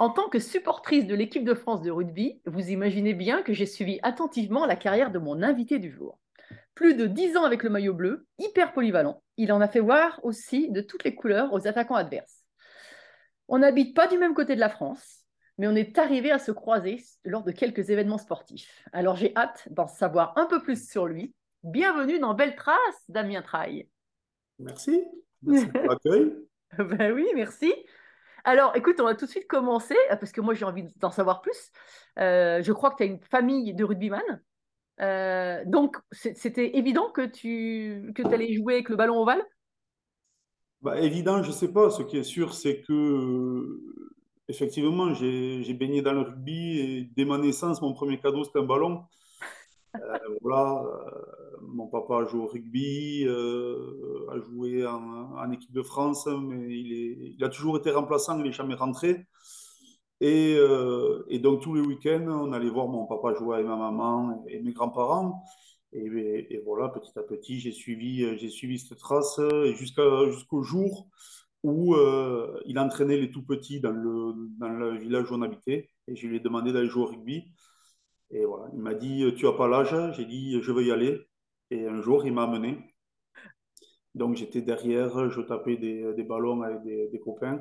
En 0.00 0.08
tant 0.08 0.30
que 0.30 0.38
supportrice 0.38 1.06
de 1.06 1.14
l'équipe 1.14 1.44
de 1.44 1.52
France 1.52 1.82
de 1.82 1.90
rugby, 1.90 2.40
vous 2.46 2.70
imaginez 2.70 3.12
bien 3.12 3.42
que 3.42 3.52
j'ai 3.52 3.66
suivi 3.66 4.00
attentivement 4.02 4.64
la 4.64 4.74
carrière 4.74 5.10
de 5.10 5.18
mon 5.18 5.42
invité 5.42 5.78
du 5.78 5.90
jour. 5.90 6.18
Plus 6.74 6.94
de 6.94 7.04
10 7.04 7.36
ans 7.36 7.44
avec 7.44 7.62
le 7.62 7.68
maillot 7.68 7.92
bleu, 7.92 8.26
hyper 8.38 8.72
polyvalent, 8.72 9.22
il 9.36 9.52
en 9.52 9.60
a 9.60 9.68
fait 9.68 9.80
voir 9.80 10.18
aussi 10.22 10.70
de 10.70 10.80
toutes 10.80 11.04
les 11.04 11.14
couleurs 11.14 11.52
aux 11.52 11.68
attaquants 11.68 11.96
adverses. 11.96 12.46
On 13.46 13.58
n'habite 13.58 13.94
pas 13.94 14.08
du 14.08 14.16
même 14.16 14.32
côté 14.32 14.54
de 14.54 14.60
la 14.60 14.70
France, 14.70 15.26
mais 15.58 15.68
on 15.68 15.74
est 15.76 15.98
arrivé 15.98 16.30
à 16.30 16.38
se 16.38 16.50
croiser 16.50 16.96
lors 17.26 17.44
de 17.44 17.52
quelques 17.52 17.90
événements 17.90 18.16
sportifs. 18.16 18.82
Alors 18.94 19.16
j'ai 19.16 19.36
hâte 19.36 19.68
d'en 19.70 19.86
savoir 19.86 20.32
un 20.38 20.46
peu 20.46 20.62
plus 20.62 20.88
sur 20.88 21.04
lui. 21.08 21.34
Bienvenue 21.62 22.18
dans 22.18 22.32
Belle 22.32 22.56
Trace, 22.56 23.04
Damien 23.10 23.42
Traille. 23.42 23.86
Merci. 24.60 25.04
Merci 25.42 25.66
pour 25.66 25.82
l'accueil. 25.82 26.32
ben 26.78 27.12
oui, 27.12 27.26
merci. 27.34 27.70
Alors, 28.44 28.74
écoute, 28.76 29.00
on 29.00 29.04
va 29.04 29.14
tout 29.14 29.26
de 29.26 29.30
suite 29.30 29.46
commencer, 29.46 29.96
euh, 30.10 30.16
parce 30.16 30.32
que 30.32 30.40
moi 30.40 30.54
j'ai 30.54 30.64
envie 30.64 30.84
d'en 30.96 31.10
savoir 31.10 31.42
plus. 31.42 31.70
Euh, 32.18 32.62
je 32.62 32.72
crois 32.72 32.90
que 32.90 32.96
tu 32.96 33.02
as 33.04 33.06
une 33.06 33.20
famille 33.20 33.74
de 33.74 33.84
rugbyman. 33.84 34.22
Euh, 35.00 35.62
donc, 35.66 35.96
c'était 36.12 36.76
évident 36.76 37.10
que 37.10 37.22
tu 37.26 38.12
que 38.14 38.22
allais 38.26 38.52
jouer 38.54 38.74
avec 38.74 38.88
le 38.90 38.96
ballon 38.96 39.20
ovale? 39.22 39.42
Bah, 40.82 41.00
Évident, 41.00 41.42
je 41.42 41.48
ne 41.48 41.52
sais 41.52 41.72
pas. 41.72 41.90
Ce 41.90 42.02
qui 42.02 42.18
est 42.18 42.22
sûr, 42.24 42.54
c'est 42.54 42.82
que, 42.82 43.80
effectivement, 44.48 45.14
j'ai 45.14 45.74
baigné 45.74 46.02
dans 46.02 46.12
le 46.12 46.20
rugby 46.20 46.78
et 46.80 47.04
dès 47.16 47.24
ma 47.24 47.38
naissance, 47.38 47.80
mon 47.82 47.92
premier 47.94 48.18
cadeau, 48.18 48.44
c'était 48.44 48.58
un 48.60 48.64
ballon. 48.64 49.04
Euh, 49.96 50.18
voilà, 50.40 50.84
euh, 50.84 51.56
mon 51.62 51.86
papa 51.88 52.18
a 52.18 52.26
joué 52.26 52.40
au 52.40 52.46
rugby, 52.46 53.24
euh, 53.26 54.26
a 54.30 54.38
joué 54.38 54.86
en, 54.86 55.50
équipe 55.52 55.72
de 55.72 55.82
France, 55.82 56.26
mais 56.26 56.78
il, 56.78 56.92
est, 56.92 57.34
il, 57.36 57.44
a 57.44 57.48
toujours 57.48 57.76
été 57.78 57.90
remplaçant, 57.90 58.38
il 58.38 58.44
n'est 58.44 58.52
jamais 58.52 58.74
rentré. 58.74 59.26
Et, 60.20 60.56
donc 61.42 61.62
tous 61.62 61.74
les 61.74 61.80
week-ends, 61.80 62.26
on 62.28 62.52
allait 62.52 62.68
voir 62.68 62.88
mon 62.88 63.06
papa 63.06 63.34
jouer 63.34 63.56
avec 63.56 63.66
ma 63.66 63.76
maman 63.76 64.44
et 64.48 64.60
mes 64.60 64.72
grands-parents. 64.72 65.42
Et, 65.92 66.04
et, 66.50 66.62
voilà, 66.64 66.88
petit 66.88 67.18
à 67.18 67.22
petit, 67.22 67.58
j'ai 67.58 67.72
suivi, 67.72 68.38
j'ai 68.38 68.50
suivi 68.50 68.78
cette 68.78 68.98
trace 68.98 69.40
jusqu'au 69.74 70.62
jour 70.62 71.08
où 71.62 71.96
il 72.66 72.78
entraînait 72.78 73.16
les 73.16 73.30
tout 73.30 73.44
petits 73.44 73.80
dans 73.80 73.90
le, 73.90 74.34
dans 74.58 74.68
le 74.68 74.98
village 74.98 75.30
où 75.30 75.34
on 75.34 75.42
habitait. 75.42 75.88
Et 76.06 76.16
je 76.16 76.26
lui 76.26 76.36
ai 76.36 76.40
demandé 76.40 76.72
d'aller 76.72 76.88
jouer 76.88 77.04
au 77.04 77.06
rugby. 77.06 77.44
Et 78.30 78.44
voilà, 78.44 78.66
il 78.72 78.80
m'a 78.80 78.94
dit 78.94 79.24
Tu 79.36 79.46
n'as 79.46 79.52
pas 79.52 79.68
l'âge 79.68 79.94
J'ai 80.16 80.24
dit 80.24 80.60
Je 80.62 80.72
veux 80.72 80.84
y 80.84 80.92
aller. 80.92 81.26
Et 81.70 81.86
un 81.86 82.00
jour, 82.00 82.24
il 82.26 82.32
m'a 82.32 82.44
amené. 82.44 82.94
Donc 84.14 84.36
j'étais 84.36 84.60
derrière, 84.62 85.30
je 85.30 85.40
tapais 85.40 85.76
des, 85.76 86.12
des 86.14 86.24
ballons 86.24 86.62
avec 86.62 86.82
des, 86.82 87.08
des, 87.08 87.20
copains. 87.20 87.60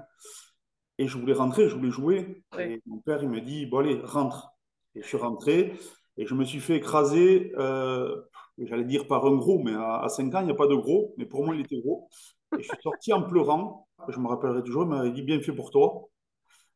Et 0.97 1.07
je 1.07 1.17
voulais 1.17 1.33
rentrer, 1.33 1.69
je 1.69 1.75
voulais 1.75 1.91
jouer. 1.91 2.43
Et 2.59 2.81
mon 2.85 2.99
père, 2.99 3.21
il 3.23 3.29
me 3.29 3.41
dit 3.41 3.65
Bon, 3.65 3.79
allez, 3.79 3.99
rentre. 4.03 4.51
Et 4.95 5.01
je 5.01 5.07
suis 5.07 5.17
rentré. 5.17 5.73
Et 6.17 6.25
je 6.25 6.35
me 6.35 6.43
suis 6.43 6.59
fait 6.59 6.75
écraser, 6.75 7.53
euh, 7.57 8.13
j'allais 8.57 8.83
dire 8.83 9.07
par 9.07 9.25
un 9.25 9.37
gros, 9.37 9.59
mais 9.63 9.73
à, 9.73 10.09
5 10.09 10.35
ans, 10.35 10.41
il 10.41 10.47
n'y 10.47 10.51
a 10.51 10.55
pas 10.55 10.67
de 10.67 10.75
gros. 10.75 11.13
Mais 11.17 11.25
pour 11.25 11.45
moi, 11.45 11.55
il 11.55 11.61
était 11.61 11.79
gros. 11.79 12.09
Et 12.57 12.61
je 12.61 12.67
suis 12.67 12.81
sorti 12.81 13.13
en 13.13 13.23
pleurant. 13.23 13.87
Je 14.09 14.19
me 14.19 14.27
rappellerai 14.27 14.63
toujours, 14.63 14.83
il 14.83 14.89
m'avait 14.89 15.11
dit 15.11 15.21
Bien 15.21 15.39
fait 15.39 15.53
pour 15.53 15.71
toi. 15.71 16.09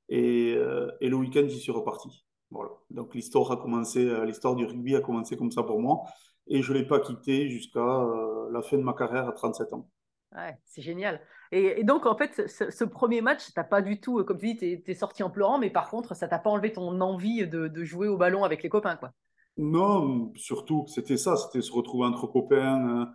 Et, 0.10 0.54
euh, 0.56 0.90
et 1.02 1.10
le 1.10 1.16
week-end, 1.18 1.46
j'y 1.48 1.60
suis 1.60 1.72
reparti. 1.72 2.24
Voilà. 2.54 2.70
Donc 2.92 3.16
l'histoire 3.16 3.52
a 3.52 3.58
commencé, 3.58 4.06
euh, 4.06 4.26
l'histoire 4.26 4.56
du 4.56 4.66
rugby 4.66 4.96
a 4.96 5.02
commencé 5.02 5.36
comme 5.36 5.52
ça 5.52 5.64
pour 5.64 5.80
moi, 5.80 6.04
et 6.48 6.62
je 6.62 6.72
l'ai 6.72 6.86
pas 6.86 7.00
quitté 7.00 7.50
jusqu'à 7.50 7.80
euh, 7.80 8.52
la 8.52 8.62
fin 8.62 8.78
de 8.78 8.84
ma 8.84 8.94
carrière 8.94 9.28
à 9.28 9.32
37 9.32 9.74
ans. 9.74 9.90
Ouais, 10.36 10.56
c'est 10.66 10.82
génial. 10.82 11.20
Et, 11.52 11.84
donc, 11.84 12.08
en 12.08 12.16
fait, 12.16 12.48
ce, 12.48 12.84
premier 12.84 13.22
match, 13.22 13.46
tu 13.46 13.52
n'as 13.56 13.64
pas 13.64 13.84
du 13.84 14.00
tout, 14.00 14.20
euh, 14.20 14.24
comme 14.24 14.40
tu 14.40 14.54
dis, 14.54 14.58
tu 14.58 14.92
es, 14.92 14.96
sorti 14.96 15.22
en 15.22 15.30
pleurant, 15.30 15.60
mais 15.60 15.70
par 15.70 15.90
contre, 15.90 16.16
ça 16.16 16.28
t'a 16.28 16.40
pas 16.40 16.50
enlevé 16.50 16.74
ton 16.74 17.00
envie 17.02 17.48
de, 17.48 17.68
de, 17.68 17.84
jouer 17.84 18.08
au 18.08 18.18
ballon 18.18 18.44
avec 18.44 18.64
les 18.64 18.70
copains, 18.70 18.96
quoi. 18.96 19.12
Non, 19.58 20.32
surtout, 20.36 20.86
c'était 20.88 21.18
ça, 21.18 21.36
c'était 21.36 21.62
se 21.62 21.72
retrouver 21.72 22.08
entre 22.08 22.26
copains 22.26 23.14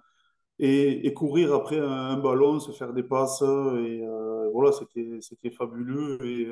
et, 0.60 1.06
et, 1.06 1.12
courir 1.12 1.52
après 1.52 1.80
un, 1.80 2.16
ballon, 2.16 2.60
se 2.60 2.70
faire 2.70 2.92
des 2.92 3.02
passes, 3.02 3.42
et 3.42 4.04
voilà, 4.52 4.70
c'était 5.20 5.50
fabuleux. 5.50 6.18
Et, 6.24 6.46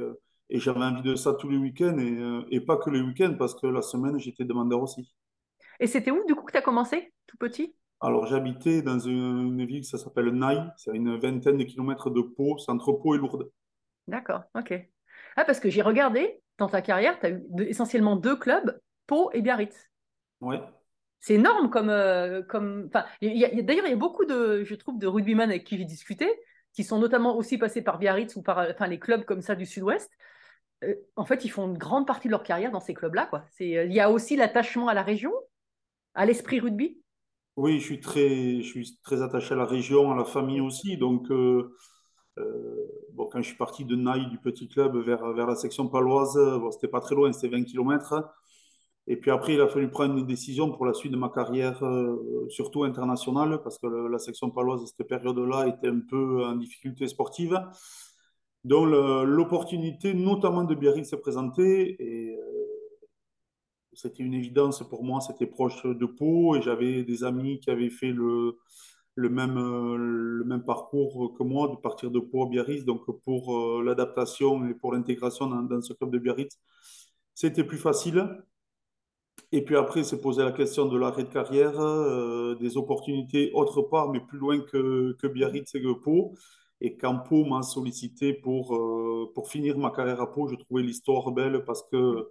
et 0.49 0.59
j'avais 0.59 0.81
envie 0.81 1.03
de 1.03 1.15
ça 1.15 1.35
tous 1.35 1.49
les 1.49 1.57
week-ends 1.57 1.99
et, 1.99 2.19
euh, 2.19 2.45
et, 2.51 2.61
pas 2.61 2.77
que 2.77 2.91
les 2.91 3.01
week-ends 3.01 3.35
parce 3.39 3.55
que 3.55 3.67
la 3.67 3.83
semaine, 3.83 4.19
j'étais 4.19 4.45
demandeur 4.45 4.83
aussi. 4.83 5.13
Et 5.81 5.87
c'était 5.87 6.11
où 6.11 6.25
du 6.27 6.35
coup 6.35 6.45
que 6.45 6.53
tu 6.53 6.59
as 6.59 6.63
commencé, 6.63 7.13
tout 7.27 7.37
petit? 7.37 7.75
Alors 8.01 8.27
j'habitais 8.27 8.83
dans 8.83 8.99
une, 8.99 9.65
ville 9.65 9.81
qui 9.81 9.89
s'appelle 9.89 10.29
Naï, 10.31 10.63
c'est 10.77 10.95
une 10.95 11.17
vingtaine 11.17 11.57
de 11.57 11.65
kilomètres 11.65 12.11
de 12.11 12.21
Pau, 12.21 12.59
c'est 12.59 12.71
entre 12.71 12.93
Pau 12.93 13.15
et 13.15 13.19
Lourdes. 13.19 13.51
D'accord, 14.07 14.43
ok. 14.55 14.75
Ah, 15.37 15.45
parce 15.45 15.61
que 15.61 15.71
j'ai 15.71 15.83
regardé 15.83 16.41
dans 16.59 16.69
ta 16.69 16.83
carrière, 16.83 17.19
tu 17.19 17.27
as 17.27 17.31
eu 17.31 17.43
essentiellement 17.61 18.17
deux 18.17 18.37
clubs, 18.37 18.79
Pau 19.07 19.31
et 19.33 19.43
Biarritz. 19.43 19.91
Ouais. 20.41 20.61
C'est 21.21 21.35
énorme 21.35 21.71
comme. 21.71 21.91
Euh, 21.91 22.43
comme... 22.43 22.89
D'ailleurs, 22.89 23.51
il 23.87 23.91
y 23.91 23.93
a 23.93 23.97
beaucoup 23.97 24.27
de, 24.27 24.63
je 24.65 24.75
trouve, 24.75 24.99
de 24.99 25.07
rugbyman 25.07 25.49
avec 25.49 25.65
qui 25.65 25.79
j'ai 25.79 25.85
discuté, 25.85 26.31
qui 26.73 26.85
sont 26.85 26.99
notamment 26.99 27.37
aussi 27.37 27.59
passés 27.59 27.83
par 27.83 27.99
Biarritz 27.99 28.37
ou 28.37 28.43
par 28.43 28.59
enfin, 28.59 28.87
les 28.87 28.99
clubs 28.99 29.25
comme 29.25 29.41
ça 29.41 29.55
du 29.55 29.67
Sud-Ouest. 29.67 30.11
Euh, 30.85 30.95
en 31.17 31.25
fait, 31.25 31.45
ils 31.45 31.49
font 31.49 31.69
une 31.69 31.79
grande 31.79 32.07
partie 32.07 32.29
de 32.29 32.33
leur 32.33 32.43
carrière 32.43 32.71
dans 32.71 32.81
ces 32.81 32.95
clubs-là. 32.95 33.27
Quoi. 33.27 33.45
Euh, 33.61 33.85
il 33.85 33.93
y 33.93 34.01
a 34.01 34.11
aussi 34.11 34.37
l'attachement 34.37 34.89
à 34.89 34.95
la 34.95 35.03
région, 35.03 35.33
à 36.15 36.27
l'esprit 36.27 36.61
rugby. 36.61 37.01
Oui, 37.57 37.81
je 37.81 37.87
suis 37.87 38.01
très, 39.03 39.23
attaché 39.23 39.55
à 39.55 39.57
la 39.57 39.65
région, 39.65 40.13
à 40.13 40.15
la 40.15 40.25
famille 40.25 40.61
aussi. 40.61 40.99
Donc, 40.99 41.31
euh, 41.31 41.73
quand 42.37 43.39
je 43.39 43.49
suis 43.49 43.57
parti 43.57 43.87
de 43.87 43.97
Naï, 43.97 44.29
du 44.29 44.39
petit 44.39 44.69
club, 44.69 44.97
vers, 44.99 45.33
vers 45.33 45.47
la 45.47 45.57
section 45.57 45.89
paloise, 45.89 46.35
bon, 46.35 46.71
c'était 46.71 46.89
pas 46.89 47.01
très 47.01 47.15
loin, 47.15 47.33
c'était 47.33 47.57
20 47.57 47.65
km. 47.65 48.35
Et 49.07 49.17
puis 49.17 49.31
après, 49.31 49.55
il 49.55 49.61
a 49.61 49.69
fallu 49.69 49.89
prendre 49.89 50.19
une 50.19 50.27
décision 50.27 50.71
pour 50.71 50.85
la 50.85 50.93
suite 50.93 51.13
de 51.13 51.17
ma 51.17 51.31
carrière, 51.31 51.83
surtout 52.51 52.85
internationale, 52.85 53.63
parce 53.63 53.79
que 53.79 53.87
la 53.87 54.19
section 54.19 54.51
paloise, 54.51 54.83
à 54.83 54.87
cette 54.87 55.09
période-là, 55.09 55.69
était 55.69 55.89
un 55.89 56.01
peu 56.01 56.45
en 56.45 56.57
difficulté 56.57 57.09
sportive. 57.09 57.59
Donc 58.67 58.89
l'opportunité, 58.89 60.13
notamment 60.13 60.65
de 60.65 60.75
Biarritz, 60.75 61.09
s'est 61.09 61.19
présentée 61.19 62.03
et 62.03 62.37
euh, 62.37 62.43
c'était 63.93 64.25
une 64.25 64.35
évidence 64.35 64.83
pour 64.89 65.05
moi. 65.05 65.21
C'était 65.21 65.47
proche 65.47 65.87
de 65.87 66.05
Pau 66.05 66.57
et 66.57 66.63
j'avais 66.63 67.05
des 67.05 67.23
amis 67.23 67.61
qui 67.61 67.71
avaient 67.71 67.91
fait 67.91 68.11
le, 68.11 68.59
même, 69.17 69.57
euh, 69.57 70.59
parcours 70.67 71.33
que 71.39 71.45
moi, 71.45 71.69
de 71.69 71.77
partir 71.77 72.11
de 72.11 72.19
Pau 72.19 72.43
à 72.45 72.49
Biarritz. 72.49 72.85
Donc 72.85 73.05
pour 73.21 73.57
euh, 73.57 73.85
l'adaptation 73.85 74.67
et 74.67 74.75
pour 74.75 74.93
l'intégration 74.93 75.47
dans, 75.47 75.81
ce 75.81 75.93
club 75.93 76.11
de 76.11 76.19
Biarritz, 76.19 76.59
c'était 77.35 77.63
plus 77.63 77.79
facile. 77.79 78.43
Et 79.53 79.63
puis 79.65 79.77
après, 79.77 80.03
s'est 80.03 80.21
posé 80.21 80.43
la 80.43 80.51
question 80.51 80.87
de 80.87 80.99
l'arrêt 80.99 81.23
de 81.23 81.29
carrière, 81.29 81.75
des 82.59 82.77
opportunités 82.77 83.53
autre 83.55 83.83
part, 83.83 84.11
mais 84.11 84.19
plus 84.19 84.39
loin 84.39 84.59
que 84.59 85.27
Biarritz 85.29 85.73
et 85.77 85.81
que 85.81 85.93
Pau. 85.93 86.35
Et 86.81 86.97
quand 86.97 87.19
Pau 87.21 87.45
m'a 87.45 87.63
sollicité 87.63 88.35
pour, 88.35 88.75
euh, 88.75 89.31
pour 89.35 89.49
finir 89.49 89.79
ma 89.79 89.91
carrière 89.91 90.21
à 90.21 90.31
Pau, 90.33 90.47
je 90.47 90.57
trouvais 90.57 90.83
l'histoire 90.83 91.33
belle 91.33 91.65
parce 91.65 91.83
que 91.91 92.29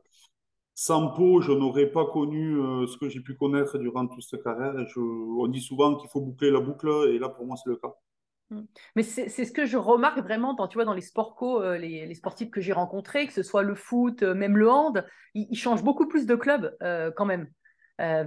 sans 0.76 1.10
Pau, 1.10 1.42
je 1.42 1.52
n'aurais 1.52 1.88
pas 1.88 2.06
connu 2.06 2.58
euh, 2.58 2.86
ce 2.86 2.98
que 2.98 3.10
j'ai 3.10 3.22
pu 3.22 3.36
connaître 3.36 3.78
durant 3.78 4.08
toute 4.08 4.24
cette 4.24 4.44
carrière. 4.44 4.74
On 4.98 5.48
dit 5.48 5.62
souvent 5.62 5.96
qu'il 5.96 6.10
faut 6.10 6.22
boucler 6.22 6.52
la 6.52 6.60
boucle, 6.60 6.90
et 7.10 7.18
là, 7.18 7.30
pour 7.30 7.46
moi, 7.46 7.56
c'est 7.56 7.70
le 7.70 7.78
cas. 7.78 7.96
Mais 8.96 9.02
c'est 9.02 9.30
ce 9.30 9.52
que 9.52 9.66
je 9.66 9.78
remarque 9.78 10.20
vraiment 10.20 10.54
dans, 10.54 10.68
tu 10.68 10.76
vois, 10.76 10.86
dans 10.86 10.94
les 10.94 11.02
sports 11.02 11.36
co, 11.36 11.64
euh, 11.64 11.78
les, 11.78 12.06
les 12.06 12.16
sportifs 12.16 12.52
que 12.52 12.62
j'ai 12.62 12.74
rencontrés, 12.74 13.26
que 13.26 13.34
ce 13.34 13.42
soit 13.42 13.64
le 13.64 13.74
foot, 13.74 14.22
même 14.22 14.58
le 14.58 14.70
hand, 14.70 15.06
ils, 15.34 15.48
ils 15.50 15.58
changent 15.58 15.84
beaucoup 15.84 16.08
plus 16.08 16.26
de 16.28 16.36
clubs 16.36 16.76
quand 17.16 17.26
même. 17.26 17.48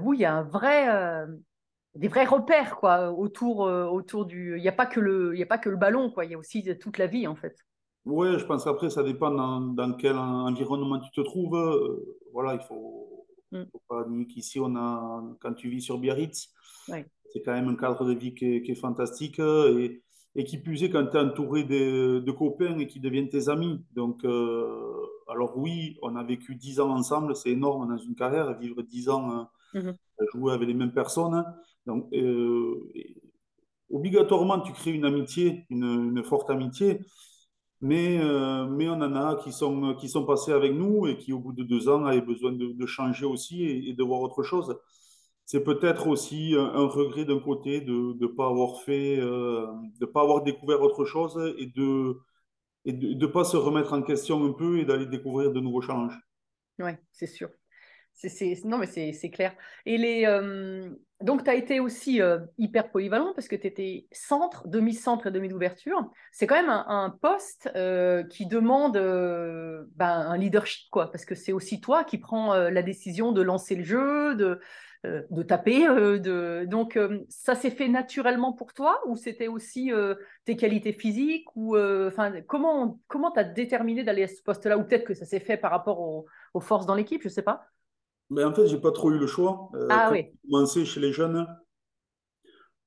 Vous, 0.00 0.14
il 0.14 0.21
y 0.21 0.25
a 0.25 0.35
un 0.35 0.43
vrai, 0.43 1.26
des 1.99 2.09
vrais 2.09 2.25
repères 2.25 2.77
quoi, 2.77 3.11
autour, 3.12 3.67
euh, 3.67 3.87
autour 3.87 4.25
du. 4.25 4.56
Il 4.56 4.62
n'y 4.62 4.69
a 4.69 4.73
pas 4.73 4.87
que 4.87 5.00
le, 5.00 5.35
il 5.35 5.39
y 5.39 5.43
a 5.43 5.47
pas 5.47 5.59
que 5.59 5.69
le 5.69 5.77
ballon, 5.77 6.11
quoi. 6.11 6.25
Il 6.25 6.31
y 6.31 6.35
a 6.35 6.39
aussi 6.39 6.65
toute 6.79 6.97
la 6.99 7.06
vie 7.06 7.27
en 7.27 7.35
fait. 7.37 7.56
Ouais, 8.06 8.39
je 8.39 8.47
pense 8.47 8.65
qu'après, 8.65 8.89
ça 8.89 9.03
dépend 9.03 9.31
dans, 9.31 9.61
dans 9.61 9.93
quel 9.95 10.17
en- 10.17 10.47
environnement 10.49 10.99
tu 11.00 11.11
te 11.11 11.21
trouves. 11.21 11.56
Euh, 11.56 12.17
voilà, 12.33 12.55
il 12.55 12.61
faut, 12.67 13.27
Mm. 13.50 13.62
faut 13.73 13.83
pas 13.89 14.05
nier 14.09 14.27
qu'ici, 14.27 14.61
on 14.61 14.77
a, 14.77 15.23
quand 15.41 15.55
tu 15.55 15.71
vis 15.71 15.81
sur 15.81 15.99
Biarritz, 15.99 16.53
Ouais. 16.89 17.06
c'est 17.33 17.41
quand 17.43 17.53
même 17.55 17.69
un 17.69 17.77
cadre 17.77 18.05
de 18.05 18.12
vie 18.12 18.35
qui 18.35 18.45
est, 18.56 18.62
qui 18.62 18.73
est 18.73 18.75
fantastique 18.75 19.39
et, 19.39 20.03
et 20.37 20.45
qui 20.45 20.59
plus 20.59 20.85
est 20.85 20.91
quand 20.91 21.06
tu 21.06 21.17
es 21.17 21.21
entouré 21.21 21.65
de, 21.65 22.19
de 22.21 22.31
copains 22.33 22.79
et 22.79 22.87
qui 22.87 23.00
deviennent 23.00 23.31
tes 23.31 23.49
amis. 23.49 23.83
Donc, 23.95 24.23
euh, 24.25 24.67
alors 25.31 25.56
oui, 25.56 25.99
on 26.03 26.15
a 26.17 26.23
vécu 26.25 26.55
10 26.56 26.79
ans 26.79 26.91
ensemble, 26.91 27.35
c'est 27.35 27.50
énorme 27.50 27.89
dans 27.89 27.97
une 27.97 28.15
carrière, 28.15 28.53
vivre 28.59 28.83
10 28.83 29.09
ans, 29.09 29.49
Mhm. 29.75 29.95
euh, 30.21 30.27
jouer 30.35 30.53
avec 30.53 30.69
les 30.69 30.75
mêmes 30.75 30.93
personnes. 30.93 31.43
Donc, 31.88 32.06
euh, 32.12 32.93
obligatoirement, 33.90 34.61
tu 34.61 34.73
crées 34.73 34.93
une 34.93 35.06
amitié, 35.06 35.64
une, 35.70 36.23
forte 36.23 36.50
amitié. 36.50 37.00
Mais, 37.81 38.19
euh, 38.20 38.67
mais 38.67 38.88
on 38.88 39.00
en 39.00 39.14
a 39.14 39.37
qui 39.43 39.52
sont, 39.52 39.94
qui 39.94 40.08
sont 40.08 40.26
passés 40.26 40.52
avec 40.52 40.73
nous 40.73 41.06
et 41.06 41.17
qui, 41.17 41.32
au 41.32 41.38
bout 41.38 41.52
de 41.52 41.62
deux 41.62 41.88
ans, 41.88 42.05
avaient 42.05 42.20
besoin 42.20 42.52
de, 42.52 42.73
de 42.73 42.87
changer 42.87 43.25
aussi 43.25 43.64
et, 43.64 43.94
de 43.94 44.02
voir 44.02 44.20
autre 44.20 44.43
chose. 44.43 44.79
C'est 45.46 45.64
peut-être 45.64 46.08
aussi 46.08 46.55
un, 46.58 46.87
regret 46.88 47.25
d'un 47.25 47.40
côté 47.40 47.81
de 47.81 48.14
ne 48.20 48.26
pas 48.26 48.49
avoir 48.49 48.82
fait, 48.82 49.19
euh, 49.19 49.67
de 49.99 50.05
pas 50.05 50.20
avoir 50.20 50.43
découvert 50.43 50.82
autre 50.82 51.06
chose 51.06 51.55
et 51.58 51.67
de 51.67 52.19
et 52.85 52.93
de 52.93 53.14
ne 53.14 53.26
pas 53.26 53.44
se 53.44 53.56
remettre 53.56 53.93
en 53.93 54.02
question 54.02 54.44
un 54.44 54.52
peu 54.52 54.79
et 54.79 54.85
d'aller 54.85 55.06
découvrir 55.06 55.52
de 55.52 55.61
nouveaux 55.61 55.82
challenges. 55.82 56.19
Ouais, 56.79 56.99
c'est 57.12 57.26
sûr. 57.26 57.49
C'est- 58.12 58.64
non, 58.64 58.79
mais 58.79 58.87
c'est 58.87 59.31
clair. 59.31 59.55
Et 59.85 59.99
les, 59.99 60.25
donc, 61.20 61.43
tu 61.43 61.50
as 61.50 61.55
été 61.55 61.81
aussi 61.81 62.23
euh, 62.23 62.38
hyper 62.59 62.91
polyvalent 62.91 63.32
parce 63.35 63.49
que 63.49 63.56
tu 63.56 63.67
étais 63.67 64.06
centre, 64.12 64.69
demi-centre 64.69 65.26
et 65.26 65.31
demi 65.32 65.49
d'ouverture. 65.49 66.09
C'est 66.31 66.47
quand 66.47 66.55
même 66.55 66.70
un, 66.70 67.11
poste 67.11 67.69
euh, 67.75 68.23
qui 68.23 68.47
demande 68.47 68.97
euh, 68.97 69.82
ben, 69.97 70.06
un 70.06 70.37
leadership, 70.37 70.88
quoi, 70.91 71.11
parce 71.11 71.25
que 71.25 71.35
c'est 71.35 71.53
aussi 71.53 71.81
toi 71.81 72.05
qui 72.05 72.19
prends 72.19 72.55
la 72.55 72.82
décision 72.82 73.32
de 73.32 73.43
lancer 73.43 73.75
le 73.75 73.82
jeu, 73.82 74.37
de, 74.37 74.61
taper. 75.43 75.88
Donc, 76.67 76.97
ça 77.29 77.56
s'est 77.56 77.71
fait 77.71 77.88
naturellement 77.88 78.53
pour 78.53 78.73
toi 78.73 79.00
ou 79.06 79.17
c'était 79.17 79.49
aussi 79.49 79.91
tes 80.44 80.56
qualités 80.56 80.93
physiques 80.93 81.49
ou, 81.56 81.76
comment 82.47 83.00
comment 83.09 83.32
tu 83.32 83.41
as 83.41 83.44
déterminé 83.44 84.05
d'aller 84.05 84.23
à 84.23 84.29
ce 84.29 84.41
poste-là 84.43 84.79
ou 84.79 84.85
peut-être 84.85 85.05
que 85.05 85.14
ça 85.14 85.25
s'est 85.25 85.41
fait 85.41 85.56
par 85.56 85.73
rapport 85.73 86.00
aux, 86.00 86.61
forces 86.61 86.87
dans 86.87 86.94
l'équipe, 86.94 87.23
je 87.23 87.29
sais 87.29 87.43
pas. 87.43 87.67
Mais 88.30 88.44
en 88.44 88.52
fait, 88.52 88.66
j'ai 88.66 88.78
pas 88.80 88.92
trop 88.92 89.10
eu 89.10 89.19
le 89.19 89.26
choix. 89.26 89.70
Euh, 89.75 89.86
Ah 89.90 90.08
quand 90.08 90.12
oui. 90.12 90.32
j'ai 90.32 90.50
commencé 90.50 90.84
chez 90.84 91.00
les 91.00 91.12
jeunes, 91.12 91.46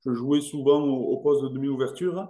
je 0.05 0.13
jouais 0.13 0.41
souvent 0.41 0.81
au, 0.83 1.13
au 1.13 1.17
poste 1.21 1.43
de 1.43 1.49
demi-ouverture 1.49 2.27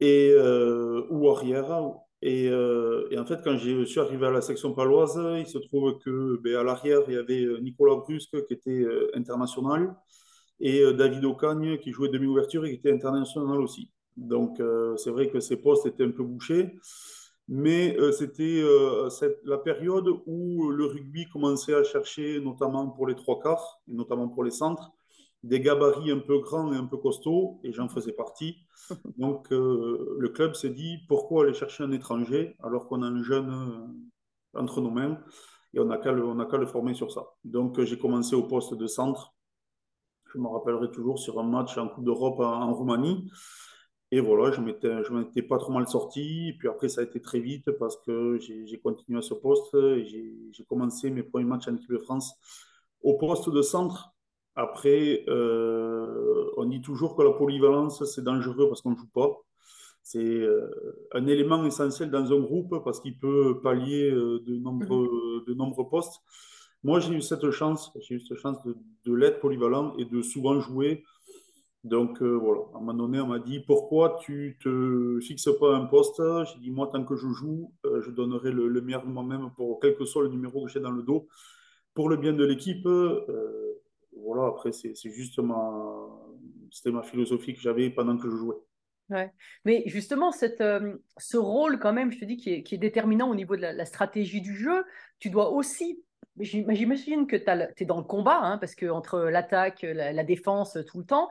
et, 0.00 0.32
euh, 0.36 1.06
ou 1.10 1.28
arrière. 1.30 1.92
Et, 2.22 2.48
euh, 2.48 3.08
et 3.10 3.18
en 3.18 3.26
fait, 3.26 3.40
quand 3.42 3.56
je 3.56 3.84
suis 3.84 4.00
arrivé 4.00 4.26
à 4.26 4.30
la 4.30 4.42
section 4.42 4.74
paloise, 4.74 5.20
il 5.38 5.46
se 5.46 5.58
trouve 5.58 5.98
que 5.98 6.38
ben, 6.42 6.56
à 6.56 6.62
l'arrière, 6.62 7.00
il 7.08 7.14
y 7.14 7.16
avait 7.16 7.46
Nicolas 7.60 7.96
Brusque 7.96 8.46
qui 8.46 8.54
était 8.54 8.70
euh, 8.70 9.10
international 9.14 9.96
et 10.60 10.80
euh, 10.82 10.92
David 10.92 11.24
Ocagne 11.24 11.78
qui 11.78 11.92
jouait 11.92 12.08
demi-ouverture 12.10 12.64
et 12.64 12.70
qui 12.70 12.76
était 12.76 12.92
international 12.92 13.60
aussi. 13.60 13.90
Donc, 14.16 14.60
euh, 14.60 14.96
c'est 14.96 15.10
vrai 15.10 15.30
que 15.30 15.40
ces 15.40 15.56
postes 15.56 15.86
étaient 15.86 16.04
un 16.04 16.10
peu 16.12 16.22
bouchés, 16.24 16.78
mais 17.48 17.96
euh, 17.98 18.12
c'était 18.12 18.60
euh, 18.62 19.08
la 19.44 19.58
période 19.58 20.08
où 20.26 20.70
le 20.70 20.86
rugby 20.86 21.28
commençait 21.28 21.74
à 21.74 21.84
chercher, 21.84 22.40
notamment 22.40 22.88
pour 22.88 23.06
les 23.06 23.14
trois 23.14 23.40
quarts, 23.40 23.80
et 23.88 23.94
notamment 23.94 24.28
pour 24.28 24.44
les 24.44 24.50
centres, 24.50 24.90
des 25.42 25.60
gabarits 25.60 26.10
un 26.10 26.20
peu 26.20 26.38
grands 26.38 26.72
et 26.72 26.76
un 26.76 26.86
peu 26.86 26.96
costauds, 26.96 27.60
et 27.64 27.72
j'en 27.72 27.88
faisais 27.88 28.12
partie. 28.12 28.64
Donc, 29.18 29.52
euh, 29.52 30.16
le 30.18 30.28
club 30.28 30.54
s'est 30.54 30.70
dit, 30.70 30.98
pourquoi 31.08 31.44
aller 31.44 31.54
chercher 31.54 31.84
un 31.84 31.92
étranger 31.92 32.56
alors 32.62 32.86
qu'on 32.86 33.02
a 33.02 33.06
un 33.06 33.22
jeune 33.22 34.06
entre 34.54 34.80
nos 34.80 34.90
mains 34.90 35.18
et 35.74 35.80
on 35.80 35.86
n'a 35.86 35.96
qu'à 35.96 36.12
le, 36.12 36.66
former 36.66 36.94
sur 36.94 37.10
ça. 37.10 37.22
Donc, 37.44 37.80
j'ai 37.82 37.98
commencé 37.98 38.36
au 38.36 38.42
poste 38.44 38.74
de 38.74 38.86
centre 38.86 39.34
je 40.32 40.38
me 40.38 40.48
rappellerai 40.48 40.90
toujours 40.90 41.18
sur 41.18 41.38
un 41.38 41.42
match 41.42 41.76
en 41.78 41.88
Coupe 41.88 42.04
d'Europe 42.04 42.40
en, 42.40 42.62
en 42.62 42.72
Roumanie. 42.72 43.30
Et 44.12 44.20
voilà, 44.20 44.52
je 44.52 44.60
m'étais, 44.60 45.02
je 45.04 45.12
m'étais 45.12 45.42
pas 45.42 45.58
trop 45.58 45.72
mal 45.72 45.88
sorti. 45.88 46.50
Et 46.50 46.54
puis 46.58 46.68
après, 46.68 46.88
ça 46.88 47.00
a 47.00 47.04
été 47.04 47.20
très 47.20 47.40
vite 47.40 47.70
parce 47.72 47.96
que 47.98 48.38
j'ai 48.38 48.78
continué 48.80 49.18
à 49.18 49.22
ce 49.22 49.34
poste 49.34 49.74
j'ai 50.04 50.64
commencé 50.68 51.10
mes 51.10 51.24
premiers 51.24 51.46
matchs 51.46 51.68
en 51.68 51.76
équipe 51.76 51.92
de 51.92 51.98
France 51.98 52.34
au 53.02 53.16
poste 53.18 53.50
de 53.50 53.62
centre. 53.62 54.10
Après, 54.54 55.24
euh, 55.28 56.50
on 56.58 56.66
dit 56.66 56.82
toujours 56.82 57.16
que 57.16 57.22
la 57.22 57.32
polyvalence, 57.32 58.04
c'est 58.04 58.22
dangereux 58.24 58.68
parce 58.68 58.82
qu'on 58.82 58.90
ne 58.92 58.96
joue 58.96 59.08
pas. 59.14 59.30
C'est 60.02 60.18
euh, 60.20 61.06
un 61.12 61.26
élément 61.26 61.64
essentiel 61.66 62.10
dans 62.10 62.32
un 62.32 62.40
groupe 62.40 62.82
parce 62.84 63.00
qu'il 63.00 63.18
peut 63.18 63.60
pallier 63.62 64.10
euh, 64.10 64.40
de 64.46 64.56
Mhm. 64.80 65.02
nombreux, 65.02 65.44
de 65.46 65.54
nombreux 65.54 65.88
postes. 65.88 66.20
Moi, 66.84 67.00
j'ai 67.00 67.14
eu 67.14 67.22
cette 67.22 67.50
chance, 67.52 67.92
j'ai 68.00 68.16
eu 68.16 68.20
cette 68.20 68.38
chance 68.38 68.62
de, 68.64 68.76
de 69.04 69.14
l'être 69.14 69.40
polyvalent 69.40 69.94
et 69.98 70.04
de 70.04 70.22
souvent 70.22 70.60
jouer. 70.60 71.04
Donc 71.84 72.22
euh, 72.22 72.34
voilà, 72.36 72.60
à 72.74 72.76
un 72.76 72.80
moment 72.80 72.94
donné, 72.94 73.20
on 73.20 73.26
m'a 73.26 73.40
dit 73.40 73.58
pourquoi 73.60 74.18
tu 74.20 74.56
te 74.62 75.18
fixes 75.20 75.50
pas 75.58 75.74
un 75.74 75.86
poste? 75.86 76.22
J'ai 76.44 76.60
dit 76.60 76.70
moi, 76.70 76.88
tant 76.92 77.04
que 77.04 77.16
je 77.16 77.28
joue, 77.28 77.72
euh, 77.84 78.00
je 78.02 78.10
donnerai 78.10 78.52
le, 78.52 78.68
le 78.68 78.80
meilleur 78.80 79.04
de 79.04 79.10
moi-même 79.10 79.50
pour 79.56 79.80
quel 79.80 79.96
que 79.96 80.04
soit 80.04 80.22
le 80.22 80.28
numéro 80.28 80.64
que 80.64 80.70
j'ai 80.70 80.78
dans 80.78 80.92
le 80.92 81.02
dos, 81.02 81.26
pour 81.94 82.08
le 82.08 82.16
bien 82.16 82.32
de 82.32 82.44
l'équipe. 82.44 82.86
Euh, 82.86 83.80
voilà, 84.16 84.46
après, 84.46 84.70
c'est 84.70 84.94
juste 85.10 85.40
ma, 85.40 86.06
ma 86.86 87.02
philosophie 87.02 87.54
que 87.54 87.60
j'avais 87.60 87.90
pendant 87.90 88.16
que 88.16 88.30
je 88.30 88.36
jouais. 88.36 88.56
Ouais. 89.10 89.32
Mais 89.64 89.82
justement, 89.86 90.30
cette, 90.30 90.62
ce 91.18 91.36
rôle, 91.36 91.80
quand 91.80 91.92
même, 91.92 92.12
je 92.12 92.20
te 92.20 92.24
dis, 92.24 92.36
qui 92.36 92.50
est, 92.50 92.62
qui 92.62 92.76
est 92.76 92.78
déterminant 92.78 93.28
au 93.28 93.34
niveau 93.34 93.56
de 93.56 93.62
la, 93.62 93.84
stratégie 93.84 94.40
du 94.40 94.54
jeu, 94.54 94.84
tu 95.18 95.30
dois 95.30 95.50
aussi. 95.50 96.02
j'im- 96.38 96.70
J'imagine 96.70 97.26
que 97.26 97.36
tu 97.36 97.82
es 97.82 97.86
dans 97.86 97.98
le 97.98 98.04
combat, 98.04 98.38
hein, 98.40 98.58
parce 98.58 98.74
que 98.76 98.86
entre 98.86 99.18
l'attaque, 99.20 99.82
la, 99.82 100.12
la 100.12 100.24
défense, 100.24 100.78
tout 100.86 100.98
le 100.98 101.04
temps, 101.04 101.28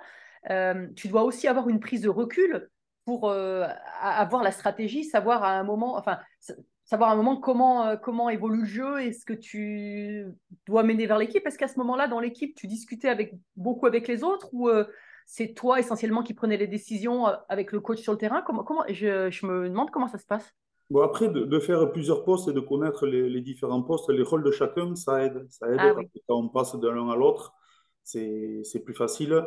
euh, 0.49 0.87
tu 0.95 1.07
dois 1.07 1.23
aussi 1.23 1.47
avoir 1.47 1.69
une 1.69 1.79
prise 1.79 2.01
de 2.01 2.09
recul 2.09 2.69
pour 3.05 3.29
euh, 3.29 3.67
avoir 4.01 4.43
la 4.43 4.51
stratégie, 4.51 5.03
savoir 5.03 5.43
à 5.43 5.59
un 5.59 5.63
moment, 5.63 5.97
enfin, 5.97 6.19
sa- 6.39 6.55
savoir 6.85 7.09
à 7.09 7.13
un 7.13 7.15
moment 7.15 7.37
comment, 7.37 7.85
euh, 7.85 7.95
comment 7.95 8.29
évolue 8.29 8.61
le 8.61 8.65
jeu 8.65 9.01
et 9.01 9.13
ce 9.13 9.25
que 9.25 9.33
tu 9.33 10.25
dois 10.67 10.83
mener 10.83 11.05
vers 11.05 11.17
l'équipe. 11.17 11.45
Est-ce 11.45 11.57
qu'à 11.57 11.67
ce 11.67 11.77
moment-là, 11.79 12.07
dans 12.07 12.19
l'équipe, 12.19 12.55
tu 12.55 12.67
discutais 12.67 13.09
avec, 13.09 13.33
beaucoup 13.55 13.85
avec 13.85 14.07
les 14.07 14.23
autres 14.23 14.49
ou 14.51 14.69
c'est 15.25 15.53
toi 15.53 15.79
essentiellement 15.79 16.23
qui 16.23 16.33
prenais 16.33 16.57
les 16.57 16.67
décisions 16.67 17.27
avec 17.47 17.71
le 17.71 17.79
coach 17.79 18.01
sur 18.01 18.11
le 18.11 18.17
terrain? 18.17 18.41
Comment, 18.41 18.63
comment, 18.63 18.83
je, 18.89 19.31
je 19.31 19.45
me 19.45 19.69
demande 19.69 19.89
comment 19.89 20.07
ça 20.07 20.17
se 20.17 20.25
passe. 20.25 20.51
Bon, 20.89 21.01
après, 21.01 21.29
de, 21.29 21.45
de 21.45 21.59
faire 21.59 21.89
plusieurs 21.93 22.25
postes 22.25 22.49
et 22.49 22.53
de 22.53 22.59
connaître 22.59 23.05
les, 23.05 23.29
les 23.29 23.39
différents 23.41 23.81
postes, 23.81 24.09
les 24.09 24.23
rôles 24.23 24.43
de 24.43 24.51
chacun, 24.51 24.93
ça 24.95 25.23
aide. 25.23 25.47
Ça 25.49 25.69
aide 25.69 25.77
Ah 25.79 25.93
oui. 25.95 26.09
quand 26.27 26.35
on 26.35 26.49
passe 26.49 26.75
de 26.75 26.89
l'un 26.89 27.09
à 27.09 27.15
l'autre, 27.15 27.53
c'est, 28.03 28.61
c'est 28.65 28.81
plus 28.81 28.93
facile. 28.93 29.41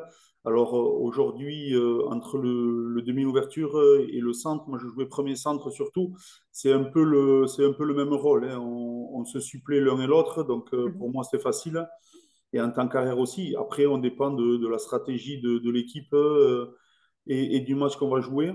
Alors 0.46 0.74
euh, 0.76 0.80
aujourd'hui, 1.06 1.74
euh, 1.74 2.04
entre 2.08 2.36
le, 2.38 2.88
le 2.88 3.02
demi-ouverture 3.02 3.78
euh, 3.78 4.06
et 4.10 4.20
le 4.20 4.32
centre, 4.34 4.68
moi 4.68 4.78
je 4.82 4.88
jouais 4.88 5.06
premier 5.06 5.36
centre 5.36 5.70
surtout, 5.70 6.14
c'est 6.52 6.72
un 6.72 6.84
peu 6.84 7.02
le, 7.02 7.46
c'est 7.46 7.64
un 7.64 7.72
peu 7.72 7.84
le 7.84 7.94
même 7.94 8.12
rôle. 8.12 8.44
hein. 8.48 8.58
On, 8.60 9.10
on 9.20 9.24
se 9.24 9.40
supplée 9.40 9.80
l'un 9.80 9.98
et 10.00 10.06
l'autre, 10.06 10.42
donc 10.44 10.70
Mhm. 10.84 10.94
pour 10.98 11.10
moi 11.10 11.24
c'était 11.24 11.42
facile. 11.42 11.86
Et 12.54 12.60
en 12.60 12.70
tant 12.72 12.88
qu'arrière 12.88 13.18
aussi, 13.20 13.56
après 13.58 13.86
on 13.86 13.98
dépend 13.98 14.30
de, 14.32 14.56
de 14.58 14.68
la 14.68 14.78
stratégie 14.78 15.40
de, 15.40 15.58
de 15.58 15.70
l'équipe 15.70 16.14
et, 17.26 17.56
et 17.56 17.60
du 17.60 17.74
match 17.74 17.96
qu'on 17.96 18.08
va 18.08 18.20
jouer. 18.20 18.54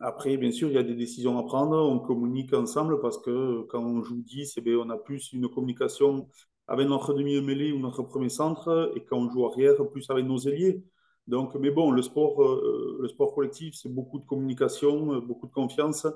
Après, 0.00 0.36
bien 0.36 0.50
sûr, 0.50 0.68
il 0.68 0.74
y 0.74 0.78
a 0.78 0.82
des 0.82 0.94
décisions 0.94 1.38
à 1.38 1.44
prendre. 1.44 1.76
On 1.76 1.98
communique 2.00 2.52
ensemble 2.54 3.00
parce 3.00 3.18
que 3.18 3.62
quand 3.68 3.82
on 3.82 4.02
joue 4.02 4.22
10, 4.22 4.54
eh 4.56 4.60
bien, 4.60 4.76
on 4.78 4.90
a 4.90 4.96
plus 4.98 5.32
une 5.32 5.48
communication 5.48 6.28
avec 6.72 6.88
notre 6.88 7.12
demi-mêlée 7.12 7.70
ou 7.70 7.78
notre 7.78 8.02
premier 8.02 8.30
centre. 8.30 8.92
Et 8.96 9.04
quand 9.04 9.18
on 9.18 9.30
joue 9.30 9.46
arrière, 9.46 9.74
plus 9.90 10.08
avec 10.08 10.24
nos 10.24 10.38
ailiers. 10.38 10.82
Donc, 11.26 11.54
mais 11.54 11.70
bon, 11.70 11.90
le 11.90 12.00
sport, 12.00 12.42
euh, 12.42 12.98
le 13.02 13.08
sport 13.08 13.34
collectif, 13.34 13.74
c'est 13.74 13.90
beaucoup 13.90 14.18
de 14.18 14.24
communication, 14.24 15.12
euh, 15.12 15.20
beaucoup 15.20 15.46
de 15.46 15.52
confiance. 15.52 16.06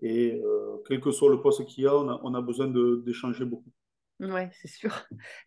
Et 0.00 0.40
euh, 0.44 0.76
quel 0.86 1.00
que 1.00 1.10
soit 1.10 1.28
le 1.28 1.42
poste 1.42 1.64
qu'il 1.64 1.84
y 1.84 1.86
a, 1.88 1.94
on 1.96 2.34
a, 2.34 2.40
besoin 2.40 2.68
d'échanger 2.68 3.44
beaucoup. 3.44 3.72
Ouais, 4.20 4.48
c'est 4.52 4.68
sûr. 4.68 4.94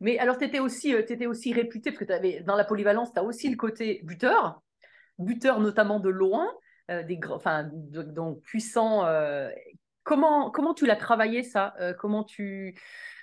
Mais 0.01 0.19
alors, 0.19 0.37
tu 0.37 0.43
étais 0.43 0.59
aussi, 0.59 0.93
réputé, 0.93 1.91
parce 1.91 1.99
que 1.99 2.05
t'avais, 2.05 2.41
dans 2.41 2.57
la 2.57 2.65
polyvalence, 2.65 3.13
tu 3.13 3.19
as 3.19 3.23
aussi 3.23 3.49
le 3.49 3.55
côté 3.55 4.01
buteur, 4.03 4.61
buteur 5.17 5.61
notamment 5.61 6.01
de 6.01 6.09
loin, 6.09 6.51
des 6.89 7.19
enfin, 7.29 7.69
donc 7.71 8.41
puissant. 8.41 9.05
comment, 10.03 10.51
comment 10.51 10.73
tu 10.73 10.85
l'as 10.85 10.95
travaillé 10.95 11.43
ça? 11.43 11.73
Comment 11.99 12.23
tu. 12.23 12.75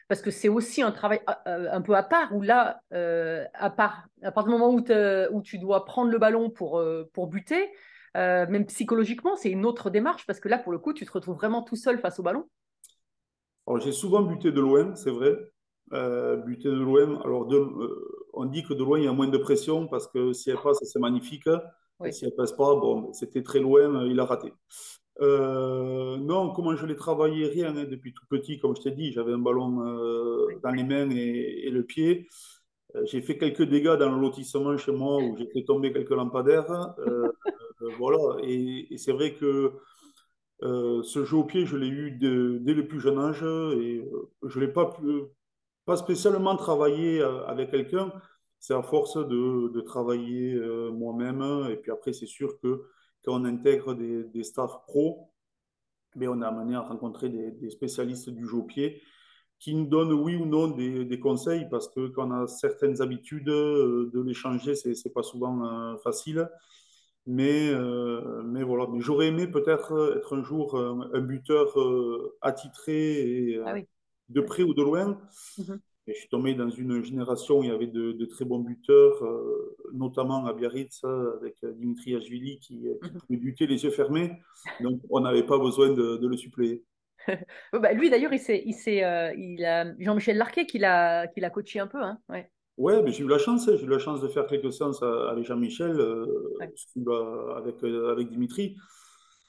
Parce 0.08 0.22
que 0.22 0.30
c'est 0.30 0.48
aussi 0.48 0.82
un 0.82 0.92
travail 0.92 1.20
euh, 1.48 1.68
un 1.72 1.80
peu 1.80 1.94
à 1.94 2.02
part, 2.02 2.34
où 2.34 2.42
là, 2.42 2.80
euh, 2.92 3.44
à 3.54 3.70
part, 3.70 4.06
à 4.22 4.30
partir 4.30 4.52
du 4.52 4.58
moment 4.58 4.72
où, 4.72 5.42
tu 5.42 5.58
dois 5.58 5.84
prendre 5.84 6.10
le 6.10 6.18
ballon 6.18 6.50
pour, 6.50 6.78
euh, 6.78 7.10
pour 7.12 7.26
buter, 7.26 7.70
même 8.14 8.64
psychologiquement, 8.66 9.36
c'est 9.36 9.50
une 9.50 9.66
autre 9.66 9.90
démarche 9.90 10.26
parce 10.26 10.40
que 10.40 10.48
là, 10.48 10.58
pour 10.58 10.72
le 10.72 10.78
coup, 10.78 10.94
tu 10.94 11.04
te 11.04 11.12
retrouves 11.12 11.36
vraiment 11.36 11.62
tout 11.62 11.76
seul 11.76 11.98
face 11.98 12.18
au 12.18 12.22
ballon. 12.22 12.48
Alors, 13.66 13.80
j'ai 13.80 13.92
souvent 13.92 14.22
buté 14.22 14.52
de 14.52 14.60
loin, 14.60 14.94
c'est 14.94 15.10
vrai. 15.10 15.36
Euh, 15.92 16.36
buté 16.36 16.68
de 16.68 16.74
loin. 16.74 17.20
Alors, 17.22 17.46
de- 17.46 17.56
euh, 17.56 18.26
on 18.32 18.44
dit 18.44 18.62
que 18.62 18.74
de 18.74 18.82
loin, 18.82 18.98
il 18.98 19.04
y 19.04 19.08
a 19.08 19.12
moins 19.12 19.28
de 19.28 19.38
pression 19.38 19.86
parce 19.86 20.06
que 20.06 20.32
si 20.32 20.50
elle 20.50 20.58
passe, 20.60 20.78
c'est 20.82 20.98
magnifique. 20.98 21.48
Et 22.04 22.12
si 22.12 22.24
elle 22.24 22.34
passe 22.34 22.52
pas, 22.52 22.74
bon, 22.76 23.12
c'était 23.12 23.42
très 23.42 23.58
loin, 23.60 24.04
il 24.06 24.18
a 24.20 24.24
raté. 24.24 24.52
Euh, 25.20 26.18
non, 26.18 26.50
comment 26.50 26.76
je 26.76 26.84
l'ai 26.86 26.96
travaillé, 26.96 27.46
rien. 27.48 27.74
hein, 27.76 27.84
depuis 27.84 28.12
tout 28.12 28.26
petit, 28.28 28.58
comme 28.58 28.76
je 28.76 28.82
t'ai 28.82 28.90
dit, 28.90 29.12
j'avais 29.12 29.32
un 29.32 29.38
ballon 29.38 29.80
euh, 29.86 30.46
dans 30.62 30.70
les 30.72 30.84
mains 30.84 31.10
et, 31.10 31.66
et 31.66 31.70
le 31.70 31.84
pied. 31.84 32.28
Euh, 32.94 33.04
J'ai 33.06 33.22
fait 33.22 33.38
quelques 33.38 33.62
dégâts 33.62 33.96
dans 33.96 34.10
le 34.14 34.20
lotissement 34.20 34.76
chez 34.76 34.92
moi 34.92 35.16
où 35.18 35.36
j'ai 35.36 35.46
fait 35.46 35.64
tomber 35.64 35.92
quelques 35.92 36.10
lampadaires. 36.10 36.94
Voilà. 37.98 38.38
Et, 38.42 38.92
et 38.92 38.98
c'est 38.98 39.12
vrai 39.12 39.34
que 39.34 39.72
ce 40.60 41.24
jeu 41.24 41.36
au 41.36 41.44
pied, 41.44 41.66
je 41.66 41.76
l'ai 41.76 41.88
eu 41.88 42.10
de- 42.12 42.58
dès 42.60 42.74
le 42.74 42.86
plus 42.86 43.00
jeune 43.00 43.18
âge 43.18 43.42
et 43.42 44.04
je 44.42 44.58
ne 44.58 44.64
l'ai 44.64 44.72
pas, 44.72 44.96
pas 45.84 45.96
spécialement 45.96 46.56
travaillé 46.56 47.22
avec 47.46 47.70
quelqu'un. 47.70 48.12
C'est 48.58 48.74
à 48.74 48.82
force 48.82 49.16
de, 49.16 49.68
de 49.68 49.80
travailler 49.80 50.54
moi-même. 50.92 51.42
Et 51.70 51.76
puis 51.76 51.90
après, 51.92 52.12
c'est 52.12 52.26
sûr 52.26 52.58
que 52.60 52.82
quand 53.26 53.42
on 53.42 53.44
intègre 53.44 53.94
des, 53.94 54.24
des 54.24 54.44
staffs 54.44 54.80
pros, 54.86 55.30
mais 56.14 56.28
on 56.28 56.40
est 56.40 56.46
amené 56.46 56.76
à 56.76 56.80
rencontrer 56.80 57.28
des, 57.28 57.50
des 57.50 57.70
spécialistes 57.70 58.30
du 58.30 58.46
jeu 58.46 58.58
au 58.58 58.62
pied 58.62 59.02
qui 59.58 59.74
nous 59.74 59.86
donnent 59.86 60.12
oui 60.12 60.36
ou 60.36 60.46
non 60.46 60.68
des, 60.68 61.04
des 61.04 61.18
conseils 61.20 61.66
parce 61.70 61.88
que 61.88 62.08
quand 62.08 62.28
on 62.30 62.44
a 62.44 62.46
certaines 62.46 63.00
habitudes, 63.02 63.48
euh, 63.48 64.10
de 64.12 64.20
les 64.22 64.34
changer, 64.34 64.74
c'est, 64.74 64.94
c'est 64.94 65.12
pas 65.12 65.22
souvent 65.22 65.64
euh, 65.64 65.96
facile. 65.98 66.48
Mais, 67.26 67.70
euh, 67.70 68.42
mais 68.44 68.62
voilà, 68.62 68.86
mais 68.92 69.00
j'aurais 69.00 69.28
aimé 69.28 69.48
peut-être 69.48 70.14
être 70.16 70.36
un 70.36 70.44
jour 70.44 70.78
un, 70.78 71.10
un 71.12 71.20
buteur 71.20 71.74
attitré 72.40 72.92
et, 72.94 73.60
Ah 73.64 73.72
oui. 73.74 73.88
de 74.28 74.40
près 74.40 74.62
ou 74.62 74.74
de 74.74 74.82
loin. 74.82 75.18
Mhm. 75.58 75.80
Et 76.08 76.14
je 76.14 76.20
suis 76.20 76.28
tombé 76.28 76.54
dans 76.54 76.70
une 76.70 77.02
génération 77.02 77.58
où 77.58 77.64
il 77.64 77.68
y 77.70 77.72
avait 77.72 77.88
de, 77.88 78.12
de 78.12 78.24
très 78.26 78.44
bons 78.44 78.60
buteurs, 78.60 79.22
euh, 79.24 79.76
notamment 79.92 80.46
à 80.46 80.52
Biarritz 80.52 81.02
avec 81.04 81.56
euh, 81.64 81.72
Dimitri 81.72 82.14
Ashvili 82.14 82.58
qui, 82.60 82.78
qui 83.02 83.10
Mhm. 83.12 83.18
pouvait 83.26 83.36
buter 83.38 83.66
les 83.66 83.82
yeux 83.84 83.90
fermés. 83.90 84.38
Donc 84.80 85.00
on 85.10 85.20
n'avait 85.20 85.42
pas 85.44 85.58
besoin 85.58 85.88
de, 85.90 86.16
de 86.16 86.26
le 86.28 86.36
suppléer. 86.36 86.84
Oh, 87.72 87.80
bah, 87.80 87.92
lui, 87.92 88.08
d'ailleurs, 88.08 88.32
il 88.32 88.38
s'est, 88.38 88.62
il 88.64 89.02
euh, 89.02 89.32
il 89.36 89.64
a 89.64 89.92
Jean-Michel 89.98 90.36
Larquet 90.36 90.64
qui 90.66 90.78
l'a, 90.78 91.26
qui 91.26 91.40
l'a 91.40 91.50
coaché 91.50 91.80
un 91.80 91.88
peu. 91.88 92.00
Hein. 92.00 92.18
Ouais. 92.28 92.48
Ouais, 92.78 93.02
mais 93.02 93.10
j'ai 93.10 93.24
eu 93.24 93.28
la 93.28 93.38
chance, 93.38 93.66
hein. 93.68 93.74
j'ai 93.76 93.84
eu 93.84 93.88
la 93.88 93.98
chance 93.98 94.20
de 94.20 94.28
faire 94.28 94.46
quelques 94.46 94.72
séances 94.72 95.02
avec 95.02 95.44
Jean-Michel, 95.44 95.98
euh, 95.98 96.26
Ouais. 96.60 96.70
avec, 97.56 97.82
euh, 97.82 98.12
avec 98.12 98.28
Dimitri. 98.30 98.76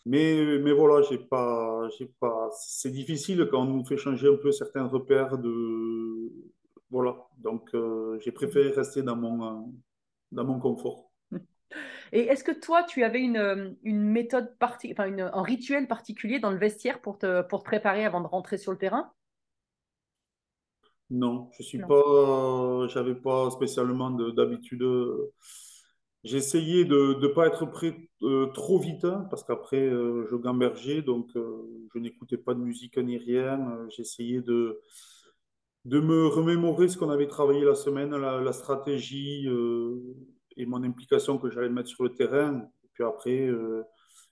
Mais, 0.05 0.57
mais 0.59 0.71
voilà, 0.71 1.05
j'ai 1.07 1.17
pas, 1.17 1.87
j'ai 1.97 2.09
pas, 2.19 2.49
c'est 2.57 2.91
difficile 2.91 3.45
quand 3.51 3.63
on 3.63 3.65
nous 3.65 3.85
fait 3.85 3.97
changer 3.97 4.29
un 4.29 4.37
peu 4.37 4.51
certains 4.53 4.85
repères 4.87 5.37
de, 5.37 6.31
voilà. 6.91 7.15
Donc, 7.38 7.70
euh, 7.75 8.20
j'ai 8.22 8.32
préféré 8.32 8.70
rester 8.72 9.03
dans 9.03 9.15
mon, 9.15 9.44
euh, 9.67 9.72
dans 10.32 10.46
mon 10.46 10.60
confort. 10.60 11.12
Et 12.12 12.22
est-ce 12.22 12.44
que 12.44 12.51
toi, 12.51 12.84
tu 12.84 13.03
avais 13.03 13.22
une, 13.22 13.38
euh, 13.38 13.72
une 13.84 14.01
méthode 14.01 14.58
parti, 14.60 14.89
enfin 14.91 15.08
une- 15.08 15.22
un 15.34 15.44
rituel 15.44 15.88
particulier 15.88 16.39
dans 16.39 16.51
le 16.51 16.58
vestiaire 16.58 17.01
pour 17.01 17.17
te, 17.17 17.41
pour 17.44 17.60
te 17.60 17.65
préparer 17.65 18.06
avant 18.06 18.22
de 18.22 18.27
rentrer 18.27 18.58
sur 18.58 18.72
le 18.72 18.77
terrain? 18.77 19.12
Non, 21.10 21.50
je 21.58 21.63
suis 21.63 21.79
Non. 21.79 21.86
pas, 21.86 22.88
j'avais 22.89 23.15
pas 23.15 23.50
spécialement 23.51 24.12
de- 24.12 24.32
d'habitude. 24.32 24.84
Essayé 26.24 26.84
de 26.86 27.17
ne 27.22 27.27
pas 27.27 27.48
être 27.48 27.65
prêt 27.65 27.96
euh, 28.24 28.48
trop 28.48 28.79
vite 28.79 29.06
hein, 29.06 29.25
parce 29.29 29.44
qu'après 29.44 29.77
euh, 29.79 30.27
je 30.29 30.36
gambergeais, 30.36 31.01
donc 31.01 31.29
euh, 31.38 31.63
je 31.94 32.00
n'écoutais 32.00 32.38
pas 32.38 32.53
de 32.53 32.60
musique 32.60 32.98
ni 32.98 33.17
rien. 33.17 33.60
Essayé 33.98 34.41
de, 34.41 34.82
de 35.88 36.01
me 36.01 36.27
remémorer 36.27 36.89
ce 36.89 36.98
qu'on 36.98 37.10
avait 37.10 37.27
travaillé 37.27 37.63
la 37.63 37.74
semaine, 37.74 38.13
la, 38.13 38.41
la 38.41 38.51
stratégie 38.51 39.48
euh, 39.48 39.96
et 40.58 40.65
mon 40.65 40.84
implication 40.84 41.38
que 41.38 41.50
j'allais 41.50 41.70
mettre 41.70 41.88
sur 41.88 42.03
le 42.03 42.13
terrain. 42.13 42.62
Et 42.84 42.89
puis 42.91 43.06
après, 43.06 43.48
euh, 43.48 43.84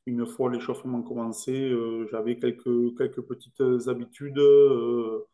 une 0.06 0.26
fois 0.26 0.52
l'échauffement 0.52 1.02
commencé, 1.02 1.54
euh, 1.54 2.10
j'avais 2.12 2.38
quelques, 2.40 2.98
quelques 2.98 3.22
petites 3.22 3.62
habitudes 3.88 4.38
euh, 4.38 5.26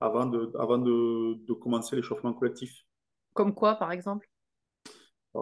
avant 0.00 0.26
de, 0.26 0.50
avant 0.58 0.78
de, 0.78 1.34
de 1.46 1.52
commencer 1.52 1.94
l'échauffement 1.94 2.32
collectif. 2.32 2.84
Comme 3.32 3.54
quoi, 3.54 3.76
par 3.76 3.92
exemple? 3.92 4.28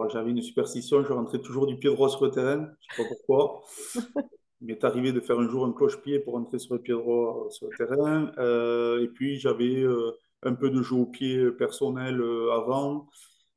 J'avais 0.09 0.29
une 0.29 0.41
superstition, 0.43 1.03
je 1.03 1.11
rentrais 1.11 1.41
toujours 1.41 1.65
du 1.65 1.77
pied 1.77 1.89
droit 1.89 2.09
sur 2.09 2.23
le 2.23 2.31
terrain, 2.31 2.69
je 2.79 3.01
ne 3.01 3.07
sais 3.07 3.09
pas 3.09 3.09
pourquoi. 3.09 3.63
Il 4.61 4.67
m'est 4.67 4.83
arrivé 4.83 5.11
de 5.11 5.19
faire 5.19 5.39
un 5.39 5.49
jour 5.49 5.65
un 5.65 5.73
cloche-pied 5.73 6.19
pour 6.19 6.33
rentrer 6.33 6.59
sur 6.59 6.75
le 6.75 6.81
pied 6.81 6.93
droit 6.93 7.47
sur 7.49 7.67
le 7.69 7.77
terrain. 7.77 8.31
Euh, 8.37 9.03
et 9.03 9.07
puis, 9.07 9.39
j'avais 9.39 9.81
euh, 9.81 10.11
un 10.43 10.53
peu 10.53 10.69
de 10.69 10.81
jeu 10.81 10.95
au 10.95 11.05
pied 11.05 11.51
personnel 11.51 12.21
euh, 12.21 12.51
avant. 12.53 13.07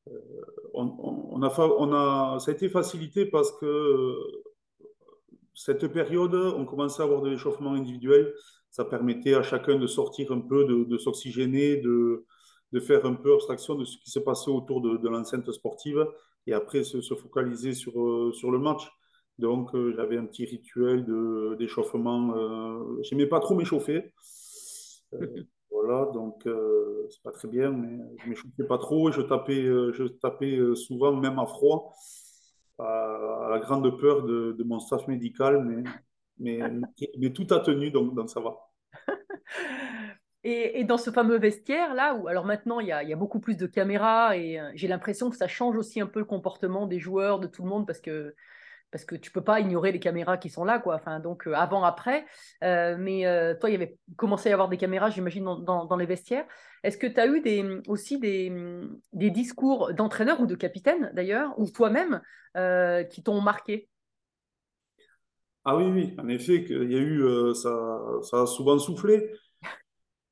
Euh, 0.09 0.13
on, 0.75 1.43
a, 1.43 2.39
ça 2.39 2.51
a 2.51 2.55
été 2.55 2.69
facilité 2.69 3.27
parce 3.27 3.53
que 3.53 3.67
euh, 3.67 4.15
cette 5.55 5.87
période, 5.89 6.35
on 6.35 6.65
commençait 6.65 7.03
à 7.03 7.05
avoir 7.05 7.23
de 7.23 7.31
l'échauffement 7.31 7.73
individuel. 7.73 8.33
Ça 8.71 8.85
permettait 8.85 9.35
à 9.35 9.43
chacun 9.43 9.79
de 9.79 9.87
sortir 9.87 10.33
un 10.33 10.41
peu, 10.41 10.65
de, 10.65 10.99
s'oxygéner, 10.99 11.77
de, 11.77 12.25
de 12.73 12.81
faire 12.81 13.07
un 13.07 13.15
peu 13.15 13.35
abstraction 13.35 13.77
de 13.77 13.85
ce 13.85 13.97
qui 13.99 14.11
se 14.11 14.19
passait 14.19 14.51
autour 14.51 14.81
de, 14.81 15.09
l'enceinte 15.09 15.51
sportive 15.53 16.07
et 16.47 16.53
après 16.53 16.83
se, 16.83 17.01
se 17.01 17.15
focaliser 17.15 17.73
sur, 17.73 17.99
euh, 18.01 18.33
sur 18.33 18.51
le 18.51 18.59
match. 18.59 18.91
Donc, 19.39 19.75
euh, 19.75 19.93
j'avais 19.97 20.17
un 20.17 20.27
petit 20.27 20.45
rituel 20.45 21.05
de, 21.05 21.57
d'échauffement. 21.59 22.35
Euh, 22.37 23.03
j'aimais 23.03 23.27
pas 23.27 23.41
trop 23.41 23.55
m'échauffer. 23.55 24.13
Euh, 25.15 25.27
voilà, 25.71 26.07
donc 26.13 26.47
euh, 26.47 27.07
c'est 27.11 27.23
pas 27.23 27.33
très 27.33 27.49
bien, 27.49 27.71
mais 27.71 27.99
je 28.23 28.29
m'échauffais 28.29 28.65
pas 28.65 28.79
trop 28.79 29.09
et 29.09 29.13
je 29.13 29.23
tapais, 29.23 29.65
je 29.65 30.05
tapais 30.05 30.59
souvent, 30.77 31.13
même 31.17 31.39
à 31.39 31.47
froid, 31.47 31.95
à, 32.79 33.47
à 33.47 33.51
la 33.51 33.59
grande 33.59 33.99
peur 33.99 34.23
de, 34.23 34.53
de 34.53 34.65
mon 34.65 34.79
staff 34.79 35.09
médical, 35.09 35.65
mais, 35.65 35.83
mais, 36.39 36.61
mais 37.19 37.33
tout 37.33 37.47
a 37.51 37.61
tenu, 37.61 37.91
donc, 37.91 38.15
donc 38.15 38.31
ça 38.31 38.41
va. 38.41 38.57
Et, 40.47 40.81
et 40.81 40.85
dans 40.85 40.99
ce 40.99 41.11
fameux 41.11 41.39
vestiaire-là, 41.39 42.17
où 42.17 42.29
alors 42.29 42.45
maintenant 42.45 42.79
il 42.79 42.89
y 42.89 42.93
a, 42.93 43.03
il 43.03 43.09
y 43.09 43.15
a 43.15 43.17
beaucoup 43.17 43.41
plus 43.41 43.57
de 43.57 43.67
caméras 43.67 44.37
et 44.37 44.61
j'ai 44.75 44.89
l'impression 44.89 45.31
que 45.31 45.37
ça 45.37 45.49
change 45.49 45.75
aussi 45.79 46.03
un 46.03 46.07
peu 46.07 46.19
le 46.19 46.27
comportement 46.27 46.87
des 46.87 46.99
joueurs, 46.99 47.41
de 47.41 47.47
tout 47.47 47.63
le 47.63 47.71
monde, 47.71 47.87
parce 47.87 48.03
que, 48.03 48.35
parce 48.95 49.05
que 49.05 49.17
tu 49.17 49.33
peux 49.33 49.43
pas 49.43 49.59
ignorer 49.59 49.91
les 49.91 49.99
caméras 49.99 50.39
qui 50.39 50.49
sont 50.49 50.65
là, 50.65 50.79
quoi. 50.79 50.95
Enfin, 50.95 51.19
donc 51.19 51.49
euh, 51.49 51.55
avant, 51.55 51.83
après. 51.83 52.25
Euh, 52.63 52.95
mais 52.97 53.27
euh, 53.27 53.53
toi, 53.59 53.69
il 53.69 53.73
y 53.73 53.75
avait 53.75 53.99
commencé 54.15 54.49
à 54.49 54.51
y 54.51 54.53
avoir 54.53 54.69
des 54.69 54.77
caméras, 54.77 55.11
j'imagine, 55.11 55.45
dans, 55.65 55.97
les 55.97 56.07
vestiaires. 56.07 56.47
Est-ce 56.85 56.97
que 56.97 57.09
tu 57.09 57.19
as 57.19 57.27
eu 57.27 57.83
aussi 57.89 58.21
des, 58.21 58.53
discours 59.13 59.93
d'entraîneur 59.95 60.41
ou 60.41 60.47
de 60.47 60.55
capitaine, 60.55 61.11
d'ailleurs, 61.13 61.59
ou 61.59 61.69
toi-même, 61.69 62.21
qui 63.11 63.23
t'ont 63.25 63.41
marqué? 63.41 63.89
Ah 65.65 65.77
oui, 65.77 65.87
oui, 65.87 66.15
en 66.17 66.29
effet, 66.29 66.63
qu'il 66.63 66.93
y 66.93 66.95
a 66.95 67.01
eu, 67.01 67.53
ça, 67.53 68.01
ça 68.23 68.43
a 68.43 68.47
souvent 68.47 68.79
soufflé. 68.79 69.29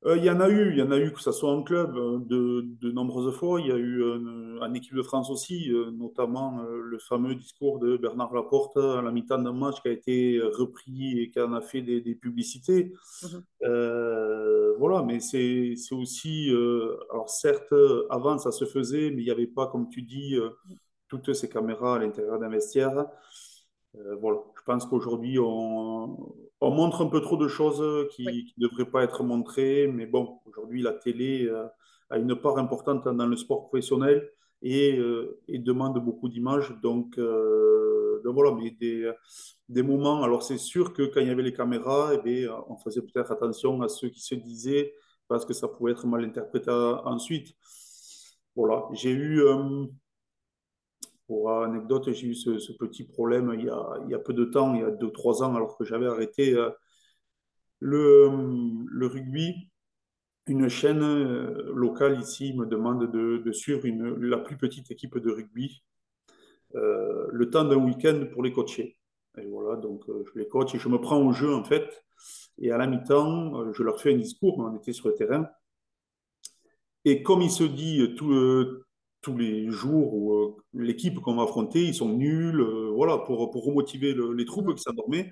Euh, 0.05 0.17
il 0.17 0.25
y 0.25 0.29
en 0.29 0.39
a 0.41 0.49
eu, 0.49 0.71
il 0.71 0.77
y 0.77 0.81
en 0.81 0.91
a 0.91 0.97
eu, 0.97 1.13
que 1.13 1.21
ce 1.21 1.31
soit 1.31 1.51
en 1.51 1.63
club, 1.63 1.95
euh, 1.95 2.19
de, 2.19 2.65
de 2.81 2.91
nombreuses 2.91 3.33
fois. 3.35 3.61
Il 3.61 3.67
y 3.67 3.71
a 3.71 3.77
eu 3.77 4.03
euh, 4.03 4.59
en 4.61 4.73
équipe 4.73 4.95
de 4.95 5.01
France 5.01 5.29
aussi, 5.29 5.71
notamment 5.97 6.61
le 6.63 6.97
fameux 6.99 7.35
discours 7.35 7.79
de 7.79 7.97
Bernard 7.97 8.33
Laporte 8.33 8.77
à 8.77 9.01
la 9.01 9.11
mi-temps 9.11 9.39
d'un 9.39 9.53
match 9.53 9.81
qui 9.81 9.87
a 9.87 9.91
été 9.91 10.39
repris 10.41 11.19
et 11.19 11.29
qui 11.29 11.39
en 11.39 11.53
a 11.53 11.61
fait 11.61 11.81
des, 11.81 12.01
des 12.01 12.15
publicités. 12.15 12.93
Mhm. 13.23 13.43
Euh, 13.63 14.73
voilà, 14.77 15.03
mais 15.03 15.19
c'est 15.19 15.75
aussi, 15.91 16.51
euh, 16.51 16.97
alors 17.11 17.29
certes, 17.29 17.73
avant 18.09 18.37
ça 18.37 18.51
se 18.51 18.65
faisait, 18.65 19.11
mais 19.11 19.21
il 19.21 19.25
n'y 19.25 19.31
avait 19.31 19.47
pas, 19.47 19.67
comme 19.67 19.89
tu 19.89 20.01
dis, 20.01 20.37
toutes 21.07 21.33
ces 21.33 21.49
caméras 21.49 21.95
à 21.95 21.99
l'intérieur 21.99 22.39
d'un 22.39 22.49
vestiaire. 22.49 23.05
Euh, 23.95 24.15
voilà, 24.19 24.39
pense 24.65 24.85
qu'aujourd'hui, 24.85 25.39
on, 25.39 26.35
on 26.61 26.71
montre 26.71 27.01
un 27.03 27.07
peu 27.07 27.21
trop 27.21 27.37
de 27.37 27.47
choses 27.47 28.07
qui 28.15 28.25
Oui. 28.25 28.55
ne 28.57 28.67
devraient 28.67 28.89
pas 28.89 29.03
être 29.03 29.23
montrées, 29.23 29.87
mais 29.87 30.05
bon, 30.05 30.39
aujourd'hui, 30.45 30.81
la 30.81 30.93
télé 30.93 31.45
euh, 31.47 31.65
a 32.09 32.17
une 32.17 32.35
part 32.35 32.57
importante 32.57 33.05
dans 33.07 33.25
le 33.27 33.35
sport 33.37 33.67
professionnel 33.69 34.29
et, 34.61 34.97
euh, 34.97 35.39
et 35.47 35.59
demande 35.59 36.03
beaucoup 36.03 36.29
d'images. 36.29 36.73
Donc, 36.81 37.17
euh, 37.17 38.21
donc 38.23 38.33
voilà, 38.35 38.51
mais 38.55 38.71
des, 38.71 39.11
des 39.69 39.83
moments, 39.83 40.23
alors 40.23 40.43
c'est 40.43 40.57
sûr 40.57 40.93
que 40.93 41.03
quand 41.03 41.21
il 41.21 41.27
y 41.27 41.31
avait 41.31 41.43
les 41.43 41.53
caméras, 41.53 42.11
eh 42.13 42.17
bien, 42.21 42.55
on 42.69 42.77
faisait 42.77 43.01
peut-être 43.01 43.31
attention 43.31 43.81
à 43.81 43.89
ce 43.89 44.07
qui 44.07 44.21
se 44.21 44.35
disait 44.35 44.93
parce 45.27 45.45
que 45.45 45.53
ça 45.53 45.67
pouvait 45.67 45.91
être 45.93 46.05
mal 46.07 46.23
interprété 46.23 46.69
ensuite. 46.71 47.55
Voilà, 48.55 48.87
j'ai 48.93 49.11
eu, 49.11 49.41
pour 51.27 51.51
anecdote, 51.51 52.11
j'ai 52.11 52.27
eu 52.27 52.35
ce, 52.35 52.71
petit 52.73 53.03
problème 53.05 53.53
il 53.57 53.65
y, 53.65 54.13
a, 54.13 54.19
peu 54.19 54.33
de 54.33 54.45
temps, 54.45 54.73
il 54.75 54.81
y 54.81 54.83
a 54.83 54.91
2-3 54.91 55.43
ans, 55.43 55.55
alors 55.55 55.77
que 55.77 55.85
j'avais 55.85 56.07
arrêté 56.07 56.53
euh, 56.53 56.69
le, 57.79 59.07
rugby. 59.07 59.69
Une 60.45 60.67
chaîne 60.67 61.01
euh, 61.01 61.71
locale 61.73 62.19
ici 62.19 62.53
me 62.53 62.65
demande 62.65 63.09
de, 63.09 63.51
suivre 63.53 63.87
la 63.87 64.37
plus 64.37 64.57
petite 64.57 64.91
équipe 64.91 65.17
de 65.17 65.31
rugby 65.31 65.83
euh, 66.75 67.27
le 67.31 67.49
temps 67.49 67.63
d'un 67.63 67.77
week-end 67.77 68.25
pour 68.33 68.43
les 68.43 68.51
coacher. 68.51 68.97
Et 69.37 69.45
voilà, 69.47 69.77
donc 69.77 70.03
je 70.07 70.37
les 70.37 70.47
coach 70.47 70.75
et 70.75 70.79
je 70.79 70.89
me 70.89 70.99
prends 70.99 71.25
au 71.25 71.31
jeu 71.31 71.55
en 71.55 71.63
fait. 71.63 72.03
Et 72.59 72.71
à 72.71 72.77
la 72.77 72.85
mi-temps, 72.87 73.71
je 73.73 73.83
leur 73.83 73.99
fais 73.99 74.13
un 74.13 74.17
discours, 74.17 74.59
on 74.59 74.75
était 74.75 74.93
sur 74.93 75.07
le 75.07 75.15
terrain. 75.15 75.47
Et 77.05 77.23
comme 77.23 77.41
il 77.41 77.49
se 77.49 77.63
dit 77.63 78.13
tout 78.15 78.82
tous 79.23 79.37
les 79.37 79.71
jours 79.71 80.13
où 80.13 80.33
euh, 80.35 80.55
l'équipe 80.73 81.19
qu'on 81.19 81.35
va 81.35 81.43
affronter, 81.43 81.83
ils 81.83 81.95
sont 81.95 82.09
nuls, 82.09 82.59
euh, 82.61 82.91
voilà, 82.93 83.17
pour, 83.17 83.49
pour 83.51 83.65
remotiver 83.65 84.13
le- 84.13 84.33
les 84.33 84.45
troupes 84.45 84.75
qui 84.75 84.83
s'endormaient. 84.83 85.31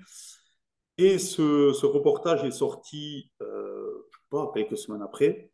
Et 0.97 1.19
ce, 1.19 1.73
ce 1.73 1.85
reportage 1.85 2.43
est 2.43 2.51
sorti, 2.51 3.31
euh, 3.41 4.07
je 4.11 4.17
sais 4.17 4.23
pas, 4.29 4.51
quelques 4.53 4.77
semaines 4.77 5.01
après. 5.03 5.51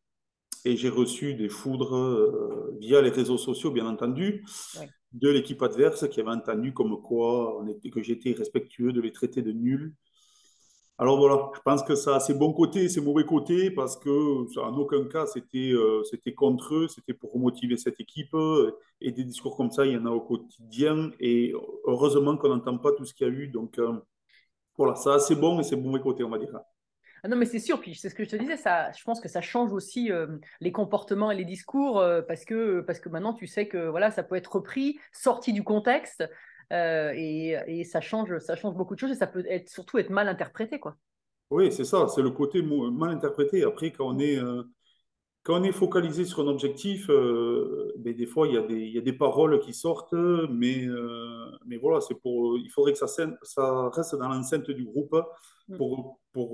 Et 0.65 0.75
j'ai 0.75 0.89
reçu 0.89 1.33
des 1.35 1.49
foudres 1.49 1.95
euh, 1.95 2.75
via 2.79 3.01
les 3.01 3.09
réseaux 3.09 3.37
sociaux, 3.37 3.71
bien 3.71 3.87
entendu, 3.87 4.45
Ouais. 4.79 4.89
de 5.13 5.29
l'équipe 5.29 5.61
adverse 5.61 6.07
qui 6.09 6.19
avait 6.19 6.31
entendu 6.31 6.73
comme 6.73 7.01
quoi 7.01 7.57
on 7.61 7.67
était, 7.67 7.89
que 7.89 8.01
j'étais 8.03 8.31
irrespectueux 8.31 8.91
de 8.93 9.01
les 9.01 9.11
traiter 9.11 9.41
de 9.41 9.51
nuls. 9.51 9.93
Alors 10.99 11.17
voilà, 11.17 11.51
je 11.55 11.59
pense 11.61 11.83
que 11.83 11.93
ça 11.93 12.15
a 12.15 12.19
ses 12.19 12.33
bons 12.33 12.53
côtés 12.53 12.85
et 12.85 12.89
ses 12.89 13.01
mauvais 13.01 13.23
côtés 13.23 13.69
parce 13.69 13.95
que 13.97 14.59
en 14.59 14.75
aucun 14.77 15.05
cas 15.07 15.27
c'était 15.27 15.71
euh, 15.71 16.03
c'était 16.05 16.33
contre 16.33 16.73
eux, 16.73 16.87
c'était 16.87 17.13
pour 17.13 17.31
remotiver 17.33 17.77
cette 17.77 17.99
équipe. 17.99 18.33
euh, 18.33 18.71
Et 18.99 19.11
des 19.11 19.23
discours 19.23 19.55
comme 19.55 19.69
ça, 19.69 19.85
il 19.85 19.93
y 19.93 19.97
en 19.97 20.07
a 20.07 20.09
au 20.09 20.21
quotidien. 20.21 21.11
Et 21.19 21.53
heureusement 21.85 22.35
qu'on 22.35 22.49
n'entend 22.49 22.79
pas 22.79 22.93
tout 22.93 23.05
ce 23.05 23.13
qu'il 23.13 23.27
y 23.27 23.29
a 23.29 23.33
eu. 23.33 23.47
Donc 23.47 23.77
euh, 23.77 23.93
voilà, 24.75 24.95
ça 24.95 25.13
a 25.15 25.19
ses 25.19 25.35
bons 25.35 25.59
et 25.59 25.63
ses 25.63 25.75
mauvais 25.75 26.01
côtés, 26.01 26.23
on 26.23 26.29
va 26.29 26.39
dire. 26.39 26.49
Ah 27.23 27.27
non, 27.27 27.37
mais 27.37 27.45
c'est 27.45 27.59
sûr, 27.59 27.79
puis 27.79 27.93
c'est 27.95 28.09
ce 28.09 28.15
que 28.15 28.23
je 28.23 28.29
te 28.29 28.35
disais, 28.35 28.57
je 28.57 29.03
pense 29.03 29.19
que 29.19 29.27
ça 29.27 29.41
change 29.41 29.73
aussi 29.73 30.11
les 30.61 30.71
comportements 30.71 31.31
et 31.31 31.35
les 31.35 31.45
discours 31.45 32.03
parce, 32.27 32.45
que, 32.45 32.81
parce 32.81 32.99
que 32.99 33.09
maintenant 33.09 33.33
tu 33.33 33.47
sais 33.47 33.67
que 33.67 33.87
voilà, 33.87 34.11
ça 34.11 34.21
peut 34.21 34.35
être 34.35 34.55
repris, 34.55 34.99
sorti 35.11 35.51
du 35.51 35.63
contexte 35.63 36.23
euh, 36.73 37.11
et, 37.15 37.57
et 37.67 37.83
ça, 37.83 38.01
change, 38.01 38.37
ça 38.39 38.55
change 38.55 38.75
beaucoup 38.75 38.95
de 38.95 38.99
choses 38.99 39.11
et 39.11 39.15
ça 39.15 39.27
peut 39.27 39.45
être, 39.47 39.69
surtout 39.69 39.97
être 39.97 40.09
mal 40.09 40.27
interprété. 40.27 40.79
Quoi. 40.79 40.95
Oui, 41.49 41.71
c'est 41.71 41.85
ça, 41.85 42.07
c'est 42.07 42.21
le 42.21 42.31
côté 42.31 42.61
mal 42.61 43.11
interprété. 43.11 43.63
Après, 43.63 43.91
quand 43.91 44.07
on 44.07 44.19
est, 44.19 44.37
euh, 44.37 44.63
quand 45.43 45.61
on 45.61 45.63
est 45.63 45.71
focalisé 45.71 46.25
sur 46.25 46.41
un 46.41 46.47
objectif, 46.47 47.09
euh, 47.09 47.93
ben, 47.97 48.13
des 48.13 48.25
fois, 48.25 48.47
il 48.47 48.55
y 48.55 48.57
a 48.57 48.61
des, 48.61 48.79
il 48.79 48.93
y 48.93 48.97
a 48.97 49.01
des 49.01 49.13
paroles 49.13 49.59
qui 49.59 49.73
sortent, 49.73 50.13
mais, 50.13 50.85
euh, 50.85 51.51
mais 51.65 51.77
voilà, 51.77 52.01
c'est 52.01 52.15
pour, 52.15 52.57
il 52.57 52.69
faudrait 52.69 52.93
que 52.93 52.99
ça, 52.99 53.07
ça 53.07 53.89
reste 53.89 54.15
dans 54.15 54.27
l'enceinte 54.27 54.69
du 54.69 54.83
groupe 54.83 55.15
Mm. 55.67 55.77
pour, 55.77 56.19
pour, 56.33 56.49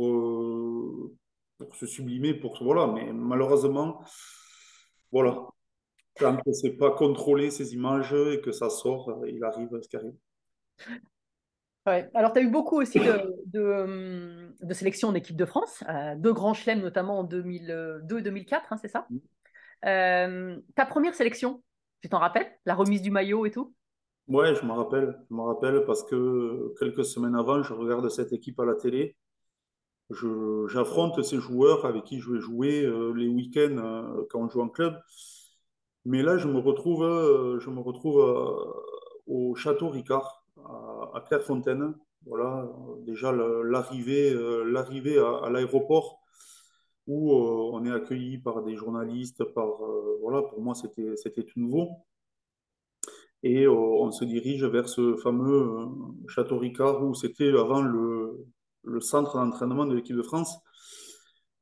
pour 1.58 1.75
se 1.75 1.86
sublimer, 1.86 2.34
pour, 2.34 2.58
voilà. 2.63 2.88
Mais 2.88 3.12
malheureusement, 3.13 4.03
voilà, 5.12 5.48
quand 6.20 6.38
c'est 6.53 6.77
pas 6.77 6.91
contrôlé 6.91 7.51
ces 7.51 7.74
images 7.74 8.13
et 8.13 8.41
que 8.41 8.51
ça 8.51 8.70
sort, 8.70 9.24
il 9.27 9.43
arrive 9.43 9.70
ce 9.82 9.88
qui 9.88 9.96
arrive. 9.96 10.15
Ouais. 11.86 12.10
Alors, 12.13 12.32
tu 12.32 12.39
as 12.39 12.41
eu 12.43 12.50
beaucoup 12.50 12.79
aussi 12.79 12.98
de, 13.00 13.36
de, 13.48 13.62
hum, 13.62 14.53
de 14.62 14.74
sélections 14.74 15.10
en 15.10 15.15
équipe 15.15 15.36
de 15.36 15.46
France, 15.46 15.84
euh, 15.89 16.15
deux 16.15 16.32
grands 16.32 16.53
chelems 16.53 16.82
notamment 16.82 17.20
en 17.20 17.24
2002 17.25 18.20
et 18.20 18.22
2004, 18.22 18.72
hein, 18.72 18.77
c'est 18.82 18.88
ça? 18.88 19.05
Mm. 19.10 19.17
Euh, 19.86 20.58
Ta 20.75 20.86
première 20.86 21.13
sélection, 21.13 21.62
tu 22.01 22.08
t'en 22.08 22.20
rappelles? 22.20 22.50
La 22.65 22.75
remise 22.75 23.01
du 23.01 23.12
maillot 23.12 23.46
et 23.46 23.51
tout? 23.51 23.74
Ouais, 24.29 24.55
je 24.55 24.65
me 24.65 24.72
rappelle, 24.72 25.20
je 25.29 25.36
me 25.36 25.41
rappelle 25.41 25.84
parce 25.86 26.03
que 26.03 26.74
quelques 26.79 27.03
semaines 27.03 27.36
avant, 27.36 27.62
je 27.62 27.74
regarde 27.74 28.08
cette 28.10 28.32
équipe 28.32 28.58
à 28.62 28.65
la 28.65 28.75
télé. 28.75 29.17
Je, 30.10 30.67
j'affronte 30.70 31.22
ces 31.24 31.39
joueurs 31.39 31.86
avec 31.86 32.05
qui 32.05 32.22
je 32.22 32.32
vais 32.32 32.39
jouer 32.39 32.86
euh, 32.86 33.12
les 33.13 33.27
week-ends 33.27 34.25
quand 34.29 34.39
on 34.39 34.50
joue 34.50 34.62
en 34.62 34.70
club. 34.70 34.96
Mais 36.05 36.22
là, 36.22 36.38
je 36.38 36.48
me 36.48 36.60
retrouve, 36.60 37.03
euh, 37.03 37.60
je 37.60 37.69
me 37.69 37.79
retrouve 37.79 38.19
euh, 38.19 38.74
au 39.27 39.55
Château 39.55 39.89
Ricard, 39.89 40.45
à, 41.13 41.22
Clairefontaine. 41.27 41.95
Voilà, 42.25 42.65
euh, 42.65 43.01
déjà 43.05 43.31
l'arrivée, 43.31 44.33
l'arrivée 44.65 45.17
à, 45.17 45.50
l'aéroport 45.50 46.19
où 47.07 47.33
on 47.33 47.85
est 47.85 47.92
accueilli 47.92 48.37
par 48.37 48.63
des 48.63 48.75
journalistes, 48.75 49.44
par 49.44 49.68
voilà, 50.22 50.42
pour 50.44 50.61
moi 50.61 50.74
c'était 50.74 51.16
c'était 51.18 51.44
tout 51.44 51.59
nouveau. 51.59 51.89
Et 53.44 53.68
on 53.68 54.09
se 54.11 54.24
dirige 54.24 54.63
vers 54.63 54.87
ce 54.87 55.18
fameux 55.18 55.89
Château 56.29 56.57
Ricard 56.59 57.03
où 57.03 57.13
c'était 57.13 57.50
avant 57.50 57.81
le 57.81 59.00
centre 59.01 59.35
d'entraînement 59.37 59.85
de 59.85 59.96
l'équipe 59.96 60.16
de 60.16 60.24
France. 60.24 60.57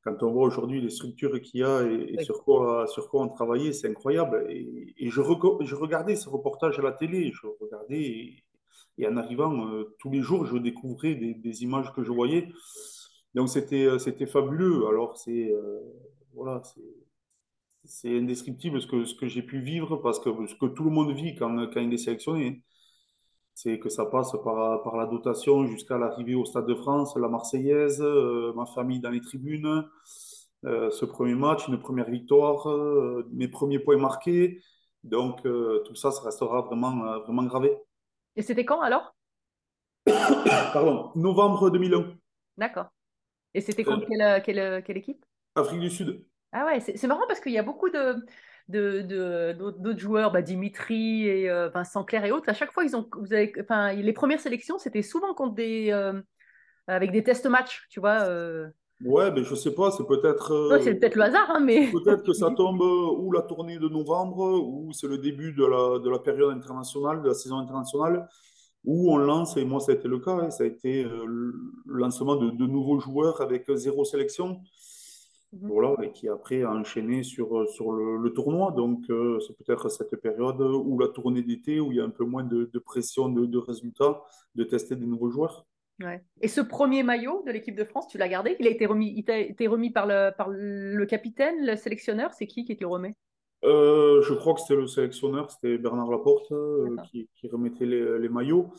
Quand 0.03 0.23
on 0.23 0.31
voit 0.31 0.45
aujourd'hui 0.45 0.81
les 0.81 0.89
structures 0.89 1.39
qu'il 1.41 1.59
y 1.59 1.63
a 1.63 1.83
et, 1.83 2.23
sur, 2.23 2.43
quoi, 2.43 2.87
sur 2.87 3.07
quoi 3.09 3.21
on 3.21 3.29
travaillait, 3.29 3.71
c'est 3.71 3.87
incroyable. 3.87 4.47
Et, 4.49 4.95
et 4.97 5.09
je, 5.11 5.21
regardais 5.21 6.15
ce 6.15 6.27
reportage 6.27 6.79
à 6.79 6.81
la 6.81 6.91
télé, 6.91 7.31
je 7.31 7.47
regardais, 7.59 8.01
et, 8.01 8.43
et 8.97 9.07
en 9.07 9.15
arrivant 9.17 9.67
euh, 9.67 9.95
tous 9.99 10.09
les 10.09 10.21
jours, 10.21 10.45
je 10.45 10.57
découvrais 10.57 11.15
des, 11.15 11.35
des 11.35 11.63
images 11.63 11.93
que 11.93 12.03
je 12.03 12.11
voyais. 12.11 12.49
Donc 13.35 13.49
c'était 13.49 13.85
euh, 13.85 13.99
c'était 13.99 14.25
fabuleux. 14.25 14.87
Alors 14.87 15.17
c'est 15.17 15.51
euh, 15.51 15.79
voilà, 16.33 16.61
c'est 17.83 18.17
indescriptible 18.17 18.81
ce 18.81 18.87
que, 18.87 19.05
ce 19.05 19.15
que 19.15 19.27
j'ai 19.27 19.41
pu 19.41 19.59
vivre 19.59 19.97
parce 19.97 20.19
que 20.19 20.29
ce 20.47 20.55
que 20.55 20.65
tout 20.65 20.83
le 20.83 20.91
monde 20.91 21.11
vit 21.13 21.35
quand, 21.35 21.55
quand 21.73 21.79
il 21.79 21.93
est 21.93 21.97
sélectionné, 21.97 22.61
c'est 23.53 23.79
que 23.79 23.89
ça 23.89 24.05
passe 24.05 24.31
par, 24.43 24.81
par 24.83 24.95
la 24.97 25.05
dotation 25.05 25.65
jusqu'à 25.65 25.97
l'arrivée 25.97 26.35
au 26.35 26.45
Stade 26.45 26.65
de 26.65 26.75
France, 26.75 27.15
la 27.15 27.27
Marseillaise, 27.27 28.01
euh, 28.01 28.53
ma 28.53 28.65
famille 28.65 28.99
dans 28.99 29.09
les 29.09 29.21
tribunes, 29.21 29.85
euh, 30.65 30.89
ce 30.91 31.05
premier 31.05 31.35
match, 31.35 31.67
une 31.67 31.79
première 31.79 32.09
victoire, 32.09 32.69
euh, 32.69 33.27
mes 33.31 33.47
premiers 33.47 33.79
points 33.79 33.97
marqués. 33.97 34.61
Donc 35.03 35.41
tout 35.41 35.95
ça, 35.95 36.11
ça 36.11 36.21
restera 36.21 36.61
vraiment, 36.61 37.19
vraiment 37.21 37.43
gravé. 37.43 37.75
Et 38.35 38.43
c'était 38.43 38.65
quand 38.65 38.81
alors? 38.81 39.15
Pardon, 40.05 41.11
novembre 41.15 41.71
2001, 41.71 42.13
D'accord. 42.57 42.87
Et 43.55 43.61
c'était 43.61 43.83
contre 43.83 44.05
quelle, 44.07 44.43
quelle, 44.43 44.83
quelle 44.83 44.97
équipe? 44.97 45.25
Afrique 45.55 45.79
du 45.79 45.89
Sud. 45.89 46.23
Ah 46.51 46.65
ouais, 46.65 46.79
c'est 46.79 47.07
marrant 47.07 47.25
parce 47.27 47.39
qu'il 47.39 47.51
y 47.51 47.57
a 47.57 47.63
beaucoup 47.63 47.89
de, 47.89 48.23
de, 48.71 49.01
de- 49.01 49.53
d'autres 49.53 49.99
joueurs, 49.99 50.31
bah, 50.31 50.41
Dimitri 50.41 51.27
et 51.27 51.49
euh, 51.49 51.69
Vincent 51.69 52.03
Clerc 52.03 52.25
et 52.25 52.31
autres. 52.31 52.49
À 52.49 52.53
chaque 52.53 52.71
fois, 52.73 52.83
ils 52.85 52.95
ont, 52.95 53.07
vous 53.13 53.33
avez, 53.33 53.53
enfin, 53.61 53.93
les 53.93 54.13
premières 54.13 54.39
sélections, 54.39 54.77
c'était 54.79 55.01
souvent 55.03 55.33
contre 55.33 55.55
des, 55.55 55.89
euh, 55.91 56.21
avec 56.87 57.11
des 57.11 57.23
test 57.23 57.45
matchs, 57.47 57.87
tu 57.91 57.99
vois. 58.01 58.21
euh. 58.23 58.69
Ouais, 59.01 59.31
ben 59.31 59.43
je 59.43 59.55
sais 59.55 59.73
pas, 59.73 59.89
c'est 59.91 60.05
peut-être 60.05 60.51
Ouais, 60.69 60.79
c'est 60.81 60.95
euh, 60.95 60.99
peut-être 60.99 61.15
le 61.15 61.23
hasard, 61.23 61.49
hein, 61.51 61.59
mais 61.59 61.91
Peut-être 61.91 62.23
que 62.23 62.33
ça 62.33 62.51
tombe 62.51 62.81
euh, 62.81 63.11
ou 63.17 63.31
la 63.33 63.41
tournée 63.41 63.77
de 63.77 63.89
novembre, 63.89 64.39
ou 64.63 64.93
c'est 64.93 65.07
le 65.07 65.17
début 65.17 65.53
de 65.53 65.65
la, 65.65 65.99
de 65.99 66.09
la 66.09 66.19
période 66.19 66.51
internationale, 66.55 67.21
de 67.21 67.27
la 67.29 67.33
saison 67.33 67.57
internationale, 67.57 68.29
où 68.85 69.11
on 69.13 69.17
lance, 69.17 69.57
et 69.57 69.65
moi 69.65 69.79
ça 69.81 69.91
a 69.93 69.95
été 69.95 70.07
le 70.07 70.19
cas, 70.19 70.31
hein, 70.33 70.51
ça 70.51 70.63
a 70.63 70.67
été 70.67 71.03
euh, 71.05 71.25
le 71.25 71.53
lancement 71.85 72.35
de, 72.37 72.51
de 72.51 72.65
nouveaux 72.67 72.99
joueurs 72.99 73.41
avec 73.41 73.69
zéro 73.75 74.05
sélection, 74.05 74.61
Mhm. 75.53 75.67
voilà, 75.67 75.95
et 76.03 76.11
qui 76.11 76.29
après 76.29 76.63
a 76.63 76.71
enchaîné 76.71 77.23
sur, 77.23 77.67
sur 77.69 77.91
le, 77.91 78.17
le 78.17 78.33
tournoi. 78.33 78.71
Donc 78.71 79.09
euh, 79.09 79.39
c'est 79.41 79.57
peut-être 79.57 79.89
cette 79.89 80.15
période 80.15 80.61
où 80.61 80.97
la 80.97 81.09
tournée 81.09 81.41
d'été, 81.41 81.79
où 81.81 81.91
il 81.91 81.97
y 81.97 81.99
a 81.99 82.05
un 82.05 82.09
peu 82.09 82.23
moins 82.23 82.43
de, 82.45 82.69
de 82.73 82.79
pression 82.79 83.27
de, 83.27 83.45
de 83.45 83.57
résultats, 83.57 84.21
de 84.55 84.63
tester 84.63 84.95
des 84.95 85.05
nouveaux 85.05 85.29
joueurs. 85.29 85.65
Ouais. 86.01 86.23
Et 86.39 86.47
ce 86.47 86.61
premier 86.61 87.03
maillot 87.03 87.43
de 87.45 87.51
l'équipe 87.51 87.75
de 87.75 87.83
France, 87.83 88.07
tu 88.07 88.17
l'as 88.17 88.29
gardé? 88.29 88.55
Il 88.59 88.65
a 88.65 88.69
été 88.71 88.85
remis, 88.85 89.13
il 89.15 89.23
t'a 89.23 89.37
été 89.37 89.67
remis 89.67 89.91
par 89.91 90.07
le, 90.07 90.31
par 90.35 90.49
le 90.49 91.05
capitaine, 91.05 91.65
le 91.65 91.75
sélectionneur? 91.75 92.33
C'est 92.33 92.47
qui 92.47 92.63
qui 92.63 92.75
te 92.75 92.81
le 92.81 92.87
remet? 92.87 93.15
Euh, 93.63 94.21
je 94.23 94.33
crois 94.33 94.55
que 94.55 94.61
c'était 94.61 94.75
le 94.75 94.87
sélectionneur, 94.87 95.51
c'était 95.51 95.77
Bernard 95.77 96.09
Laporte 96.09 96.51
euh, 96.51 96.95
qui, 97.05 97.29
qui 97.35 97.47
remettait 97.49 97.85
les, 97.85 98.17
les 98.17 98.29
maillots. 98.29 98.71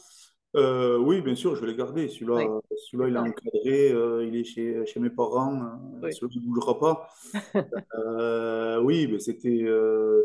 Euh, 0.55 0.99
oui, 0.99 1.23
bien 1.23 1.35
sûr, 1.35 1.57
je 1.57 1.61
vais 1.63 1.69
les 1.69 1.77
garder. 1.77 2.09
Celui-là, 2.09 2.35
Oui, 2.47 2.77
celui-là, 2.77 3.09
il 3.09 3.17
est 3.17 3.19
encadré, 3.19 3.93
euh, 3.93 4.25
il 4.27 4.37
est 4.37 4.45
chez, 4.45 4.85
chez 4.87 5.01
mes 5.01 5.09
parents, 5.11 5.55
euh, 5.63 5.67
Oui. 6.03 6.13
celui-là, 6.13 6.33
il 6.35 6.41
ne 6.43 6.47
bougera 6.55 6.79
pas. 6.79 7.09
Euh, 7.99 8.81
oui, 8.81 9.07
mais 9.11 9.19
c'était 9.19 9.67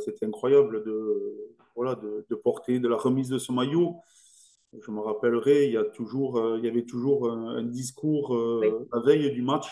c'était 0.03 0.25
incroyable 0.25 0.83
de, 0.83 1.53
voilà, 1.75 1.95
de, 1.95 2.25
de 2.29 2.35
porter 2.35 2.79
de 2.79 2.87
la 2.87 2.95
remise 2.97 3.29
de 3.29 3.37
ce 3.37 3.51
maillot. 3.51 3.97
Je 4.81 4.91
me 4.91 4.99
rappellerai, 4.99 5.67
il 5.67 5.73
y 5.73 5.77
a 5.77 5.83
toujours, 5.83 6.57
il 6.57 6.65
y 6.65 6.67
avait 6.67 6.85
toujours 6.85 7.29
un, 7.29 7.57
un 7.57 7.63
discours 7.63 8.31
Oui. 8.31 8.69
la 8.93 8.99
veille 9.01 9.31
du 9.31 9.41
match 9.41 9.67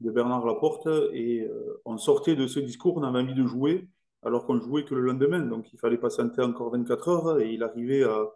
de 0.00 0.10
Bernard 0.10 0.44
Laporte 0.44 0.88
et 1.12 1.48
on 1.84 1.96
sortait 1.98 2.36
de 2.36 2.46
ce 2.46 2.60
discours, 2.60 2.96
on 2.96 3.02
avait 3.02 3.20
envie 3.20 3.34
de 3.34 3.46
jouer 3.46 3.88
alors 4.22 4.46
qu'on 4.46 4.60
jouait 4.60 4.84
que 4.84 4.94
le 4.94 5.02
lendemain. 5.02 5.40
Donc 5.40 5.72
il 5.72 5.78
fallait 5.78 5.98
patienter 5.98 6.42
encore 6.42 6.70
24 6.70 7.08
heures 7.08 7.40
et 7.40 7.52
il 7.52 7.62
arrivait 7.62 8.02
à, 8.04 8.26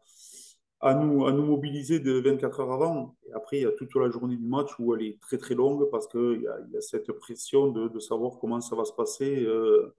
à, 0.80 0.94
nous, 0.94 1.26
à 1.26 1.32
nous 1.32 1.44
mobiliser 1.44 2.00
de 2.00 2.20
24 2.20 2.60
heures 2.60 2.72
avant. 2.72 3.16
Après, 3.34 3.58
il 3.58 3.62
y 3.62 3.66
a 3.66 3.72
toute 3.72 3.94
la 3.94 4.10
journée 4.10 4.36
du 4.36 4.46
match 4.46 4.70
où 4.78 4.94
elle 4.94 5.02
est 5.02 5.20
très 5.20 5.38
très 5.38 5.54
longue 5.54 5.90
parce 5.90 6.06
qu'il 6.06 6.42
y 6.42 6.46
a, 6.46 6.80
cette 6.80 7.10
pression 7.12 7.68
de, 7.68 7.98
savoir 7.98 8.38
comment 8.40 8.60
ça 8.60 8.76
va 8.76 8.84
se 8.84 8.92
passer 8.92 9.44
euh, 9.44 9.94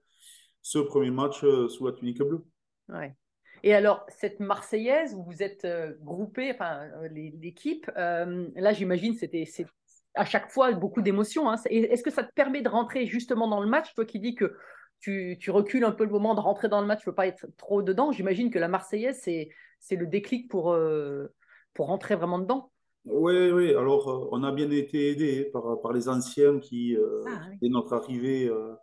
ce 0.62 0.78
premier 0.78 1.10
match 1.10 1.44
euh, 1.44 1.68
sous 1.68 1.86
la 1.86 1.92
tunique 1.92 2.22
bleue. 2.22 2.44
Ouais. 2.88 3.14
Et 3.62 3.74
alors, 3.74 4.06
cette 4.08 4.40
Marseillaise 4.40 5.14
où 5.14 5.22
vous 5.22 5.42
êtes 5.42 5.64
euh, 5.64 5.92
groupés, 6.00 6.50
enfin, 6.52 6.88
euh, 7.02 7.08
l'équipe, 7.08 7.90
là, 7.96 8.72
j'imagine, 8.72 9.14
c'était 9.14 9.44
c'est 9.44 9.66
à 10.14 10.24
chaque 10.24 10.50
fois 10.50 10.72
beaucoup 10.72 11.02
d'émotions. 11.02 11.48
hein. 11.48 11.56
Est-ce 11.66 12.02
que 12.02 12.10
ça 12.10 12.24
te 12.24 12.32
permet 12.32 12.62
de 12.62 12.68
rentrer 12.68 13.06
justement 13.06 13.46
dans 13.48 13.60
le 13.60 13.68
match, 13.68 13.94
toi 13.94 14.04
qui 14.04 14.18
dis 14.18 14.34
que 14.34 14.56
tu, 15.00 15.36
tu 15.40 15.50
recules 15.50 15.84
un 15.84 15.92
peu 15.92 16.04
le 16.04 16.10
moment 16.10 16.34
de 16.34 16.40
rentrer 16.40 16.68
dans 16.68 16.80
le 16.80 16.86
match, 16.86 17.00
tu 17.02 17.08
ne 17.08 17.12
veux 17.12 17.16
pas 17.16 17.26
être 17.26 17.46
trop 17.56 17.82
dedans. 17.82 18.12
J'imagine 18.12 18.50
que 18.50 18.58
la 18.58 18.68
Marseillaise, 18.68 19.18
c'est 19.22 19.48
c'est 19.78 19.96
le 19.96 20.06
déclic 20.06 20.48
pour, 20.50 20.72
euh, 20.72 21.32
pour 21.74 21.86
rentrer 21.86 22.14
vraiment 22.16 22.38
dedans. 22.38 22.70
Oui, 23.06 23.50
oui. 23.50 23.74
Alors, 23.74 24.08
euh, 24.10 24.28
on 24.32 24.42
a 24.44 24.52
bien 24.52 24.70
été 24.70 25.10
aidé 25.10 25.44
par, 25.52 25.80
par 25.80 25.92
les 25.92 26.08
anciens 26.08 26.58
qui, 26.58 26.96
euh, 26.96 27.24
Ah 27.26 27.46
oui. 27.50 27.56
dès 27.62 27.68
notre 27.68 27.94
arrivée, 27.94 28.46
euh, 28.48 28.74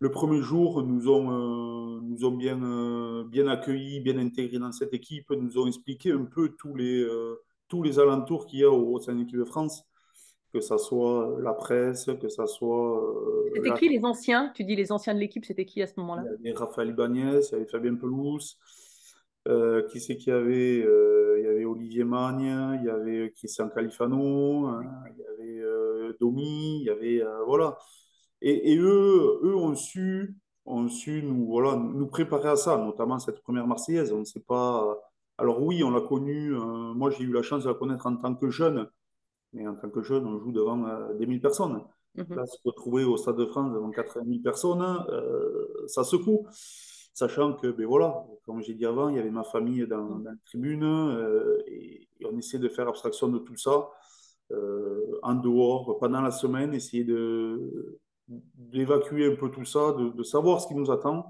le 0.00 0.10
premier 0.10 0.42
jour, 0.42 0.82
nous 0.82 1.08
ont, 1.08 2.00
nous 2.02 2.24
ont 2.24 2.32
bien, 2.32 3.24
bien 3.24 3.46
accueillis, 3.46 4.00
bien 4.00 4.18
intégrés 4.18 4.58
dans 4.58 4.72
cette 4.72 4.92
équipe, 4.92 5.30
nous 5.30 5.58
ont 5.58 5.66
expliqué 5.68 6.10
un 6.10 6.24
peu 6.24 6.50
tous 6.58 6.74
les, 6.74 7.06
tous 7.68 7.84
les 7.84 8.00
alentours 8.00 8.46
qu'il 8.46 8.58
y 8.60 8.64
a 8.64 8.70
au, 8.70 8.94
au 8.94 8.98
sein 9.00 9.14
de 9.14 9.20
l'équipe 9.20 9.38
de 9.38 9.44
France, 9.44 9.84
que 10.52 10.60
ça 10.60 10.78
soit 10.78 11.36
la 11.40 11.52
presse, 11.52 12.10
que 12.20 12.28
ça 12.28 12.46
soit 12.46 13.02
euh, 13.02 13.50
C'était 13.54 13.70
la 13.70 13.76
qui 13.78 13.88
les 13.88 14.04
anciens? 14.04 14.50
Tu 14.54 14.64
dis 14.64 14.76
les 14.76 14.92
anciens 14.92 15.14
de 15.14 15.18
l'équipe, 15.18 15.44
c'était 15.44 15.64
qui 15.64 15.82
à 15.82 15.86
ce 15.86 15.94
Il 15.96 16.00
moment-là? 16.00 16.24
y 16.42 16.48
avait 16.50 16.58
Raphaël 16.58 16.88
Ibanez, 16.90 17.40
il 17.48 17.52
y 17.52 17.54
avait 17.56 17.66
Fabien 17.66 17.94
Pelouse, 17.94 18.58
euh, 19.48 19.82
qui 19.88 20.00
c'est 20.00 20.16
qu'il 20.16 20.32
y 20.32 20.36
avait? 20.36 20.82
Euh, 20.84 21.36
il 21.38 21.44
y 21.44 21.48
avait 21.48 21.64
Olivier 21.64 22.04
Magne, 22.04 22.78
il 22.80 22.86
y 22.86 22.90
avait 22.90 23.32
Christian 23.32 23.68
Califano, 23.68 24.66
hein, 24.66 24.82
il 25.10 25.18
y 25.18 25.60
avait 25.62 26.14
Domi, 26.20 26.80
il 26.80 26.84
y 26.86 26.90
avait 26.90 27.22
voilà. 27.46 27.78
Et, 28.40 28.72
et 28.72 28.76
eux, 28.78 29.40
eux 29.42 29.54
ont 29.56 29.74
su, 29.74 30.34
ont 30.66 30.88
su 30.88 31.22
nous 31.22 31.46
voilà 31.46 31.76
nous 31.76 32.06
préparer 32.08 32.50
à 32.50 32.56
ça, 32.56 32.76
notamment 32.76 33.18
cette 33.18 33.40
première 33.40 33.66
Marseillaise. 33.66 34.12
On 34.12 34.18
ne 34.20 34.24
sait 34.24 34.40
pas. 34.40 34.98
Alors 35.38 35.62
oui, 35.62 35.82
on 35.82 35.90
l'a 35.90 36.00
connue. 36.02 36.54
euh, 36.54 36.92
moi, 36.94 37.10
j'ai 37.10 37.24
eu 37.24 37.32
la 37.32 37.42
chance 37.42 37.64
de 37.64 37.68
la 37.68 37.74
connaître 37.74 38.06
en 38.06 38.16
tant 38.16 38.34
que 38.34 38.50
jeune, 38.50 38.86
mais 39.52 39.66
en 39.66 39.74
tant 39.74 39.90
que 39.90 40.02
jeune, 40.02 40.26
on 40.26 40.38
joue 40.38 40.52
devant 40.52 40.86
euh, 40.86 41.14
des 41.14 41.26
mille 41.26 41.40
personnes. 41.40 41.82
Mhm. 42.14 42.34
Là, 42.34 42.46
se 42.46 42.58
retrouver 42.64 43.04
au 43.04 43.16
Stade 43.16 43.36
de 43.36 43.46
France 43.46 43.72
devant 43.72 43.90
80 43.90 44.24
000 44.26 44.40
personnes, 44.42 44.82
euh, 45.08 45.66
ça 45.86 46.04
secoue. 46.04 46.46
Sachant 47.14 47.54
que, 47.54 47.66
ben 47.68 47.86
voilà, 47.86 48.24
comme 48.46 48.62
j'ai 48.62 48.74
dit 48.74 48.86
avant, 48.86 49.08
il 49.10 49.16
y 49.16 49.18
avait 49.18 49.30
ma 49.30 49.44
famille 49.44 49.86
dans, 49.86 50.18
dans 50.18 50.30
la 50.30 50.36
tribune 50.46 50.82
euh, 50.84 51.62
et, 51.66 52.08
et 52.20 52.26
on 52.26 52.36
essaie 52.38 52.58
de 52.58 52.68
faire 52.68 52.88
abstraction 52.88 53.28
de 53.28 53.38
tout 53.38 53.56
ça 53.56 53.90
euh, 54.52 55.18
en 55.22 55.34
dehors, 55.34 55.98
pendant 55.98 56.20
la 56.20 56.30
semaine, 56.30 56.74
essayer 56.74 57.04
d'évacuer 58.28 59.32
un 59.32 59.36
peu 59.36 59.50
tout 59.50 59.64
ça, 59.64 59.92
de, 59.92 60.10
de 60.10 60.22
savoir 60.22 60.60
ce 60.60 60.68
qui 60.68 60.74
nous 60.74 60.90
attend, 60.90 61.26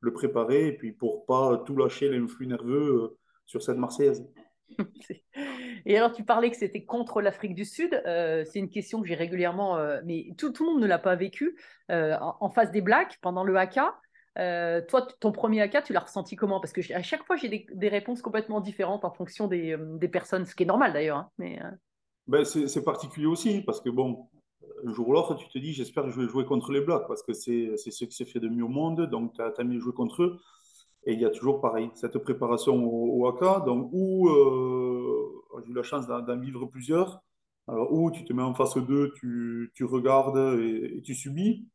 le 0.00 0.12
préparer 0.12 0.68
et 0.68 0.72
puis 0.76 0.92
pour 0.92 1.24
pas 1.26 1.58
tout 1.58 1.76
lâcher 1.76 2.08
l'influx 2.10 2.46
nerveux 2.46 3.16
sur 3.46 3.62
cette 3.62 3.78
Marseillaise. 3.78 4.24
Et 5.86 5.96
alors, 5.96 6.12
tu 6.12 6.24
parlais 6.24 6.50
que 6.50 6.56
c'était 6.56 6.84
contre 6.84 7.20
l'Afrique 7.20 7.54
du 7.54 7.64
Sud. 7.64 8.00
Euh, 8.06 8.44
c'est 8.44 8.58
une 8.58 8.70
question 8.70 9.00
que 9.00 9.06
j'ai 9.06 9.14
régulièrement, 9.14 9.76
euh, 9.76 10.00
mais 10.04 10.28
tout, 10.38 10.52
le 10.58 10.66
monde 10.66 10.80
ne 10.80 10.86
l'a 10.86 10.98
pas 10.98 11.16
vécu. 11.16 11.56
Euh, 11.90 12.16
en, 12.18 12.50
face 12.50 12.70
des 12.70 12.80
Blacks, 12.80 13.18
pendant 13.20 13.44
le 13.44 13.56
haka, 13.56 13.94
toi, 14.36 15.06
ton 15.20 15.32
premier 15.32 15.60
haka, 15.60 15.82
tu 15.82 15.92
l'as 15.92 16.00
ressenti 16.00 16.36
comment? 16.36 16.60
Parce 16.60 16.72
que 16.72 16.92
à 16.92 17.02
chaque 17.02 17.24
fois, 17.24 17.36
j'ai 17.36 17.66
des, 17.72 17.88
réponses 17.88 18.22
complètement 18.22 18.60
différentes 18.60 19.04
en 19.04 19.12
fonction 19.12 19.46
des, 19.46 19.76
des 19.78 20.08
personnes, 20.08 20.44
ce 20.44 20.54
qui 20.54 20.64
est 20.64 20.66
normal 20.66 20.92
d'ailleurs. 20.92 21.18
hein, 21.18 21.30
mais, 21.38 21.60
Ben, 22.26 22.44
c'est 22.44 22.84
particulier 22.84 23.26
aussi, 23.26 23.62
parce 23.62 23.80
que 23.80 23.90
bon, 23.90 24.28
un 24.86 24.92
jour 24.92 25.08
ou 25.08 25.12
l'autre, 25.12 25.34
tu 25.34 25.48
te 25.48 25.58
dis, 25.58 25.72
j'espère 25.72 26.04
que 26.04 26.10
je 26.10 26.20
vais 26.20 26.28
jouer 26.28 26.44
contre 26.44 26.72
les 26.72 26.80
Blacks, 26.80 27.06
parce 27.06 27.22
que 27.22 27.32
c'est 27.32 27.76
ce 27.76 28.04
qui 28.04 28.16
s'est 28.16 28.24
fait 28.24 28.40
de 28.40 28.48
mieux 28.48 28.64
au 28.64 28.68
monde, 28.68 29.02
donc 29.08 29.34
tu 29.34 29.42
as, 29.42 29.52
envie 29.58 29.76
de 29.76 29.80
jouer 29.80 29.94
contre 29.94 30.22
eux. 30.22 30.40
Et 31.06 31.12
il 31.14 31.20
y 31.20 31.24
a 31.24 31.30
toujours 31.30 31.60
pareil, 31.60 31.90
cette 31.94 32.18
préparation 32.18 32.82
au, 32.84 33.22
au 33.22 33.28
haka, 33.28 33.60
donc 33.60 33.90
où 33.92 34.28
euh, 34.28 35.44
j'ai 35.64 35.70
eu 35.70 35.74
la 35.74 35.82
chance 35.82 36.06
d'en 36.06 36.38
vivre 36.38 36.66
plusieurs, 36.66 37.22
alors 37.68 37.92
où 37.92 38.10
tu 38.10 38.24
te 38.24 38.32
mets 38.32 38.42
en 38.42 38.54
face 38.54 38.76
d'eux, 38.76 39.12
tu, 39.16 39.70
tu 39.74 39.84
regardes 39.84 40.58
et, 40.60 41.02
tu 41.02 41.14
subis, 41.14 41.68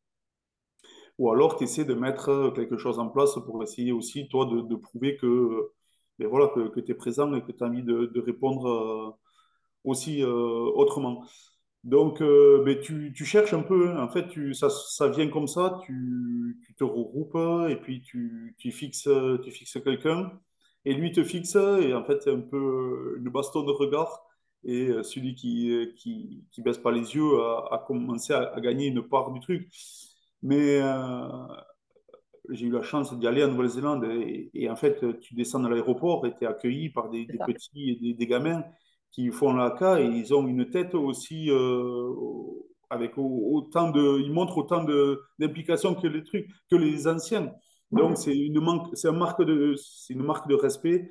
ou 1.17 1.31
alors 1.31 1.57
tu 1.57 1.65
essaies 1.65 1.85
de 1.85 1.93
mettre 1.93 2.51
quelque 2.55 2.77
chose 2.77 2.99
en 2.99 3.09
place 3.09 3.35
pour 3.45 3.61
essayer 3.63 3.91
aussi, 3.91 4.27
toi, 4.29 4.45
de, 4.45 4.61
de 4.61 4.75
prouver 4.75 5.17
que, 5.17 5.71
ben 6.17 6.27
voilà, 6.27 6.47
que 6.49 6.79
tu 6.79 6.91
es 6.91 6.95
présent 6.95 7.33
et 7.35 7.43
que 7.43 7.51
tu 7.51 7.63
as 7.63 7.67
envie 7.67 7.83
de, 7.83 8.05
de 8.07 8.19
répondre 8.21 8.67
euh, 8.67 9.11
aussi 9.83 10.23
euh, 10.23 10.27
autrement. 10.29 11.23
Donc, 11.83 12.21
euh, 12.21 12.79
tu, 12.83 13.13
tu 13.15 13.25
cherches 13.25 13.53
un 13.53 13.61
peu, 13.63 13.89
hein. 13.91 14.03
en 14.03 14.09
fait, 14.09 14.27
tu, 14.27 14.53
ça, 14.53 14.69
ça 14.69 15.07
vient 15.09 15.29
comme 15.29 15.47
ça, 15.47 15.79
tu, 15.85 16.59
tu 16.65 16.73
te 16.75 16.83
regroupes 16.83 17.37
et 17.69 17.75
puis 17.77 18.01
tu, 18.01 18.55
tu 18.57 18.71
fixes, 18.71 19.07
tu 19.43 19.51
fixes 19.51 19.77
quelqu'un 19.83 20.31
et 20.85 20.93
lui 20.93 21.11
te 21.11 21.23
fixe 21.23 21.55
et 21.55 21.93
en 21.93 22.03
fait, 22.03 22.21
c'est 22.23 22.31
un 22.31 22.39
peu 22.41 23.15
une 23.17 23.29
baston 23.29 23.63
de 23.63 23.71
regard 23.71 24.25
et 24.65 24.87
euh, 24.89 25.03
celui 25.03 25.35
qui, 25.35 25.93
qui, 25.97 26.43
qui 26.51 26.61
baisse 26.61 26.77
pas 26.77 26.91
les 26.91 27.15
yeux 27.15 27.39
a, 27.41 27.69
a 27.71 27.77
commencé 27.87 28.33
à, 28.33 28.51
à 28.53 28.59
gagner 28.61 28.87
une 28.87 29.01
part 29.07 29.31
du 29.31 29.39
truc. 29.39 29.69
Mais 30.41 30.81
euh, 30.81 31.27
j'ai 32.49 32.65
eu 32.67 32.71
la 32.71 32.81
chance 32.81 33.13
d'y 33.17 33.27
aller 33.27 33.43
en 33.43 33.49
Nouvelle-Zélande 33.49 34.05
et, 34.05 34.49
et 34.53 34.69
en 34.69 34.75
fait, 34.75 35.19
tu 35.19 35.35
descends 35.35 35.63
à 35.65 35.69
l'aéroport 35.69 36.25
et 36.25 36.35
tu 36.35 36.43
es 36.43 36.47
accueilli 36.47 36.89
par 36.89 37.09
des, 37.09 37.25
petits 37.45 37.91
et 37.91 37.95
des, 37.95 38.13
des 38.13 38.27
gamins 38.27 38.63
qui 39.11 39.31
font 39.31 39.53
la 39.53 39.99
et 39.99 40.05
ils 40.05 40.33
ont 40.33 40.47
une 40.47 40.69
tête 40.69 40.93
aussi 40.95 41.49
euh, 41.49 42.11
avec 42.89 43.17
au- 43.17 43.49
autant 43.53 43.91
de, 43.91 44.19
ils 44.19 44.31
montrent 44.31 44.57
autant 44.57 44.83
d'implication 45.39 45.95
que 45.95 46.07
les 46.07 46.23
trucs, 46.23 46.47
que 46.69 46.75
les 46.75 47.07
anciens. 47.07 47.51
Donc 47.91 48.17
c'est 48.17 48.37
une 48.37 48.59
manque, 48.59 48.95
c'est 48.95 49.09
une 49.09 49.17
marque 49.17 49.43
de, 49.43 49.75
c'est 49.75 50.13
une 50.13 50.23
marque 50.23 50.47
de 50.47 50.55
respect 50.55 51.09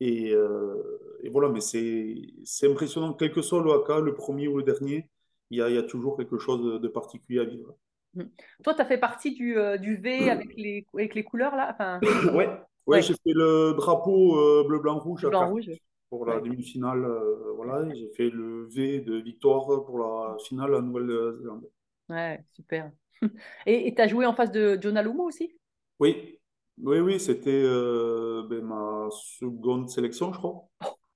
et, 0.00 0.32
euh, 0.32 0.74
et 1.22 1.30
voilà. 1.30 1.48
Mais 1.48 1.60
c'est 1.60 2.70
impressionnant, 2.70 3.14
quel 3.14 3.32
que 3.32 3.42
soit 3.42 3.62
le 3.62 3.72
haka, 3.72 4.00
le 4.00 4.14
premier 4.14 4.46
ou 4.48 4.58
le 4.58 4.62
dernier, 4.62 5.08
il 5.50 5.58
y 5.58 5.62
a, 5.62 5.70
il 5.70 5.74
y 5.74 5.78
a 5.78 5.82
toujours 5.82 6.16
quelque 6.16 6.38
chose 6.38 6.80
de, 6.80 6.88
particulier 6.88 7.40
à 7.40 7.44
vivre. 7.44 7.74
Mm. 8.14 8.24
Toi, 8.62 8.74
tu 8.74 8.80
as 8.82 8.84
fait 8.84 8.98
partie 8.98 9.34
du, 9.34 9.58
euh, 9.58 9.78
du 9.78 9.96
V 9.96 10.30
avec 10.30 10.54
les, 10.56 10.86
avec 10.94 11.14
les 11.14 11.24
couleurs 11.24 11.56
là? 11.56 11.70
Enfin, 11.72 12.00
Ouais, 12.02 12.34
ouais, 12.34 12.60
ouais, 12.86 13.02
j'ai 13.02 13.14
fait 13.14 13.32
le 13.32 13.74
drapeau 13.74 14.38
euh, 14.38 14.64
bleu, 14.66 14.78
blanc, 14.78 14.98
rouge 14.98 15.24
à 15.24 15.30
blanc, 15.30 15.48
rouge. 15.48 15.70
Pour 16.08 16.26
la 16.26 16.40
demi-finale. 16.40 17.04
euh, 17.04 17.52
voilà, 17.56 17.88
j'ai 17.94 18.08
fait 18.16 18.30
le 18.30 18.66
V 18.68 19.00
de 19.00 19.16
victoire 19.16 19.66
pour 19.84 19.98
la 19.98 20.36
finale 20.44 20.74
à 20.74 20.80
Nouvelle-Zélande. 20.80 21.68
Ouais, 22.08 22.44
super. 22.54 22.90
Et 23.66 23.94
tu 23.94 24.00
as 24.02 24.08
joué 24.08 24.26
en 24.26 24.34
face 24.34 24.50
de 24.50 24.78
Jonah 24.80 25.02
Lomu 25.02 25.20
aussi? 25.22 25.52
Oui, 26.00 26.38
oui, 26.78 27.00
oui, 27.00 27.20
c'était 27.20 27.50
euh, 27.50 28.46
ben, 28.48 28.62
ma 28.64 29.08
seconde 29.10 29.88
sélection, 29.90 30.32
je 30.32 30.38
crois, 30.38 30.68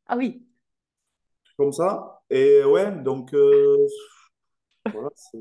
Ah 0.06 0.16
oui, 0.16 0.46
comme 1.56 1.72
ça. 1.72 2.22
Et 2.30 2.64
ouais, 2.64 2.90
donc 3.02 3.34
euh, 3.34 3.86
voilà, 4.92 5.08
c'est 5.14 5.38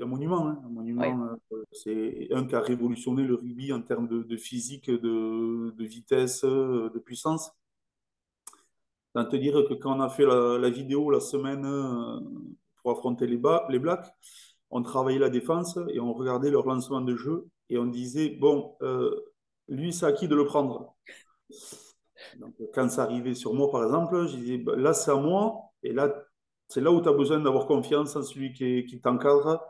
un 0.00 0.06
monument, 0.06 0.48
hein, 0.48 0.60
un 0.64 0.68
monument. 0.68 1.38
c'est 1.72 2.28
un 2.32 2.46
qui 2.46 2.54
a 2.54 2.60
révolutionné 2.60 3.22
le 3.24 3.34
rugby 3.34 3.72
en 3.72 3.80
termes 3.82 4.08
de, 4.08 4.22
de 4.22 4.36
physique, 4.36 4.90
de, 4.90 5.70
de 5.76 5.84
vitesse, 5.84 6.42
de 6.44 6.98
puissance. 6.98 7.52
Tant 9.14 9.24
te 9.24 9.36
dire 9.36 9.54
que 9.68 9.74
quand 9.74 9.96
on 9.96 10.00
a 10.00 10.08
fait 10.08 10.24
la, 10.24 10.70
vidéo 10.70 11.10
la 11.10 11.20
semaine 11.20 11.64
euh, 11.66 12.20
pour 12.82 12.92
affronter 12.92 13.26
les, 13.26 13.36
Ba- 13.36 13.66
les 13.68 13.78
Blacks, 13.78 14.06
on 14.70 14.82
travaillait 14.82 15.18
la 15.18 15.30
défense 15.30 15.78
et 15.92 15.98
on 16.00 16.12
regardait 16.12 16.50
leur 16.50 16.66
lancement 16.66 17.00
de 17.00 17.16
jeu 17.16 17.48
et 17.68 17.78
on 17.78 17.86
disait, 17.86 18.30
bon, 18.30 18.76
euh, 18.82 19.10
lui, 19.68 19.92
c'est 19.92 20.06
à 20.06 20.12
qui 20.12 20.28
de 20.28 20.36
le 20.36 20.44
prendre? 20.44 20.94
Quand 22.74 22.88
ça 22.88 23.02
arrivait 23.04 23.34
sur 23.34 23.54
moi, 23.54 23.70
par 23.70 23.84
exemple, 23.84 24.26
je 24.28 24.36
disais, 24.36 24.58
bah, 24.58 24.76
là, 24.76 24.94
c'est 24.94 25.10
à 25.10 25.16
moi. 25.16 25.72
Et 25.82 25.92
là, 25.92 26.12
c'est 26.68 26.80
là 26.80 26.92
où 26.92 27.00
tu 27.00 27.08
as 27.08 27.12
besoin 27.12 27.40
d'avoir 27.40 27.66
confiance 27.66 28.16
en 28.16 28.22
celui 28.22 28.52
qui, 28.52 29.00
t'encadre. 29.00 29.60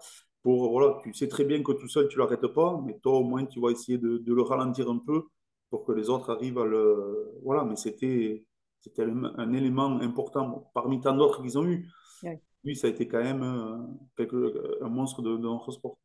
Pour, 0.43 0.71
voilà, 0.71 0.97
tu 1.03 1.13
sais 1.15 1.29
très 1.29 1.45
bien 1.45 1.63
que 1.63 1.73
tout 1.73 1.89
seul, 1.89 2.09
tu 2.09 2.17
ne 2.17 2.23
l'arrêtes 2.23 2.47
pas, 2.49 2.81
mais 2.85 2.99
toi, 3.03 3.19
au 3.19 3.25
moins, 3.25 3.45
tu 3.47 3.61
vas 3.61 3.71
essayer 3.71 3.99
de 3.99 4.33
le 4.33 4.43
ralentir 4.43 4.89
un 4.91 4.99
peu 4.99 5.25
pour 5.71 5.85
que 5.85 5.93
les 5.93 6.09
autres 6.11 6.31
arrivent 6.31 6.59
à 6.59 6.65
le. 6.65 7.31
Voilà, 7.43 7.65
mais 7.65 7.77
c'était, 7.77 8.45
c'était 8.81 9.03
un, 9.05 9.53
élément 9.53 10.01
important 10.01 10.71
parmi 10.75 11.01
tant 11.01 11.15
d'autres 11.17 11.43
qu'ils 11.43 11.59
ont 11.59 11.65
eu. 11.67 11.89
Ouais. 12.23 12.41
Lui, 12.65 12.77
ça 12.77 12.87
a 12.89 12.91
été 12.91 13.09
quand 13.09 13.23
même 13.23 13.43
euh, 13.43 13.79
quelque- 14.17 14.79
un 14.83 14.89
monstre 14.89 15.23
de, 15.23 15.33
de 15.33 15.39
notre 15.43 15.71
sport. 15.73 15.99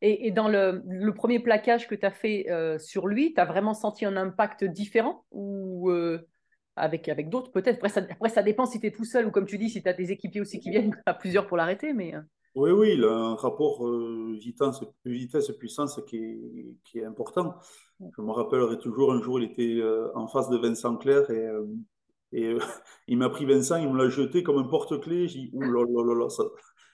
Et, 0.00 0.26
et 0.26 0.30
dans 0.30 0.48
le, 0.48 0.82
le 0.86 1.14
premier 1.14 1.38
plaquage 1.40 1.88
que 1.88 1.94
tu 1.94 2.06
as 2.06 2.10
fait 2.10 2.50
euh, 2.50 2.78
sur 2.78 3.06
lui, 3.06 3.34
tu 3.34 3.40
as 3.40 3.44
vraiment 3.44 3.74
senti 3.74 4.04
un 4.04 4.16
impact 4.16 4.64
différent 4.64 5.24
ou 5.30 5.90
euh, 5.90 6.26
avec, 6.76 7.08
avec 7.08 7.28
d'autres 7.28 7.50
peut-être? 7.52 7.76
Après 7.76 7.88
ça, 7.88 8.00
après, 8.10 8.28
ça 8.28 8.42
dépend 8.42 8.66
si 8.66 8.80
tu 8.80 8.86
es 8.86 8.90
tout 8.92 9.04
seul 9.04 9.26
ou 9.26 9.30
comme 9.30 9.46
tu 9.46 9.58
dis, 9.58 9.70
si 9.70 9.82
tu 9.82 9.88
as 9.88 9.92
des 9.92 10.10
équipiers 10.12 10.40
aussi 10.40 10.60
qui 10.60 10.70
viennent 10.70 10.96
à 11.06 11.14
plusieurs 11.14 11.46
pour 11.46 11.56
l'arrêter. 11.56 11.92
Mais 11.92 12.14
euh, 12.14 12.20
Oui, 12.54 12.70
oui, 12.70 12.92
il 12.94 13.04
a 13.04 13.12
un 13.12 13.34
rapport 13.36 13.86
euh, 13.86 14.36
vitesse, 14.40 14.80
vitesse-puissance 15.04 16.00
qui 16.06 16.16
est, 16.18 16.76
qui 16.84 16.98
est 16.98 17.04
important. 17.04 17.54
Je 18.00 18.20
me 18.22 18.30
rappellerai 18.32 18.78
toujours, 18.78 19.12
un 19.12 19.22
jour, 19.22 19.40
il 19.40 19.50
était 19.50 19.76
euh, 19.80 20.08
en 20.16 20.26
face 20.28 20.48
de 20.50 20.58
Vincent 20.58 20.96
Clerc 20.96 21.30
et, 21.30 21.46
euh, 21.46 21.64
et 22.32 22.46
euh, 22.54 22.58
il 23.08 23.18
m'a 23.18 23.28
pris 23.30 23.46
Vincent, 23.46 23.76
il 23.76 23.88
me 23.92 23.98
l'a 24.02 24.08
jeté 24.10 24.42
comme 24.42 24.58
un 24.58 24.64
porte-clés. 24.68 25.28
J'ai 25.28 25.40
dit, 25.40 25.50
ouh 25.52 25.70
là 25.72 25.84
là 25.84 26.04
là 26.14 26.14
là, 26.24 26.28
ça- 26.30 26.44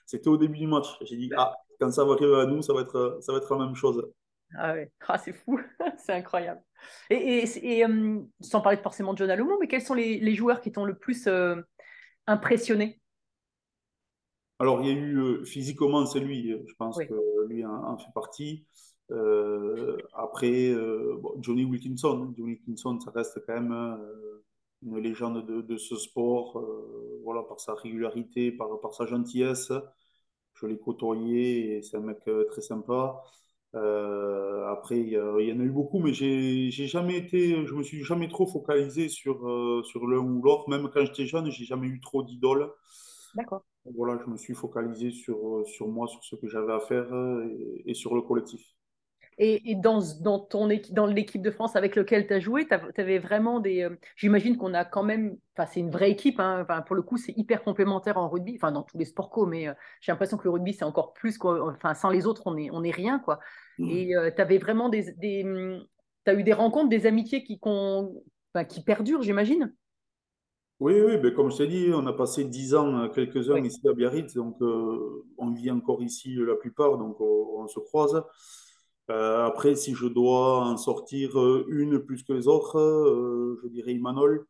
c'était 0.05 0.29
au 0.29 0.37
début 0.37 0.57
du 0.59 0.67
match. 0.67 0.87
J'ai 1.03 1.17
dit, 1.17 1.31
ah, 1.37 1.53
quand 1.79 1.91
ça 1.91 2.03
va 2.05 2.13
arriver 2.13 2.35
à 2.41 2.45
nous, 2.45 2.61
ça 2.61 2.73
va 2.73 2.81
être, 2.81 3.19
ça 3.21 3.31
va 3.33 3.37
être 3.39 3.55
la 3.57 3.65
même 3.65 3.75
chose. 3.75 4.03
ah 4.57 4.73
ouais, 4.73 4.91
ah, 5.07 5.17
c'est 5.17 5.33
fou, 5.33 5.59
c'est 5.97 6.13
incroyable. 6.13 6.61
Et, 7.09 7.15
et, 7.43 7.77
et, 7.79 7.85
euh, 7.85 8.21
sans 8.41 8.61
parler 8.61 8.77
forcément 8.77 9.13
de 9.13 9.17
John 9.19 9.29
Alomont, 9.29 9.57
mais 9.59 9.67
quels 9.67 9.81
sont 9.81 9.93
les, 9.93 10.19
les 10.19 10.35
joueurs 10.35 10.61
qui 10.61 10.71
t'ont 10.71 10.85
le 10.85 10.97
plus 10.97 11.27
euh, 11.27 11.55
impressionné? 12.27 13.01
Alors, 14.59 14.81
il 14.81 14.87
y 14.87 14.91
a 14.91 14.93
eu, 14.93 15.17
euh, 15.19 15.45
physiquement, 15.45 16.05
c'est 16.05 16.19
lui, 16.19 16.51
je 16.67 16.73
pense 16.75 17.01
Oui, 17.01 17.09
que 17.09 17.13
lui 17.47 17.65
en, 17.65 17.71
en 17.93 17.97
fait 17.97 18.11
partie. 18.13 18.65
Euh, 19.11 19.97
après, 20.13 20.69
euh, 20.71 21.17
bon, 21.21 21.35
Johnny 21.41 21.63
Wilkinson. 21.65 22.33
Johnny 22.37 22.51
Wilkinson, 22.53 22.99
ça 22.99 23.11
reste 23.11 23.39
quand 23.47 23.53
même 23.53 23.71
euh, 23.71 24.43
une 24.83 24.97
légende 24.99 25.45
de, 25.45 25.61
de 25.61 25.77
ce 25.77 25.95
sport, 25.95 26.57
euh, 26.59 27.21
voilà, 27.23 27.43
par 27.43 27.59
sa 27.59 27.73
régularité, 27.73 28.51
par, 28.51 28.79
par 28.81 28.93
sa 28.93 29.05
gentillesse. 29.05 29.71
Je 30.53 30.65
l'ai 30.65 30.77
côtoyé 30.77 31.77
et 31.77 31.81
c'est 31.81 31.97
un 31.97 32.01
mec 32.01 32.19
euh, 32.27 32.45
très 32.45 32.61
sympa. 32.61 33.21
Euh, 33.75 34.67
après, 34.67 34.99
il 34.99 35.09
y, 35.09 35.17
en 35.17 35.59
a 35.59 35.63
eu 35.63 35.69
beaucoup, 35.69 35.99
mais 35.99 36.13
j'ai 36.13 36.69
jamais 36.71 37.17
été, 37.17 37.65
je 37.65 37.73
me 37.75 37.83
suis 37.83 38.03
jamais 38.03 38.27
trop 38.27 38.47
focalisé 38.47 39.09
sur, 39.09 39.47
euh, 39.47 39.83
sur 39.83 40.07
l'un 40.07 40.17
ou 40.17 40.41
l'autre. 40.41 40.69
Même 40.69 40.89
quand 40.89 41.05
j'étais 41.05 41.25
jeune, 41.25 41.49
j'ai 41.51 41.65
jamais 41.65 41.87
eu 41.87 41.99
trop 41.99 42.23
d'idoles. 42.23 42.71
D'accord. 43.35 43.63
Voilà, 43.95 44.19
je 44.25 44.29
me 44.29 44.37
suis 44.37 44.53
focalisé 44.53 45.11
sur, 45.11 45.63
sur 45.65 45.87
moi, 45.87 46.07
sur 46.07 46.23
ce 46.23 46.35
que 46.35 46.47
j'avais 46.47 46.73
à 46.73 46.79
faire 46.79 47.07
et, 47.45 47.83
et 47.85 47.93
sur 47.93 48.15
le 48.15 48.21
collectif. 48.21 48.75
Et, 49.41 49.71
et 49.71 49.75
dans, 49.75 49.99
dans 50.21 50.39
ton 50.39 50.69
équipe, 50.69 50.93
dans 50.93 51.05
l'équipe 51.05 51.41
de 51.41 51.49
France 51.51 51.75
avec 51.77 51.95
laquelle 51.95 52.27
tu 52.27 52.33
as 52.33 52.39
joué, 52.41 52.67
tu 52.67 52.73
avais 53.01 53.19
vraiment 53.19 53.59
des. 53.61 53.83
euh, 53.83 53.95
J'imagine 54.17 54.57
qu'on 54.57 54.73
a 54.73 54.83
quand 54.85 55.03
même. 55.03 55.37
Enfin, 55.57 55.69
c'est 55.71 55.79
une 55.79 55.91
vraie 55.91 56.11
équipe. 56.11 56.39
hein. 56.39 56.65
Pour 56.85 56.95
le 56.95 57.01
coup, 57.01 57.17
c'est 57.17 57.33
hyper 57.37 57.63
complémentaire 57.63 58.17
en 58.17 58.27
rugby. 58.29 58.55
Enfin, 58.57 58.71
dans 58.73 58.83
tous 58.83 58.97
les 58.97 59.05
sports 59.05 59.29
co, 59.29 59.45
mais 59.45 59.67
euh, 59.69 59.73
j'ai 60.01 60.11
l'impression 60.11 60.37
que 60.37 60.43
le 60.43 60.49
rugby, 60.51 60.73
c'est 60.73 60.83
encore 60.85 61.13
plus. 61.13 61.37
Quoi. 61.37 61.73
Enfin, 61.73 61.93
sans 61.93 62.09
les 62.09 62.27
autres, 62.27 62.43
on 62.47 62.57
est, 62.57 62.69
on 62.71 62.83
est 62.83 62.91
rien, 62.91 63.19
quoi. 63.19 63.39
Et 63.87 64.11
tu 64.35 64.41
avais 64.41 64.57
vraiment 64.57 64.89
des. 64.89 65.13
des 65.13 65.43
tu 66.25 66.31
as 66.31 66.33
eu 66.35 66.43
des 66.43 66.53
rencontres, 66.53 66.89
des 66.89 67.05
amitiés 67.05 67.43
qui, 67.43 67.59
enfin, 67.63 68.65
qui 68.67 68.83
perdurent, 68.83 69.21
j'imagine? 69.23 69.73
Oui, 70.79 70.93
oui, 71.01 71.17
ben 71.17 71.33
comme 71.33 71.51
je 71.51 71.57
t'ai 71.57 71.67
dit, 71.67 71.89
on 71.93 72.07
a 72.07 72.13
passé 72.13 72.45
dix 72.45 72.73
ans, 72.73 72.99
euh, 73.03 73.09
quelques-uns 73.09 73.57
Oui, 73.57 73.65
ici 73.65 73.81
à 73.89 73.93
Biarritz, 73.93 74.33
donc 74.35 74.61
euh, 74.61 75.25
on 75.37 75.51
vit 75.51 75.69
encore 75.71 76.01
ici 76.01 76.37
euh, 76.37 76.45
la 76.45 76.55
plupart, 76.55 76.97
donc 76.97 77.19
on, 77.19 77.63
on 77.63 77.67
se 77.67 77.79
croise. 77.81 78.23
Euh, 79.09 79.45
après, 79.45 79.75
si 79.75 79.95
je 79.95 80.05
dois 80.05 80.59
en 80.59 80.77
sortir 80.77 81.39
euh, 81.39 81.65
une 81.69 81.99
plus 81.99 82.23
que 82.23 82.33
les 82.33 82.47
autres, 82.47 82.77
euh, 82.79 83.59
je 83.63 83.67
dirais 83.67 83.93
Imanol, 83.93 84.45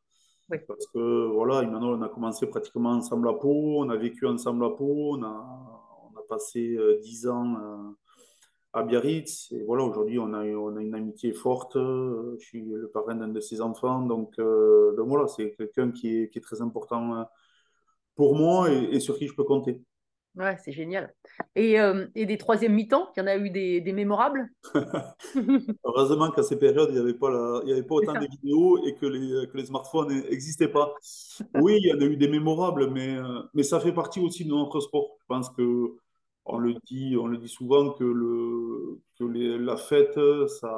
oui. 0.49 0.57
parce 0.67 0.85
que 0.87 1.27
voilà, 1.27 1.63
Imanol, 1.63 1.97
on 1.97 2.01
a 2.01 2.09
commencé 2.09 2.45
pratiquement 2.47 2.91
ensemble 2.91 3.29
à 3.29 3.33
Pau, 3.33 3.77
on 3.79 3.89
a 3.89 3.95
vécu 3.95 4.25
ensemble 4.27 4.65
à 4.65 4.69
Pau, 4.71 5.15
on 5.17 5.23
a, 5.23 6.11
on 6.13 6.19
a 6.19 6.23
passé 6.27 6.77
dix 7.01 7.27
ans 7.27 7.95
à 8.73 8.83
Biarritz, 8.83 9.51
et 9.53 9.63
voilà, 9.63 9.83
aujourd'hui, 9.83 10.19
on 10.19 10.33
a, 10.33 10.43
on 10.45 10.75
a 10.75 10.81
une 10.81 10.93
amitié 10.93 11.31
forte, 11.31 11.75
je 11.75 12.37
suis 12.39 12.65
le 12.65 12.89
parrain 12.89 13.15
d'un 13.15 13.29
de 13.29 13.39
ses 13.39 13.61
enfants, 13.61 14.01
donc, 14.01 14.37
euh, 14.39 14.93
donc 14.95 15.07
voilà, 15.07 15.27
c'est 15.27 15.51
quelqu'un 15.53 15.91
qui 15.91 16.17
est, 16.17 16.29
qui 16.29 16.37
est 16.37 16.41
très 16.41 16.61
important 16.61 17.25
pour 18.15 18.35
moi 18.35 18.69
et, 18.69 18.95
et 18.95 18.99
sur 18.99 19.17
qui 19.17 19.27
je 19.27 19.35
peux 19.35 19.45
compter. 19.45 19.81
Ouais, 20.39 20.57
c'est 20.63 20.71
génial. 20.71 21.13
Et, 21.55 21.79
euh, 21.79 22.07
et 22.15 22.25
des 22.25 22.37
troisièmes 22.37 22.73
mi-temps, 22.73 23.11
il 23.15 23.19
y 23.19 23.23
en 23.23 23.27
a 23.27 23.35
eu 23.37 23.49
des, 23.49 23.81
des 23.81 23.91
mémorables? 23.93 24.49
Heureusement 25.85 26.31
qu'à 26.31 26.43
ces 26.43 26.57
périodes, 26.59 26.89
il 26.91 26.95
n'y 26.95 26.99
avait 27.01 27.13
pas 27.13 27.29
la- 27.31 27.61
il 27.63 27.69
y 27.69 27.73
avait 27.73 27.83
pas 27.83 27.95
C'est 28.01 28.07
autant 28.07 28.15
de 28.15 28.25
vidéos 28.27 28.85
et 28.85 28.95
que 28.95 29.05
les, 29.05 29.47
que 29.49 29.57
les 29.57 29.65
smartphones 29.65 30.09
n'existaient 30.09 30.67
pas. 30.69 30.93
Oui, 31.53 31.77
il 31.81 31.87
y 31.89 31.93
en 31.93 32.01
a 32.01 32.05
eu 32.05 32.17
des 32.17 32.27
mémorables, 32.27 32.89
mais, 32.91 33.15
euh, 33.17 33.43
mais 33.53 33.63
ça 33.63 33.79
fait 33.79 33.93
partie 33.93 34.19
aussi 34.19 34.45
de 34.45 34.49
notre 34.51 34.79
sport. 34.81 35.17
Je 35.21 35.25
pense 35.27 35.49
que 35.51 35.95
on 36.45 36.57
le 36.59 36.73
dit, 36.85 37.15
on 37.19 37.27
le 37.27 37.37
dit 37.37 37.47
souvent 37.49 37.91
que, 37.93 38.03
le, 38.03 38.99
que 39.19 39.23
les- 39.25 39.57
la 39.59 39.77
fête, 39.77 40.19
ça, 40.49 40.69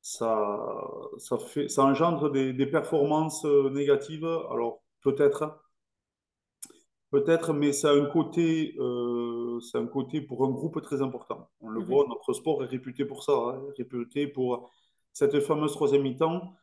ça, 0.00 0.58
ça 1.18 1.38
fait, 1.38 1.68
ça 1.68 1.84
engendre 1.84 2.30
des, 2.30 2.52
des 2.52 2.66
performances 2.66 3.44
euh, 3.44 3.70
négatives. 3.70 4.24
Alors 4.24 4.82
peut-être, 5.02 5.61
Peut-être, 7.12 7.52
mais 7.52 7.72
ça 7.72 7.90
a 7.90 7.94
un 7.94 8.06
côté, 8.06 8.74
euh, 8.80 9.60
c'est 9.60 9.78
un 9.78 9.86
côté 9.86 10.22
pour 10.22 10.44
un 10.46 10.50
groupe 10.50 10.80
très 10.82 11.02
important. 11.02 11.48
On 11.60 11.68
le 11.70 11.80
Mhm. 11.80 11.86
voit, 11.86 12.06
notre 12.08 12.32
sport 12.32 12.64
est 12.64 12.68
réputé 12.68 13.04
pour 13.04 13.22
ça, 13.22 13.34
hein, 13.34 13.62
réputé 13.78 14.26
pour 14.26 14.70
cette 15.12 15.38
fameuse 15.40 15.72
troisième 15.74 16.02
mi-temps. 16.02 16.54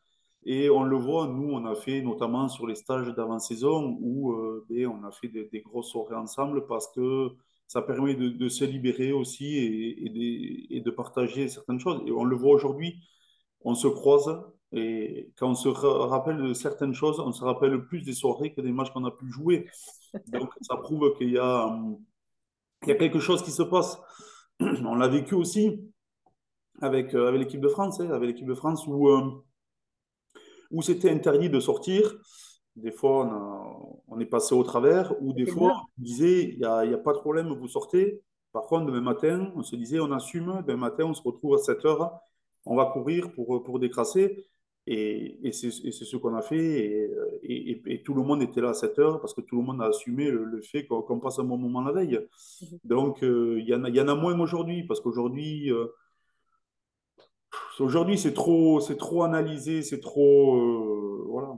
Et 0.44 0.70
on 0.70 0.82
le 0.84 0.96
voit, 0.96 1.28
nous, 1.28 1.50
on 1.52 1.64
a 1.66 1.74
fait 1.76 2.02
notamment 2.02 2.48
sur 2.48 2.66
les 2.66 2.74
stages 2.74 3.08
d'avant-saison 3.14 3.96
où 4.00 4.32
euh, 4.32 4.66
ben, 4.70 4.88
on 4.88 5.04
a 5.04 5.12
fait 5.12 5.28
des, 5.28 5.44
des 5.52 5.60
grosses 5.62 5.90
soirées 5.90 6.16
ensemble 6.16 6.66
parce 6.66 6.88
que 6.94 7.30
ça 7.68 7.82
permet 7.82 8.14
de, 8.16 8.28
de 8.30 8.48
se 8.48 8.64
libérer 8.64 9.12
aussi 9.12 9.46
et, 9.56 10.06
et 10.06 10.10
de, 10.10 10.74
et 10.76 10.80
de 10.80 10.90
partager 10.90 11.48
certaines 11.48 11.80
choses. 11.80 12.02
Et 12.06 12.12
on 12.12 12.24
le 12.24 12.36
voit 12.36 12.54
aujourd'hui, 12.54 13.00
on 13.62 13.74
se 13.74 13.88
croise 13.88 14.42
et 14.72 15.32
quand 15.38 15.50
on 15.50 15.54
se 15.56 15.68
ra- 15.68 16.06
rappelle 16.08 16.38
de 16.42 16.52
certaines 16.54 16.94
choses, 16.94 17.20
on 17.20 17.32
se 17.32 17.44
rappelle 17.44 17.84
plus 17.86 18.02
des 18.02 18.14
soirées 18.14 18.52
que 18.54 18.60
des 18.62 18.72
matchs 18.72 18.90
qu'on 18.92 19.04
a 19.06 19.10
pu 19.12 19.30
jouer. 19.30 19.66
Donc, 20.26 20.50
ça 20.62 20.76
prouve 20.76 21.14
qu'il 21.18 21.30
y 21.30 21.38
a, 21.38 21.78
il 22.82 22.88
y 22.88 22.92
a 22.92 22.94
quelque 22.96 23.20
chose 23.20 23.42
qui 23.42 23.50
se 23.52 23.62
passe. 23.62 23.98
On 24.60 24.94
l'a 24.96 25.08
vécu 25.08 25.34
aussi 25.34 25.80
avec, 26.82 27.14
euh, 27.14 27.28
avec 27.28 27.40
l'équipe 27.40 27.60
de 27.62 27.68
France, 27.68 28.00
hein, 28.00 28.10
avec 28.10 28.28
l'équipe 28.28 28.46
de 28.48 28.54
France 28.54 28.86
où, 28.86 29.08
euh, 29.08 29.42
où 30.70 30.82
c'était 30.82 31.10
interdit 31.10 31.50
de 31.50 31.60
sortir. 31.60 32.12
Des 32.76 32.92
fois, 32.92 33.26
on, 33.26 33.30
a- 33.30 33.76
on 34.08 34.20
est 34.20 34.26
passé 34.26 34.54
au 34.54 34.62
travers, 34.62 35.14
ou 35.22 35.32
des 35.32 35.46
fois, 35.46 35.72
on 35.98 36.02
disait, 36.02 36.44
il 36.52 36.58
n'y 36.58 36.64
a, 36.64 36.84
y 36.84 36.94
a 36.94 36.98
pas 36.98 37.12
de 37.12 37.18
problème, 37.18 37.48
vous 37.52 37.68
sortez. 37.68 38.22
Par 38.52 38.64
contre, 38.66 38.86
demain 38.86 39.00
matin, 39.00 39.52
on 39.56 39.62
se 39.62 39.76
disait, 39.76 40.00
on 40.00 40.12
assume, 40.12 40.62
demain 40.66 40.88
matin, 40.90 41.04
on 41.06 41.14
se 41.14 41.22
retrouve 41.22 41.54
à 41.54 41.58
7 41.58 41.84
heures, 41.84 42.20
on 42.64 42.76
va 42.76 42.86
courir 42.86 43.32
pour, 43.32 43.62
pour 43.62 43.78
décrasser. 43.80 44.46
Et, 44.92 45.38
et 45.46 45.52
c'est 45.52 45.70
ce 45.70 46.16
qu'on 46.16 46.34
a 46.34 46.42
fait. 46.42 47.10
Et, 47.44 47.82
et- 47.86 48.02
tout 48.02 48.14
le 48.14 48.22
monde 48.22 48.42
était 48.42 48.60
là 48.60 48.70
à 48.70 48.74
7 48.74 48.98
heures 48.98 49.20
parce 49.20 49.34
que 49.34 49.40
tout 49.40 49.56
le 49.56 49.62
monde 49.62 49.80
a 49.82 49.86
assumé 49.86 50.30
le, 50.30 50.44
le 50.44 50.60
fait 50.62 50.86
qu'on 50.86 51.20
passe 51.20 51.38
un 51.38 51.44
bon 51.44 51.58
moment 51.58 51.80
la 51.82 51.92
veille. 51.92 52.20
Mhm. 52.62 52.78
Donc, 52.84 53.22
euh, 53.24 53.58
il 53.60 53.68
y 53.68 53.74
en 53.74 53.84
a, 53.84 53.90
y 53.90 54.00
en 54.00 54.08
a 54.08 54.14
moins 54.16 54.38
aujourd'hui 54.40 54.84
parce 54.84 55.00
qu'aujourd'hui, 55.00 55.72
euh, 55.72 55.86
aujourd'hui 57.80 58.18
c'est 58.18 58.34
trop, 58.34 58.80
trop 58.98 59.22
analysé, 59.24 59.82
c'est 59.82 60.00
trop. 60.00 60.56
euh, 60.56 61.24
voilà. 61.28 61.56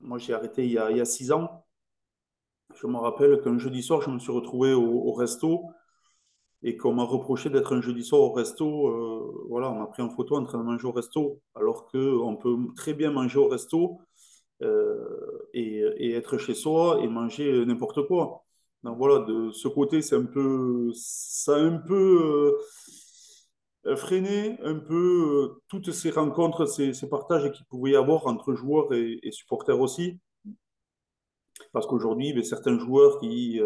Moi, 0.00 0.18
j'ai 0.18 0.32
arrêté 0.34 0.64
il 0.64 0.72
y 0.72 0.78
a, 0.78 0.90
il 0.90 0.96
y 0.96 1.00
a 1.00 1.04
6 1.04 1.30
ans. 1.32 1.64
Je 2.74 2.88
me 2.88 2.96
rappelle 2.96 3.40
qu'un 3.42 3.58
jeudi 3.58 3.80
soir, 3.80 4.02
je 4.02 4.10
me 4.10 4.18
suis 4.18 4.32
retrouvé 4.32 4.72
au, 4.74 4.82
au 4.82 5.12
resto 5.12 5.66
et 6.62 6.76
qu'on 6.76 6.92
m'a 6.92 7.04
reproché 7.04 7.50
d'être 7.50 7.74
un 7.74 7.80
jeudi 7.80 8.04
soir 8.04 8.20
au 8.22 8.32
resto. 8.32 8.88
euh, 8.88 9.46
voilà, 9.48 9.70
on 9.70 9.78
m'a 9.78 9.86
pris 9.86 10.02
en 10.02 10.10
photo 10.10 10.36
en 10.36 10.44
train 10.44 10.58
de 10.58 10.64
manger 10.64 10.86
au 10.86 10.92
resto, 10.92 11.40
alors 11.54 11.86
qu'on 11.90 12.36
peut 12.36 12.56
très 12.76 12.94
bien 12.94 13.10
manger 13.10 13.38
au 13.38 13.48
resto 13.48 14.00
euh, 14.62 15.48
et, 15.54 16.12
être 16.12 16.38
chez 16.38 16.54
soi 16.54 17.00
et 17.02 17.08
manger 17.08 17.64
n'importe 17.66 18.06
quoi. 18.06 18.44
Donc 18.82 18.98
voilà, 18.98 19.20
de 19.20 19.50
ce 19.52 19.68
côté, 19.68 20.02
c'est 20.02 20.16
un 20.16 20.24
peu, 20.24 20.90
ça 20.94 21.56
a 21.56 21.60
un 21.60 21.78
peu 21.78 22.58
euh, 23.86 23.96
freiné 23.96 24.58
un 24.62 24.74
peu 24.74 25.54
euh, 25.54 25.62
toutes 25.68 25.90
ces 25.92 26.10
rencontres, 26.10 26.66
ces, 26.66 26.92
partages 27.08 27.50
qu'il 27.52 27.64
pouvait 27.66 27.92
y 27.92 27.96
avoir 27.96 28.26
entre 28.26 28.54
joueurs 28.54 28.92
et, 28.92 29.30
supporters 29.32 29.80
aussi. 29.80 30.18
Parce 31.72 31.86
qu'aujourd'hui, 31.86 32.44
certains 32.44 32.78
joueurs 32.78 33.18
qui, 33.20 33.60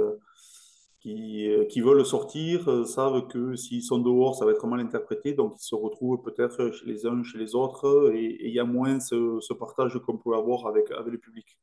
qui, 1.04 1.50
euh, 1.50 1.66
qui 1.66 1.82
veulent 1.82 2.04
sortir 2.06 2.66
euh, 2.66 2.84
savent 2.86 3.28
que 3.28 3.56
s'ils 3.56 3.82
sont 3.82 3.98
dehors, 3.98 4.34
ça 4.36 4.46
va 4.46 4.52
être 4.52 4.66
mal 4.66 4.80
interprété. 4.80 5.34
Donc, 5.34 5.56
ils 5.58 5.64
se 5.64 5.74
retrouvent 5.74 6.22
peut-être 6.22 6.70
chez 6.72 6.86
les 6.86 7.04
uns, 7.04 7.22
chez 7.22 7.36
les 7.36 7.54
autres. 7.54 8.10
Et 8.14 8.46
il 8.48 8.54
y 8.54 8.58
a 8.58 8.64
moins 8.64 9.00
ce, 9.00 9.38
ce 9.40 9.52
partage 9.52 9.98
qu'on 9.98 10.16
peut 10.16 10.34
avoir 10.34 10.66
avec, 10.66 10.90
avec 10.92 11.12
le 11.12 11.18
public. 11.18 11.58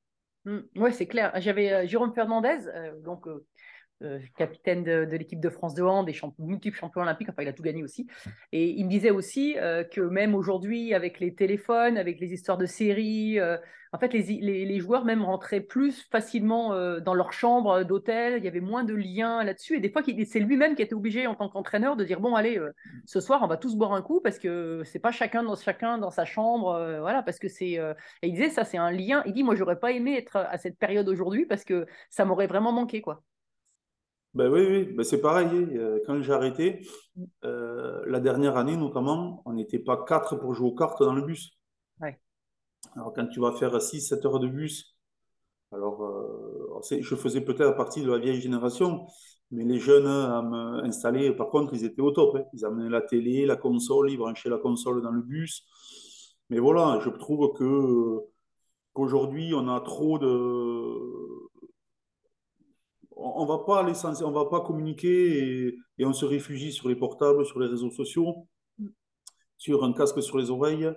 Mm. 0.46 0.60
Ouais, 0.76 0.92
c'est 0.92 1.08
clair. 1.08 1.32
J'avais 1.38 1.74
euh, 1.74 1.88
Jérôme 1.88 2.14
Fernandez, 2.14 2.60
donc 3.04 3.28
euh, 4.02 4.20
capitaine 4.38 4.84
de, 4.84 5.06
de 5.06 5.18
l'équipe 5.18 5.40
de 5.40 5.50
France 5.50 5.74
de 5.74 5.84
hand, 5.84 6.06
des 6.06 6.14
champ 6.14 6.34
multiples 6.40 6.78
champions 6.78 7.02
olympiques, 7.02 7.30
enfin 7.30 7.44
il 7.44 7.48
a 7.48 7.54
tout 7.54 7.64
gagné 7.64 7.84
aussi. 7.84 8.08
Et 8.52 8.70
il 8.70 8.86
me 8.86 8.90
disait 8.90 9.12
aussi 9.12 9.56
euh, 9.58 9.84
que 9.84 10.02
même 10.02 10.36
aujourd'hui, 10.36 10.94
avec 10.94 11.20
les 11.20 11.34
téléphones, 11.34 11.98
avec 11.98 12.20
les 12.20 12.34
histoires 12.34 12.58
de 12.58 12.66
séries, 12.66 13.40
euh, 13.40 13.58
en 13.94 14.00
fait 14.00 14.14
les, 14.14 14.24
les, 14.24 14.66
les 14.66 14.80
joueurs 14.80 15.04
même 15.04 15.22
rentraient 15.22 15.60
plus 15.60 16.08
facilement 16.10 16.74
dans 17.02 17.14
leur 17.14 17.34
chambre 17.34 17.84
d'hôtel, 17.84 18.36
il 18.38 18.46
y 18.46 18.48
avait 18.48 18.62
moins 18.62 18.86
de 18.86 18.94
liens 18.94 19.44
là-dessus. 19.44 19.76
Et 19.76 19.80
des 19.82 19.90
fois, 19.90 20.02
c'est 20.26 20.40
lui-même 20.40 20.76
qui 20.76 20.82
était 20.82 20.94
obligé 20.94 21.28
en 21.28 21.36
tant 21.36 21.50
qu'entraîneur 21.50 21.98
de 21.98 22.06
dire, 22.06 22.22
bon 22.22 22.36
allez, 22.36 22.58
euh, 22.58 22.72
ce 23.06 23.20
soir 23.20 23.42
on 23.44 23.48
va 23.48 23.58
tous 23.58 23.76
boire 23.76 23.94
un 23.94 24.02
coup 24.02 24.22
parce 24.22 24.40
que 24.40 24.82
c'est 24.86 25.00
pas 25.00 25.12
chacun 25.12 25.44
dans, 25.44 25.56
chacun 25.56 25.98
dans 25.98 26.10
sa 26.12 26.24
chambre, 26.24 27.00
voilà, 27.02 27.22
parce 27.22 27.38
que 27.38 27.50
c'est... 27.50 27.74
Et 28.22 28.28
il 28.28 28.34
disait, 28.34 28.50
ça 28.50 28.64
c'est 28.64 28.78
un 28.78 28.92
lien. 28.92 29.24
Il 29.26 29.34
dit, 29.34 29.44
moi 29.44 29.56
j'aurais 29.56 29.80
pas 29.80 29.92
aimé 29.92 30.16
être 30.18 30.38
à 30.38 30.58
cette 30.58 30.78
période 30.78 31.10
aujourd'hui 31.10 31.46
parce 31.46 31.66
que 31.66 31.86
ça 32.10 32.24
m'aurait 32.24 32.48
vraiment 32.48 32.72
manqué, 32.72 33.02
quoi. 33.02 33.24
Ben 34.34 34.50
oui, 34.50 34.66
oui, 34.66 34.86
ben 34.86 35.04
c'est 35.04 35.20
pareil. 35.22 35.48
hein. 35.48 35.98
Quand 36.06 36.22
j'ai 36.22 36.32
arrêté, 36.34 36.88
euh, 37.44 38.02
la 38.08 38.20
dernière 38.20 38.56
année 38.58 38.78
notamment, 38.78 39.42
on 39.46 39.54
n'était 39.54 39.80
pas 39.80 40.04
quatre 40.06 40.36
pour 40.38 40.54
jouer 40.54 40.70
aux 40.70 40.76
cartes 40.76 41.04
dans 41.04 41.14
le 41.14 41.22
bus. 41.22 41.52
Ouais. 42.00 42.18
Alors 42.96 43.14
quand 43.14 43.28
tu 43.28 43.40
vas 43.42 43.52
faire 43.54 43.82
6-7 43.82 44.26
heures 44.26 44.40
de 44.40 44.48
bus, 44.48 44.96
alors 45.74 46.04
euh, 46.04 46.80
je 47.02 47.16
faisais 47.16 47.42
peut-être 47.42 47.76
partie 47.76 48.02
de 48.02 48.10
la 48.12 48.18
vieille 48.20 48.40
génération, 48.42 49.06
mais 49.52 49.66
les 49.66 49.80
jeunes 49.80 50.08
à 50.08 50.42
m'installer, 50.42 51.32
par 51.34 51.50
contre, 51.50 51.74
ils 51.74 51.84
étaient 51.84 52.02
au 52.02 52.12
top. 52.12 52.36
hein. 52.38 52.44
Ils 52.54 52.64
amenaient 52.66 52.90
la 52.90 53.02
télé, 53.02 53.46
la 53.46 53.58
console, 53.58 54.12
ils 54.12 54.18
branchaient 54.18 54.50
la 54.50 54.58
console 54.58 55.02
dans 55.02 55.12
le 55.12 55.22
bus. 55.22 55.66
Mais 56.50 56.60
voilà, 56.60 57.00
je 57.04 57.10
trouve 57.10 57.52
que 57.58 58.20
qu'aujourd'hui, 58.94 59.54
on 59.54 59.68
a 59.68 59.80
trop 59.82 60.20
de... 60.20 61.51
On 63.24 63.46
va 63.46 63.60
pas 63.60 63.84
l'essentiel, 63.84 64.28
on 64.28 64.32
va 64.32 64.46
pas 64.46 64.62
communiquer 64.62 65.68
et, 65.68 65.78
et 66.00 66.06
on 66.06 66.14
se 66.14 66.26
réfugie 66.26 66.72
sur 66.72 66.90
les 66.90 66.96
portables, 66.96 67.46
sur 67.46 67.60
les 67.60 67.68
réseaux 67.68 67.92
sociaux, 67.92 68.48
sur 69.58 69.84
un 69.84 69.94
casque 69.94 70.22
sur 70.22 70.38
les 70.38 70.50
oreilles. 70.50 70.92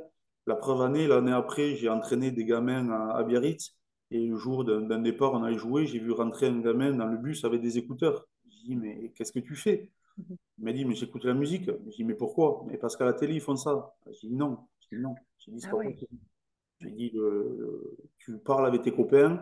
La 0.46 0.56
preuve 0.56 0.82
année, 0.82 1.06
l'année 1.06 1.32
après, 1.32 1.74
j'ai 1.74 1.88
entraîné 1.88 2.30
des 2.30 2.44
gamins 2.44 2.88
à, 2.90 3.16
à 3.16 3.24
Biarritz. 3.24 3.76
Et 4.10 4.26
le 4.26 4.36
jour 4.36 4.64
d'un 4.64 4.98
départ, 5.00 5.32
on 5.32 5.42
allait 5.42 5.58
jouer, 5.58 5.86
j'ai 5.86 5.98
vu 5.98 6.12
rentrer 6.12 6.46
un 6.46 6.60
gamin 6.60 6.92
dans 6.92 7.06
le 7.06 7.16
bus 7.16 7.44
avec 7.44 7.60
des 7.60 7.78
écouteurs. 7.78 8.26
J'ai 8.48 8.68
dit, 8.68 8.76
mais 8.76 9.12
qu'est-ce 9.14 9.32
que 9.32 9.40
tu 9.40 9.56
fais? 9.56 9.90
Mhm. 10.18 10.36
Il 10.58 10.64
m'a 10.64 10.72
dit, 10.72 10.84
mais 10.84 10.94
j'écoute 10.94 11.24
la 11.24 11.34
musique. 11.34 11.70
J'ai 11.86 11.96
dit, 11.96 12.04
mais 12.04 12.14
pourquoi? 12.14 12.64
Mais 12.66 12.76
parce 12.76 12.96
qu'à 12.96 13.04
la 13.04 13.14
télé, 13.14 13.34
ils 13.34 13.40
font 13.40 13.56
ça. 13.56 13.94
J'ai 14.20 14.28
dit, 14.28 14.34
non. 14.34 14.58
J'ai 14.80 14.96
dit, 14.96 15.02
non. 15.02 15.14
J'ai 15.38 15.52
dit, 15.52 15.60
c'est 15.60 15.68
Ah 15.70 16.86
dit, 16.90 17.12
euh, 17.16 17.96
tu 18.18 18.38
parles 18.38 18.66
avec 18.66 18.82
tes 18.82 18.92
copains. 18.92 19.40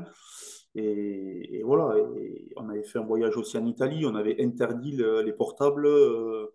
Et, 0.75 1.63
voilà. 1.65 1.97
On 2.57 2.69
avait 2.69 2.83
fait 2.83 2.99
un 2.99 3.05
voyage 3.05 3.37
aussi 3.37 3.59
en 3.59 3.67
Italie. 3.67 4.07
On 4.07 4.15
avait 4.15 4.43
interdit 4.43 4.93
le- 4.93 5.23
les 5.23 5.33
portables 5.33 5.87
euh, 5.87 6.47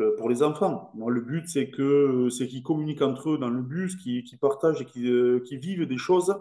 euh, 0.00 0.16
pour 0.16 0.28
les 0.28 0.42
enfants. 0.42 0.92
Le 0.96 1.20
but, 1.20 1.48
c'est 1.48 1.70
que, 1.70 2.28
c'est 2.30 2.48
qu'ils 2.48 2.62
communiquent 2.62 3.02
entre 3.02 3.30
eux 3.30 3.38
dans 3.38 3.48
le 3.50 3.62
bus, 3.62 3.96
qu'ils 3.96 4.38
partagent 4.40 4.82
et 4.82 4.86
qu'ils 4.86 5.10
euh, 5.10 5.40
qu'ils 5.40 5.58
vivent 5.60 5.86
des 5.86 5.98
choses 5.98 6.34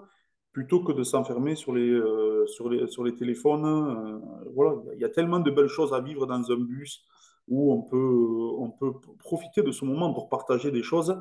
plutôt 0.52 0.84
que 0.84 0.91
de 0.93 1.04
s'enfermer 1.04 1.56
sur 1.56 1.73
les, 1.73 2.02
sur 2.47 2.69
les, 2.69 3.15
téléphones. 3.15 4.21
Voilà, 4.56 4.75
il 4.95 4.99
y 4.99 5.06
a 5.06 5.10
tellement 5.10 5.39
de 5.39 5.52
belles 5.52 5.67
choses 5.67 5.93
à 5.93 6.02
vivre 6.02 6.25
dans 6.28 6.52
un 6.52 6.58
bus 6.58 7.06
où 7.47 7.73
on 7.73 7.82
peut, 7.84 7.97
on 8.58 8.69
peut 8.71 8.93
profiter 9.19 9.62
de 9.63 9.71
ce 9.71 9.86
moment 9.86 10.13
pour 10.13 10.30
partager 10.30 10.71
des 10.71 10.84
choses 10.84 11.15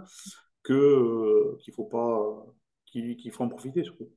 que, 0.62 1.56
qu'il 1.60 1.74
faut 1.74 1.84
pas, 1.84 2.46
qu'il 2.86 3.30
faut 3.32 3.44
en 3.44 3.48
profiter 3.48 3.84
surtout. 3.84 4.08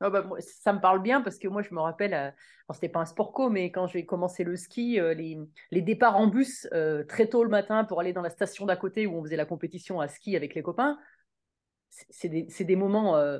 Ah 0.00 0.10
bah, 0.10 0.22
moi, 0.22 0.38
ça 0.40 0.72
me 0.72 0.80
parle 0.80 1.02
bien 1.02 1.22
parce 1.22 1.38
que 1.38 1.46
moi, 1.48 1.62
je 1.62 1.72
me 1.72 1.80
rappelle, 1.80 2.14
euh, 2.14 2.30
c'était 2.72 2.88
pas 2.88 3.00
un 3.00 3.06
sport 3.06 3.32
co, 3.32 3.48
mais 3.48 3.70
quand 3.70 3.86
j'ai 3.86 4.04
commencé 4.04 4.42
le 4.42 4.56
ski, 4.56 4.98
euh, 4.98 5.14
les, 5.14 5.38
les 5.70 5.82
départs 5.82 6.16
en 6.16 6.26
bus 6.26 6.66
euh, 6.72 7.04
très 7.04 7.28
tôt 7.28 7.44
le 7.44 7.48
matin 7.50 7.84
pour 7.84 8.00
aller 8.00 8.12
dans 8.12 8.22
la 8.22 8.30
station 8.30 8.66
d'à 8.66 8.76
côté 8.76 9.06
où 9.06 9.16
on 9.16 9.22
faisait 9.22 9.36
la 9.36 9.46
compétition 9.46 10.00
à 10.00 10.08
ski 10.08 10.34
avec 10.36 10.54
les 10.54 10.62
copains, 10.62 10.98
c'est 12.10 12.28
des, 12.28 12.46
des 12.46 12.76
moments 12.76 13.16
euh, 13.16 13.38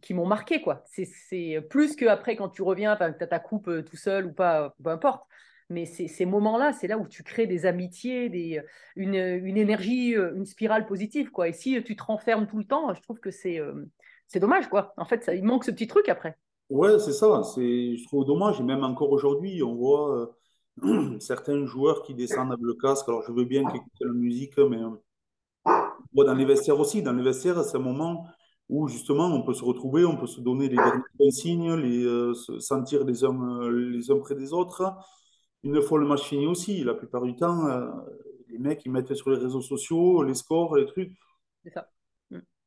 qui, 0.00 0.14
m'ont 0.14 0.26
marqué, 0.26 0.62
quoi. 0.62 0.84
C'est 0.86 1.60
plus 1.68 1.96
qu'après 1.96 2.36
quand 2.36 2.48
tu 2.48 2.62
reviens, 2.62 2.96
tu 2.96 3.02
as 3.02 3.12
ta 3.12 3.38
coupe 3.40 3.68
tout 3.84 3.96
seul 3.96 4.26
ou 4.26 4.32
pas, 4.32 4.74
peu 4.82 4.90
importe. 4.90 5.26
Mais 5.68 5.84
ces 5.84 6.26
moments-là, 6.26 6.72
c'est 6.72 6.86
là 6.86 6.98
où 6.98 7.08
tu 7.08 7.22
crées 7.22 7.46
des 7.46 7.66
amitiés, 7.66 8.28
des, 8.28 8.60
une, 8.94 9.14
une 9.14 9.56
énergie, 9.56 10.12
une 10.14 10.44
spirale 10.44 10.86
positive, 10.86 11.30
quoi. 11.30 11.48
Et 11.48 11.52
si 11.52 11.82
tu 11.82 11.96
te 11.96 12.02
renfermes 12.02 12.46
tout 12.46 12.58
le 12.58 12.64
temps, 12.64 12.92
je 12.94 13.00
trouve 13.00 13.18
que 13.20 13.30
c'est 13.30 13.58
c'est 14.32 14.40
dommage, 14.40 14.68
quoi. 14.70 14.94
En 14.96 15.04
fait, 15.04 15.22
ça, 15.22 15.34
il 15.34 15.44
manque 15.44 15.64
ce 15.64 15.70
petit 15.70 15.86
truc 15.86 16.08
après. 16.08 16.38
Ouais, 16.70 16.98
c'est 16.98 17.12
ça. 17.12 17.42
C'est, 17.42 17.96
je 17.98 18.04
trouve 18.06 18.24
dommage. 18.24 18.60
Et 18.60 18.62
même 18.62 18.82
encore 18.82 19.12
aujourd'hui, 19.12 19.62
on 19.62 19.74
voit 19.74 20.32
euh, 20.82 21.18
certains 21.20 21.66
joueurs 21.66 22.02
qui 22.02 22.14
descendent 22.14 22.50
avec 22.50 22.64
le 22.64 22.72
casque. 22.72 23.06
Alors, 23.08 23.22
je 23.22 23.30
veux 23.30 23.44
bien 23.44 23.62
qu'ils 23.66 23.76
écoutent 23.76 23.92
la 24.00 24.12
musique, 24.12 24.56
mais 24.56 24.78
euh, 24.78 24.88
bon, 26.14 26.24
dans 26.24 26.34
les 26.34 26.46
vestiaires 26.46 26.80
aussi. 26.80 27.02
Dans 27.02 27.12
les 27.12 27.22
vestiaires, 27.22 27.62
c'est 27.62 27.76
un 27.76 27.80
moment 27.80 28.26
où 28.70 28.88
justement 28.88 29.26
on 29.26 29.42
peut 29.42 29.52
se 29.52 29.64
retrouver, 29.64 30.06
on 30.06 30.16
peut 30.16 30.26
se 30.26 30.40
donner 30.40 30.70
les 30.70 30.76
dernières 30.76 31.02
consignes, 31.18 31.74
les, 31.74 32.02
euh, 32.02 32.32
se 32.32 32.58
sentir 32.58 33.04
les 33.04 33.24
uns, 33.24 33.68
les 33.70 34.10
uns 34.10 34.18
près 34.18 34.34
des 34.34 34.54
autres. 34.54 34.94
Une 35.62 35.82
fois 35.82 35.98
le 35.98 36.06
match 36.06 36.22
fini 36.22 36.46
aussi, 36.46 36.82
la 36.84 36.94
plupart 36.94 37.22
du 37.22 37.36
temps, 37.36 37.68
les 38.48 38.58
mecs, 38.58 38.82
ils 38.86 38.90
mettent 38.90 39.14
sur 39.14 39.30
les 39.30 39.36
réseaux 39.36 39.60
sociaux 39.60 40.22
les 40.22 40.34
scores, 40.34 40.76
les 40.76 40.86
trucs. 40.86 41.12
C'est 41.62 41.70
ça. 41.70 41.86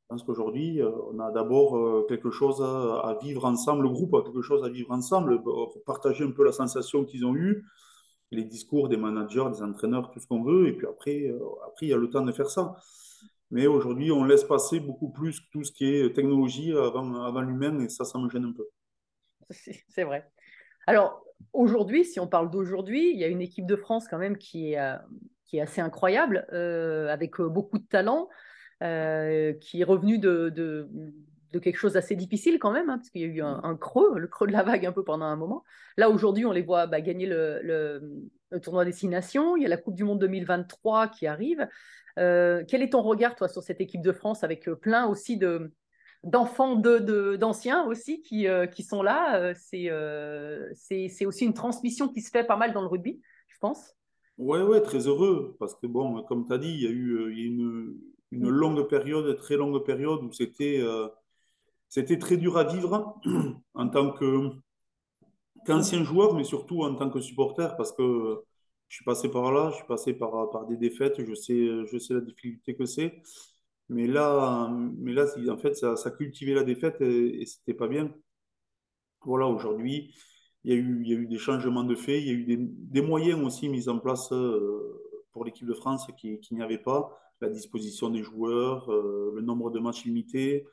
Je 0.05 0.09
pense 0.09 0.23
qu'aujourd'hui, 0.23 0.81
euh, 0.81 0.91
on 1.11 1.19
a 1.19 1.31
d'abord 1.31 1.77
euh, 1.77 2.05
quelque 2.07 2.29
chose 2.29 2.61
à, 2.61 3.17
vivre 3.21 3.45
ensemble, 3.45 3.83
le 3.83 3.89
groupe 3.89 4.13
a 4.13 4.21
quelque 4.21 4.41
chose 4.41 4.63
à 4.63 4.69
vivre 4.69 4.91
ensemble, 4.91 5.41
pour 5.41 5.73
partager 5.85 6.23
un 6.23 6.31
peu 6.31 6.45
la 6.45 6.51
sensation 6.51 7.05
qu'ils 7.05 7.25
ont 7.25 7.35
eue, 7.35 7.65
les 8.31 8.43
discours 8.43 8.87
des 8.87 8.97
managers, 8.97 9.45
des 9.51 9.63
entraîneurs, 9.63 10.11
tout 10.11 10.19
ce 10.19 10.27
qu'on 10.27 10.43
veut, 10.43 10.67
et 10.67 10.73
puis 10.73 10.85
après, 10.87 11.27
euh, 11.27 11.39
après, 11.65 11.87
il 11.87 11.89
y 11.89 11.93
a 11.93 11.97
le 11.97 12.09
temps 12.09 12.23
de 12.23 12.31
faire 12.31 12.49
ça. 12.49 12.75
Mais 13.51 13.67
aujourd'hui, 13.67 14.11
on 14.11 14.23
laisse 14.23 14.43
passer 14.43 14.79
beaucoup 14.79 15.09
plus 15.09 15.41
tout 15.51 15.63
ce 15.63 15.71
qui 15.71 15.85
est 15.85 16.13
technologie 16.13 16.71
avant, 16.71 17.23
avant 17.23 17.41
l'humain, 17.41 17.79
et 17.79 17.89
ça, 17.89 18.05
ça 18.05 18.19
me 18.19 18.29
gêne 18.29 18.45
un 18.45 18.53
peu. 18.53 18.67
C'est 19.49 20.03
vrai. 20.03 20.29
Alors, 20.87 21.23
aujourd'hui, 21.53 22.05
si 22.05 22.19
on 22.19 22.27
parle 22.27 22.49
d'aujourd'hui, 22.49 23.11
il 23.11 23.19
y 23.19 23.23
a 23.23 23.27
une 23.27 23.41
équipe 23.41 23.65
de 23.65 23.75
France 23.75 24.07
quand 24.07 24.17
même 24.17 24.37
qui 24.37 24.73
est, 24.73 24.79
euh, 24.79 24.97
qui 25.45 25.57
est 25.57 25.61
assez 25.61 25.81
incroyable, 25.81 26.45
euh, 26.53 27.07
avec 27.09 27.39
euh, 27.39 27.47
beaucoup 27.47 27.79
de 27.79 27.87
talent, 27.87 28.29
euh, 28.83 29.53
qui 29.53 29.81
est 29.81 29.85
revenu 29.85 30.17
de, 30.19 30.49
de, 30.49 30.87
de 31.51 31.59
quelque 31.59 31.77
chose 31.77 31.93
d'assez 31.93 32.15
difficile 32.15 32.59
quand 32.59 32.71
même, 32.71 32.89
hein, 32.89 32.97
parce 32.97 33.09
qu'il 33.09 33.21
y 33.21 33.23
a 33.23 33.27
eu 33.27 33.41
un, 33.41 33.61
un 33.63 33.75
creux, 33.77 34.19
le 34.19 34.27
creux 34.27 34.47
de 34.47 34.51
la 34.51 34.63
vague 34.63 34.85
un 34.85 34.91
peu 34.91 35.03
pendant 35.03 35.25
un 35.25 35.35
moment. 35.35 35.63
Là, 35.97 36.09
aujourd'hui, 36.09 36.45
on 36.45 36.51
les 36.51 36.61
voit 36.61 36.85
bah, 36.87 37.01
gagner 37.01 37.25
le, 37.25 37.59
le, 37.63 38.01
le 38.51 38.59
tournoi 38.59 38.83
Destination. 38.85 39.55
Il 39.55 39.63
y 39.63 39.65
a 39.65 39.69
la 39.69 39.77
Coupe 39.77 39.95
du 39.95 40.03
Monde 40.03 40.19
2023 40.19 41.07
qui 41.07 41.27
arrive. 41.27 41.67
Euh, 42.19 42.63
quel 42.67 42.81
est 42.81 42.91
ton 42.91 43.01
regard, 43.01 43.35
toi, 43.35 43.47
sur 43.47 43.63
cette 43.63 43.81
équipe 43.81 44.01
de 44.01 44.11
France, 44.11 44.43
avec 44.43 44.67
euh, 44.67 44.75
plein 44.75 45.07
aussi 45.07 45.37
de 45.37 45.71
d'enfants 46.23 46.75
de, 46.75 46.97
de- 46.97 47.35
d'anciens 47.35 47.85
aussi 47.85 48.23
qui, 48.23 48.47
euh, 48.47 48.65
qui 48.65 48.81
sont 48.81 49.03
là. 49.03 49.39
Euh, 49.39 49.53
c'est, 49.55 49.89
euh, 49.91 50.71
aussi 51.25 51.45
une 51.45 51.53
transmission 51.53 52.07
qui 52.09 52.21
se 52.21 52.31
fait 52.31 52.43
pas 52.43 52.57
mal 52.57 52.73
dans 52.73 52.81
le 52.81 52.87
rugby, 52.87 53.21
je 53.47 53.57
pense. 53.59 53.93
Ouais, 54.39 54.61
ouais, 54.63 54.81
très 54.81 55.07
heureux, 55.07 55.55
parce 55.59 55.75
que 55.75 55.85
bon, 55.87 56.23
comme 56.23 56.45
tu 56.47 56.51
as 56.53 56.57
dit, 56.57 56.73
il 56.73 56.81
y 56.81 56.87
a 56.87 56.89
eu 56.89 57.31
il 57.31 57.39
y 57.39 57.43
a 57.43 57.45
une, 57.45 57.95
une 58.31 58.49
longue 58.49 58.87
période, 58.87 59.35
très 59.37 59.57
longue 59.57 59.83
période 59.85 60.23
où 60.23 60.31
c'était 60.31 60.79
euh, 60.81 61.07
très 62.19 62.37
dur 62.37 62.57
à 62.57 62.63
vivre 62.63 63.19
en 63.73 63.89
tant 63.89 64.13
qu'ancien 65.65 66.03
joueur, 66.03 66.33
mais 66.33 66.43
surtout 66.43 66.83
en 66.83 66.95
tant 66.95 67.09
que 67.09 67.19
supporter, 67.21 67.75
parce 67.77 67.91
que 67.91 68.43
je 68.87 68.95
suis 68.97 69.05
passé 69.05 69.29
par 69.29 69.51
là, 69.51 69.69
je 69.71 69.77
suis 69.77 69.87
passé 69.87 70.13
par, 70.13 70.65
des 70.67 70.77
défaites, 70.77 71.23
je 71.23 71.33
sais, 71.33 71.85
je 71.85 71.97
sais 71.97 72.13
la 72.13 72.21
difficulté 72.21 72.75
que 72.75 72.85
c'est. 72.85 73.21
Mais 73.89 74.07
là, 74.07 74.69
mais 74.97 75.13
là, 75.13 75.25
en 75.49 75.57
fait, 75.57 75.75
ça, 75.75 75.95
ça 75.95 76.11
cultivait 76.11 76.53
la 76.53 76.63
défaite 76.63 77.01
et, 77.01 77.41
et 77.41 77.45
c'était 77.45 77.73
pas 77.73 77.87
bien. 77.87 78.11
Voilà, 79.25 79.47
aujourd'hui, 79.47 80.13
il 80.63 80.71
y 80.71 80.73
a 80.73 80.77
eu, 80.77 81.01
il 81.03 81.09
y 81.09 81.13
a 81.13 81.17
eu 81.17 81.27
des 81.27 81.37
changements 81.37 81.83
de 81.83 81.95
fait, 81.95 82.19
il 82.21 82.27
y 82.27 82.29
a 82.31 82.33
eu 82.33 82.43
des, 82.45 82.57
des 82.59 83.01
moyens 83.01 83.43
aussi 83.43 83.69
mis 83.69 83.89
en 83.89 83.99
place 83.99 84.31
euh, 84.31 85.01
pour 85.31 85.45
l'équipe 85.45 85.67
de 85.67 85.73
France 85.73 86.07
qui, 86.17 86.39
qui 86.39 86.55
n'y 86.55 86.61
avait 86.63 86.79
pas, 86.79 87.19
la 87.41 87.49
disposition 87.49 88.09
des 88.09 88.23
joueurs, 88.23 88.91
euh, 88.91 89.33
le 89.35 89.41
nombre 89.41 89.71
de 89.71 89.79
matchs 89.79 90.05
limités, 90.05 90.65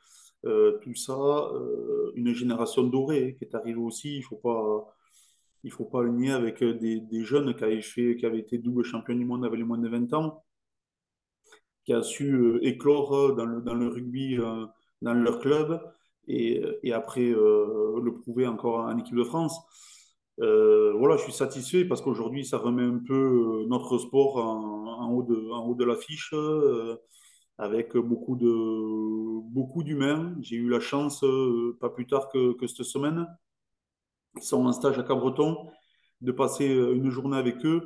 euh, 0.45 0.77
tout 0.79 0.95
ça, 0.95 1.13
euh, 1.13 2.11
une 2.15 2.33
génération 2.33 2.83
dorée 2.83 3.35
qui 3.37 3.45
est 3.45 3.55
arrivée 3.55 3.79
aussi, 3.79 4.17
il 4.17 4.23
faut 4.23 4.35
pas, 4.35 4.95
il 5.63 5.71
faut 5.71 5.85
pas 5.85 6.01
le 6.01 6.11
nier 6.11 6.31
avec 6.31 6.63
des, 6.63 6.99
des 6.99 7.23
jeunes 7.23 7.55
qui 7.55 7.63
avaient 7.63 7.81
fait, 7.81 8.15
qui 8.17 8.25
été 8.25 8.57
double 8.57 8.83
champion 8.83 9.15
du 9.15 9.25
monde 9.25 9.45
avec 9.45 9.57
les 9.57 9.65
moins 9.65 9.77
de 9.77 9.89
20 9.89 10.13
ans, 10.13 10.43
qui 11.85 11.93
a 11.93 12.01
su 12.03 12.59
éclore 12.61 13.35
dans 13.35 13.45
le, 13.45 13.61
dans 13.61 13.73
le 13.73 13.87
rugby, 13.87 14.37
dans 15.01 15.13
leur 15.13 15.39
club, 15.39 15.81
et, 16.27 16.61
et 16.83 16.93
après 16.93 17.29
le 17.29 18.11
prouver 18.21 18.47
encore 18.47 18.79
en 18.79 18.97
équipe 18.97 19.15
de 19.15 19.23
France. 19.23 19.59
Euh, 20.41 20.93
voilà, 20.97 21.17
je 21.17 21.23
suis 21.23 21.33
satisfait 21.33 21.85
parce 21.85 22.01
qu'aujourd'hui, 22.01 22.45
ça 22.45 22.57
remet 22.57 22.83
un 22.83 22.99
peu 23.05 23.13
euh, 23.63 23.67
notre 23.67 23.97
sport 23.99 24.37
en, 24.37 25.11
haut 25.11 25.75
de, 25.75 25.83
l'affiche, 25.85 26.31
euh, 26.33 26.97
avec 27.57 27.95
beaucoup 27.97 28.35
de, 28.35 29.41
beaucoup 29.51 29.83
d'humains. 29.83 30.35
J'ai 30.41 30.55
eu 30.55 30.69
la 30.69 30.79
chance, 30.79 31.23
pas 31.79 31.89
plus 31.89 32.07
tard 32.07 32.29
que, 32.29 32.55
cette 32.67 32.83
semaine, 32.83 33.27
ils 34.35 34.43
sont 34.43 34.65
en 34.65 34.71
stage 34.73 34.97
à 34.99 35.03
Cabreton, 35.03 35.69
de 36.21 36.31
passer 36.31 36.67
une 36.67 37.09
journée 37.09 37.37
avec 37.37 37.63
eux. 37.65 37.81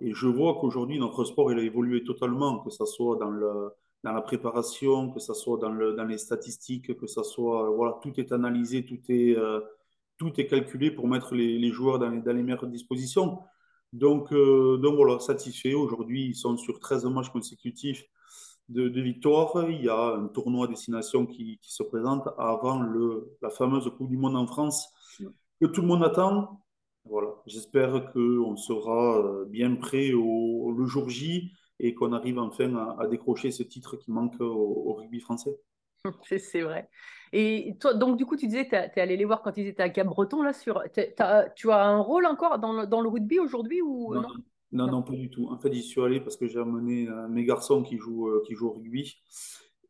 Et 0.00 0.14
je 0.14 0.28
vois 0.28 0.58
qu'aujourd'hui, 0.60 0.98
notre 0.98 1.24
sport, 1.24 1.50
il 1.52 1.58
a 1.58 1.62
évolué 1.62 2.04
totalement, 2.04 2.60
que 2.60 2.70
ce 2.70 2.84
soit 2.84 3.16
dans, 3.16 3.32
la 4.04 4.22
préparation, 4.22 5.10
que 5.10 5.18
ce 5.20 5.34
soit 5.34 5.58
dans, 5.58 5.74
dans 5.74 6.04
les 6.04 6.18
statistiques, 6.18 6.96
que 6.96 7.06
ce 7.08 7.22
soit, 7.24 7.70
voilà, 7.70 7.98
tout 8.02 8.12
est 8.20 8.30
analysé, 8.32 8.84
tout 8.86 9.00
est, 9.08 9.36
tout 10.18 10.32
est 10.40 10.46
calculé 10.46 10.90
pour 10.90 11.08
mettre 11.08 11.34
les, 11.34 11.70
joueurs 11.70 11.98
dans 11.98 12.10
les, 12.10 12.42
meilleures 12.42 12.66
dispositions. 12.66 13.38
Donc, 13.92 14.32
euh, 14.32 14.76
donc 14.76 14.96
voilà, 14.96 15.18
satisfait. 15.20 15.74
Aujourd'hui, 15.74 16.26
ils 16.26 16.34
sont 16.34 16.56
sur 16.56 16.78
13 16.78 17.06
matchs 17.06 17.30
consécutifs 17.30 18.04
de, 18.68 18.88
de 18.88 19.00
victoires. 19.00 19.70
Il 19.70 19.82
y 19.82 19.88
a 19.88 20.16
un 20.16 20.28
tournoi 20.28 20.66
à 20.66 20.68
destination 20.68 21.24
qui, 21.24 21.58
se 21.62 21.82
présente 21.82 22.28
avant 22.36 22.80
le, 22.80 23.36
la 23.40 23.50
fameuse 23.50 23.90
Coupe 23.96 24.10
du 24.10 24.18
Monde 24.18 24.36
en 24.36 24.46
France 24.46 24.88
que 25.60 25.66
tout 25.66 25.80
le 25.80 25.86
monde 25.86 26.04
attend. 26.04 26.62
Voilà, 27.04 27.28
j'espère 27.46 28.12
qu'on 28.12 28.56
sera 28.56 29.18
euh, 29.18 29.44
bien 29.46 29.76
prêt 29.76 30.12
au, 30.12 30.74
le 30.76 30.84
jour 30.84 31.08
J 31.08 31.52
et 31.80 31.94
qu'on 31.94 32.12
arrive 32.12 32.38
enfin 32.38 32.96
à, 32.98 33.06
décrocher 33.06 33.50
ce 33.50 33.62
titre 33.62 33.96
qui 33.96 34.10
manque 34.10 34.38
au 34.40 34.92
rugby 34.94 35.20
français. 35.20 35.58
C'est 36.38 36.62
vrai. 36.62 36.88
Et 37.32 37.76
toi, 37.80 37.94
donc 37.94 38.16
du 38.16 38.24
coup, 38.26 38.36
tu 38.36 38.46
disais, 38.46 38.66
tu 38.68 38.74
es 38.74 39.00
allé 39.00 39.16
les 39.16 39.24
voir 39.24 39.42
quand 39.42 39.56
ils 39.56 39.66
étaient 39.66 39.82
à 39.82 39.90
Cap-Breton, 39.90 40.42
là, 40.42 40.52
sur... 40.52 40.82
tu 41.56 41.70
as 41.70 41.84
un 41.86 41.98
rôle 42.00 42.26
encore 42.26 42.58
dans 42.58 42.72
le, 42.72 42.86
dans 42.86 43.00
le 43.00 43.08
rugby 43.08 43.38
aujourd'hui 43.38 43.82
ou 43.82 44.14
Non, 44.14 44.22
non? 44.22 44.28
non, 44.72 44.86
Non. 44.86 44.92
non, 44.92 45.02
pas 45.02 45.12
du 45.14 45.30
tout. 45.30 45.48
En 45.48 45.58
fait, 45.58 45.72
j'y 45.72 45.82
suis 45.82 46.02
allé 46.02 46.20
parce 46.20 46.36
que 46.36 46.46
j'ai 46.46 46.58
amené 46.58 47.08
euh, 47.08 47.28
mes 47.28 47.44
garçons 47.44 47.82
qui 47.82 47.98
jouent, 47.98 48.28
euh, 48.28 48.42
qui 48.46 48.54
jouent 48.54 48.68
au 48.68 48.72
rugby 48.72 49.16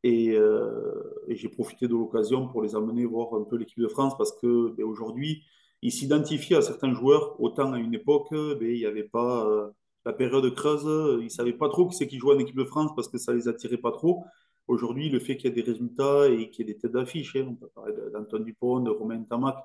et, 0.02 0.32
euh, 0.36 0.92
et 1.28 1.36
j'ai 1.36 1.48
profité 1.48 1.88
de 1.88 1.92
l'occasion 1.92 2.48
pour 2.48 2.62
les 2.62 2.74
amener 2.74 3.04
voir 3.04 3.34
un 3.34 3.44
peu 3.44 3.56
l'équipe 3.56 3.80
de 3.80 3.88
France 3.88 4.16
parce 4.16 4.32
que 4.40 4.70
ben, 4.76 4.84
aujourd'hui, 4.84 5.44
ils 5.82 5.92
s'identifient 5.92 6.54
à 6.56 6.62
certains 6.62 6.92
joueurs. 6.94 7.40
Autant 7.40 7.72
à 7.72 7.78
une 7.78 7.94
époque, 7.94 8.28
ben, 8.32 8.62
il 8.62 8.78
n'y 8.78 8.86
avait 8.86 9.04
pas 9.04 9.46
euh, 9.48 9.70
la 10.04 10.12
période 10.12 10.52
creuse, 10.54 10.84
ils 11.20 11.24
ne 11.24 11.28
savaient 11.28 11.52
pas 11.52 11.68
trop 11.68 11.88
qui 11.88 11.96
c'est 11.96 12.06
qui 12.08 12.18
jouait 12.18 12.34
en 12.34 12.38
équipe 12.38 12.56
de 12.56 12.64
France 12.64 12.92
parce 12.96 13.08
que 13.08 13.18
ça 13.18 13.32
les 13.34 13.48
attirait 13.48 13.76
pas 13.78 13.92
trop. 13.92 14.24
Aujourd'hui, 14.68 15.08
le 15.08 15.18
fait 15.18 15.36
qu'il 15.36 15.50
y 15.50 15.52
ait 15.52 15.62
des 15.62 15.68
résultats 15.68 16.28
et 16.28 16.50
qu'il 16.50 16.66
y 16.66 16.70
ait 16.70 16.74
des 16.74 16.78
têtes 16.78 16.92
d'affiche, 16.92 17.34
hein, 17.36 17.46
on 17.48 17.54
peut 17.54 17.68
parler 17.74 17.94
d'Antoine 18.12 18.44
Dupont, 18.44 18.80
de 18.80 18.90
Romain 18.90 19.22
Tamac, 19.22 19.56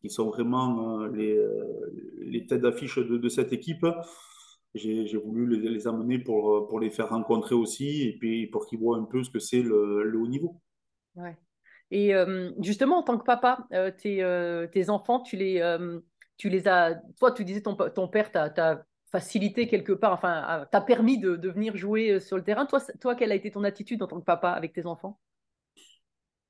qui 0.00 0.10
sont 0.10 0.28
vraiment 0.28 1.00
euh, 1.00 1.08
les, 1.08 1.36
euh, 1.36 1.92
les 2.18 2.46
têtes 2.46 2.60
d'affiche 2.60 2.98
de, 2.98 3.28
cette 3.28 3.52
équipe. 3.52 3.86
J'ai 4.74 5.16
voulu 5.16 5.58
les, 5.58 5.88
amener 5.88 6.18
pour, 6.18 6.78
les 6.78 6.90
faire 6.90 7.08
rencontrer 7.08 7.54
aussi 7.54 8.08
et 8.08 8.18
puis 8.18 8.46
pour 8.48 8.66
qu'ils 8.66 8.78
voient 8.78 8.98
un 8.98 9.04
peu 9.04 9.24
ce 9.24 9.30
que 9.30 9.38
c'est 9.38 9.62
le, 9.62 10.12
haut 10.16 10.28
niveau. 10.28 10.60
Ouais. 11.16 11.36
Et 11.90 12.14
euh, 12.14 12.50
justement, 12.60 12.98
en 12.98 13.02
tant 13.02 13.16
que 13.18 13.24
papa, 13.24 13.66
tes, 13.96 14.68
tes, 14.70 14.90
enfants, 14.90 15.20
tu 15.20 15.36
les, 15.36 15.78
tu 16.36 16.48
les 16.50 16.68
as. 16.68 17.00
Toi, 17.18 17.32
tu 17.32 17.44
disais 17.44 17.62
ton, 17.62 17.74
ton 17.74 18.08
père 18.08 18.30
t'a 18.30 18.84
facilité 19.10 19.66
quelque 19.68 19.92
part, 19.92 20.12
enfin, 20.12 20.66
t'a 20.70 20.80
permis 20.80 21.18
de, 21.18 21.36
de, 21.36 21.48
venir 21.50 21.76
jouer 21.76 22.20
sur 22.20 22.36
le 22.36 22.44
terrain. 22.44 22.66
Toi, 22.66 22.80
toi, 23.00 23.14
quelle 23.14 23.32
a 23.32 23.34
été 23.34 23.50
ton 23.50 23.64
attitude 23.64 24.02
en 24.02 24.06
tant 24.06 24.20
que 24.20 24.24
papa 24.24 24.50
avec 24.50 24.72
tes 24.72 24.86
enfants? 24.86 25.18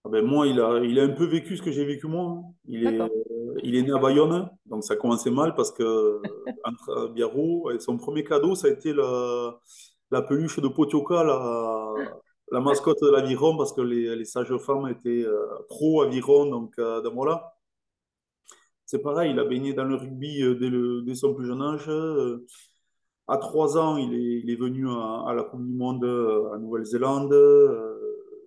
Ah 0.04 0.10
ben 0.10 0.24
moi, 0.24 0.46
il 0.46 0.60
a, 0.60 0.80
il 0.84 0.98
a 0.98 1.02
un 1.02 1.10
peu 1.10 1.26
vécu 1.26 1.56
ce 1.56 1.62
que 1.62 1.70
j'ai 1.70 1.84
vécu 1.84 2.06
moi. 2.06 2.24
Hein. 2.24 2.42
Il 2.66 2.86
est, 2.86 2.98
il 3.62 3.74
est 3.74 3.82
né 3.82 3.92
à 3.92 3.98
Bayonne, 3.98 4.48
donc 4.66 4.84
ça 4.84 4.96
commençait 4.96 5.30
mal 5.30 5.54
parce 5.54 5.72
que 5.72 6.22
entre 6.64 7.08
Biarro, 7.08 7.70
son 7.78 7.96
premier 7.96 8.24
cadeau, 8.24 8.54
ça 8.54 8.68
a 8.68 8.70
été 8.70 8.92
la, 8.92 9.58
la 10.10 10.22
peluche 10.22 10.60
de 10.60 10.68
Potioka, 10.68 11.24
la, 11.24 11.94
la 12.52 12.60
mascotte 12.60 13.02
de 13.02 13.10
l'aviron, 13.10 13.56
parce 13.56 13.72
que 13.72 13.80
les, 13.80 14.16
les 14.16 14.24
sages-femmes 14.24 14.88
étaient 14.88 15.24
euh, 15.24 15.46
pro 15.68 16.02
aviron, 16.02 16.46
donc, 16.46 16.74
euh, 16.78 17.00
donc 17.02 17.14
voilà. 17.14 17.54
C'est 18.90 19.00
pareil, 19.02 19.32
il 19.32 19.38
a 19.38 19.44
baigné 19.44 19.74
dans 19.74 19.84
le 19.84 19.96
rugby 19.96 20.42
euh, 20.42 21.02
dès, 21.02 21.14
son 21.14 21.34
plus 21.34 21.44
jeune 21.44 21.60
âge. 21.60 21.90
À 23.28 23.36
trois 23.36 23.76
ans, 23.76 23.98
il 23.98 24.48
est, 24.48 24.56
venu 24.56 24.88
à, 24.88 25.34
la 25.36 25.42
Coupe 25.42 25.62
du 25.62 25.74
Monde 25.74 26.04
à 26.54 26.56
Nouvelle-Zélande. 26.56 27.34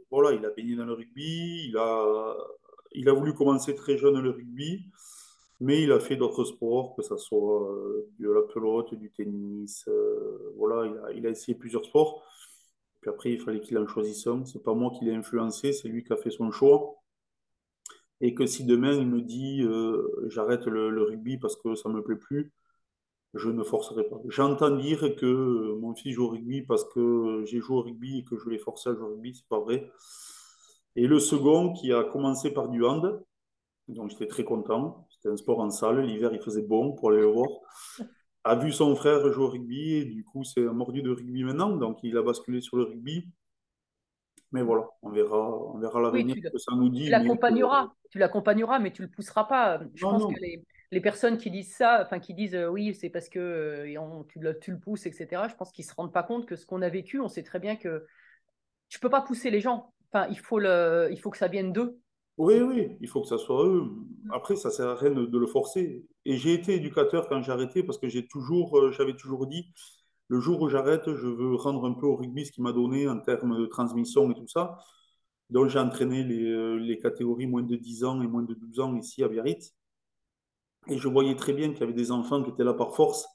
Voilà, 0.10 0.32
il 0.32 0.44
a 0.44 0.50
baigné 0.50 0.76
dans 0.76 0.86
le 0.86 0.94
rugby. 0.94 1.68
Il 1.70 1.78
a, 1.78 3.14
voulu 3.14 3.36
commencer 3.36 3.76
très 3.76 4.00
jeune 4.00 4.20
le 4.20 4.32
rugby, 4.32 4.88
mais 5.60 5.84
il 5.84 5.92
a 5.92 6.00
fait 6.00 6.16
d'autres 6.16 6.46
sports, 6.46 6.96
que 6.96 7.04
ce 7.04 7.18
soit 7.18 7.70
de 8.18 8.32
la 8.32 8.42
pelote, 8.42 8.96
du 8.96 9.12
tennis. 9.12 9.88
Voilà, 10.58 10.88
il 10.88 10.98
a, 10.98 11.12
il 11.20 11.28
a 11.28 11.30
essayé 11.30 11.56
plusieurs 11.56 11.86
sports. 11.86 12.24
Puis 13.02 13.12
après, 13.12 13.32
il 13.34 13.40
fallait 13.40 13.60
qu'il 13.60 13.78
en 13.78 13.86
choisisse 13.86 14.26
un. 14.26 14.44
C'est 14.46 14.64
pas 14.64 14.74
moi 14.74 14.92
qui 14.98 15.06
l'ai 15.06 15.14
influencé, 15.14 15.72
c'est 15.72 15.88
lui 15.88 16.04
qui 16.04 16.14
a 16.14 16.18
fait 16.18 16.32
son 16.32 16.50
choix. 16.50 17.01
Et 18.22 18.36
que 18.36 18.46
si 18.46 18.66
demain 18.66 18.94
il 18.94 19.08
me 19.08 19.22
dit 19.22 19.64
euh, 19.64 20.28
j'arrête 20.30 20.66
le, 20.68 21.04
rugby 21.04 21.38
parce 21.38 21.56
que 21.56 21.76
ça 21.76 21.90
me 21.90 22.02
plaît 22.04 22.16
plus, 22.16 22.52
je 23.34 23.50
ne 23.50 23.64
forcerai 23.64 24.04
pas. 24.04 24.18
J'entends 24.30 24.76
dire 24.78 25.16
que 25.16 25.76
mon 25.80 25.96
fils 25.96 26.14
joue 26.16 26.26
au 26.26 26.30
rugby 26.30 26.62
parce 26.62 26.84
que 26.94 27.44
j'ai 27.46 27.60
joué 27.60 27.78
au 27.78 27.82
rugby 27.82 28.20
et 28.20 28.24
que 28.24 28.38
je 28.38 28.50
l'ai 28.50 28.60
forcé 28.60 28.90
à 28.90 28.94
jouer 28.94 29.06
au 29.06 29.12
rugby, 29.12 29.34
c'est 29.36 29.48
pas 29.48 29.60
vrai. 29.60 29.92
Et 30.96 31.08
le 31.08 31.20
second 31.20 31.74
qui 31.74 31.94
a 31.94 32.04
commencé 32.04 32.52
par 32.52 32.70
du 32.70 32.84
hand, 32.86 33.24
donc 33.88 34.10
j'étais 34.10 34.28
très 34.28 34.44
content. 34.44 35.08
C'était 35.10 35.30
un 35.30 35.38
sport 35.38 35.60
en 35.60 35.70
salle, 35.72 36.02
l'hiver 36.06 36.32
il 36.34 36.42
faisait 36.42 36.62
bon 36.62 36.94
pour 36.94 37.12
aller 37.12 37.22
le 37.22 37.28
voir 37.28 37.48
a 38.44 38.56
vu 38.56 38.72
son 38.72 38.96
frère 38.96 39.32
jouer 39.32 39.46
au 39.46 39.50
rugby 39.50 39.94
et 39.94 40.06
du 40.06 40.24
coup 40.24 40.44
c'est 40.44 40.68
un 40.68 40.74
mordu 40.74 41.02
de 41.02 41.12
rugby 41.12 41.44
maintenant, 41.44 41.76
donc 41.76 42.00
il 42.04 42.18
a 42.18 42.22
basculé 42.22 42.62
sur 42.62 42.78
le 42.78 42.84
rugby. 42.84 43.28
Mais 44.52 44.62
voilà, 44.64 44.90
on 45.02 45.10
verra, 45.10 45.50
on 45.74 45.78
verra 45.78 46.02
l'avenir 46.02 46.36
oui, 46.36 46.42
que 46.42 46.58
ça 46.58 46.76
nous 46.76 46.90
dit. 46.90 47.06
Tu 47.06 47.10
l'accompagneras, 47.10 47.88
que... 47.88 48.10
tu 48.10 48.20
l'accompagneras, 48.20 48.80
mais 48.80 48.92
tu 48.92 49.02
le 49.02 49.08
pousseras 49.08 49.46
pas. 49.46 49.82
Je 49.96 50.04
non, 50.04 50.12
pense 50.12 50.24
non. 50.24 50.34
que 50.34 50.40
les, 50.42 50.66
les, 50.92 51.02
personnes 51.02 51.38
qui 51.38 51.50
disent 51.50 51.74
ça, 51.74 52.02
enfin 52.02 52.20
qui 52.20 52.34
disent 52.34 52.56
euh, 52.56 52.68
oui, 52.68 52.94
c'est 52.94 53.10
parce 53.10 53.30
que 53.30 53.40
euh, 53.40 54.00
on, 54.00 54.24
tu, 54.26 54.40
le, 54.40 54.60
tu, 54.60 54.72
le, 54.72 54.80
pousses, 54.80 55.06
etc. 55.06 55.44
Je 55.50 55.56
pense 55.56 55.72
qu'ils 55.72 55.86
se 55.86 55.94
rendent 55.96 56.14
pas 56.14 56.24
compte 56.24 56.46
que 56.46 56.58
ce 56.58 56.66
qu'on 56.66 56.82
a 56.82 56.90
vécu, 56.90 57.20
on 57.22 57.30
sait 57.30 57.44
très 57.44 57.60
bien 57.60 57.78
que 57.78 58.06
tu 58.90 59.00
peux 59.00 59.10
pas 59.10 59.22
pousser 59.22 59.52
les 59.52 59.62
gens. 59.62 59.94
Enfin, 60.12 60.28
il 60.30 60.40
faut 60.40 60.60
le, 60.60 61.08
il 61.12 61.20
faut 61.20 61.30
que 61.30 61.38
ça 61.38 61.48
vienne 61.48 61.72
d'eux. 61.72 61.98
Oui, 62.38 62.60
oui, 62.60 62.98
il 63.00 63.08
faut 63.08 63.22
que 63.22 63.28
ça 63.28 63.38
soit 63.38 63.66
eux. 63.66 63.90
Après, 64.32 64.56
ça 64.56 64.70
sert 64.70 64.88
à 64.88 64.96
rien 64.96 65.12
de, 65.12 65.26
de 65.26 65.38
le 65.38 65.48
forcer. 65.48 66.06
Et 66.26 66.38
j'ai 66.38 66.54
été 66.54 66.76
éducateur 66.76 67.30
quand 67.30 67.42
j'ai 67.42 67.52
arrêté 67.52 67.84
parce 67.84 67.98
que 67.98 68.10
j'ai 68.10 68.28
toujours, 68.28 68.78
euh, 68.78 68.92
j'avais 68.92 69.16
toujours 69.16 69.48
dit, 69.48 69.72
le 70.32 70.40
jour 70.40 70.62
où 70.62 70.70
j'arrête, 70.70 71.14
je 71.14 71.28
veux 71.28 71.56
rendre 71.56 71.86
un 71.86 71.92
peu 71.92 72.06
au 72.06 72.16
rugby 72.16 72.46
ce 72.46 72.54
qu'il 72.54 72.64
m'a 72.64 72.72
donné 72.72 73.06
en 73.10 73.20
termes 73.20 73.60
de 73.60 73.66
transmission 73.66 74.32
et 74.32 74.34
tout 74.34 74.48
ça. 74.48 74.78
Donc 75.50 75.68
j'ai 75.68 75.78
entraîné 75.78 76.24
les, 76.24 76.46
euh, 76.46 76.76
les, 76.78 76.98
catégories 76.98 77.48
moins 77.48 77.64
de 77.64 77.76
10 77.76 78.06
ans 78.06 78.22
et 78.22 78.28
moins 78.28 78.44
de 78.44 78.54
12 78.54 78.80
ans 78.80 78.96
ici 78.96 79.26
à 79.26 79.28
Biarritz. 79.28 79.76
Et 80.88 80.98
je 80.98 81.08
voyais 81.10 81.36
très 81.36 81.52
bien 81.52 81.72
qu'il 81.72 81.82
y 81.82 81.84
avait 81.84 81.92
des 81.92 82.12
enfants 82.14 82.42
qui 82.44 82.50
étaient 82.50 82.64
là 82.64 82.74
par 82.74 82.96
force 82.96 83.28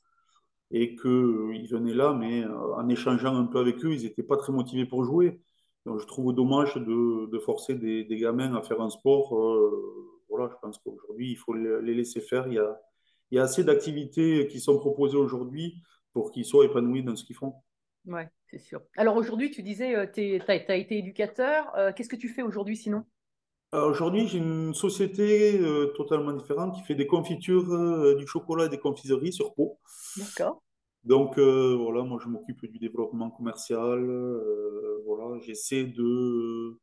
et 0.71 0.97
qu'ils 0.97 1.11
euh, 1.11 1.67
venaient 1.71 1.93
là, 1.93 2.15
mais 2.15 2.47
en 2.47 2.89
échangeant 2.89 3.37
un 3.37 3.45
peu 3.45 3.59
avec 3.59 3.85
eux, 3.85 3.93
ils 3.93 4.05
n'étaient 4.05 4.23
pas 4.23 4.39
très 4.39 4.53
motivés 4.55 4.87
pour 4.87 5.05
jouer. 5.05 5.43
Donc, 5.85 6.01
je 6.01 6.07
trouve 6.07 6.33
dommage 6.33 6.77
de, 6.77 7.31
de 7.31 7.39
forcer 7.39 7.75
des, 7.75 8.05
des, 8.05 8.17
gamins 8.17 8.55
à 8.55 8.63
faire 8.63 8.81
un 8.81 8.91
sport. 8.91 9.37
Euh, 9.39 10.25
voilà, 10.31 10.49
je 10.51 10.57
pense 10.63 10.79
qu'aujourd'hui, 10.79 11.33
il 11.33 11.37
faut 11.37 11.53
les 11.53 11.95
laisser 11.95 12.23
faire. 12.23 12.47
Il 12.49 12.55
y 12.55 12.59
a, 12.59 12.81
il 13.31 13.37
y 13.37 13.39
a 13.39 13.43
assez 13.43 13.65
d'activités 13.65 14.49
qui 14.49 14.61
sont 14.61 14.79
proposées 14.79 15.19
aujourd'hui 15.19 15.83
pour 16.17 16.31
qu'ils 16.31 16.47
soient 16.47 16.64
épanouis 16.64 17.03
dans 17.03 17.14
ce 17.14 17.25
qu'ils 17.25 17.37
font. 17.37 17.53
Oui, 18.07 18.23
c'est 18.47 18.59
sûr. 18.59 18.81
Alors 18.97 19.17
aujourd'hui, 19.17 19.51
tu 19.51 19.62
disais, 19.62 20.11
tu 20.12 20.41
as, 20.49 20.53
as, 20.73 20.77
été 20.77 20.97
éducateur. 20.97 21.77
Euh, 21.77 21.93
Qu'est-ce 21.95 22.09
que 22.09 22.17
tu 22.17 22.31
fais 22.31 22.41
aujourd'hui 22.41 22.75
sinon? 22.75 23.05
Aujourd'hui, 23.75 24.27
j'ai 24.27 24.39
une 24.39 24.73
société 24.73 25.59
euh, 25.61 25.93
totalement 25.95 26.33
différente 26.33 26.75
qui 26.75 26.81
fait 26.85 26.95
des 26.95 27.07
confitures, 27.07 27.71
euh, 27.71 28.14
du 28.14 28.27
chocolat 28.27 28.64
et 28.64 28.69
des 28.71 28.79
confiseries 28.79 29.35
sur 29.35 29.53
peau. 29.53 29.79
D'accord. 30.17 30.62
Donc 31.05 31.37
euh, 31.39 31.77
voilà, 31.79 32.03
moi 32.03 32.19
je 32.23 32.29
m'occupe 32.29 32.64
du 32.64 32.79
développement 32.79 33.29
commercial. 33.31 33.99
Euh, 34.09 35.03
voilà, 35.05 35.39
j'essaie 35.45 35.85
de, 35.85 36.79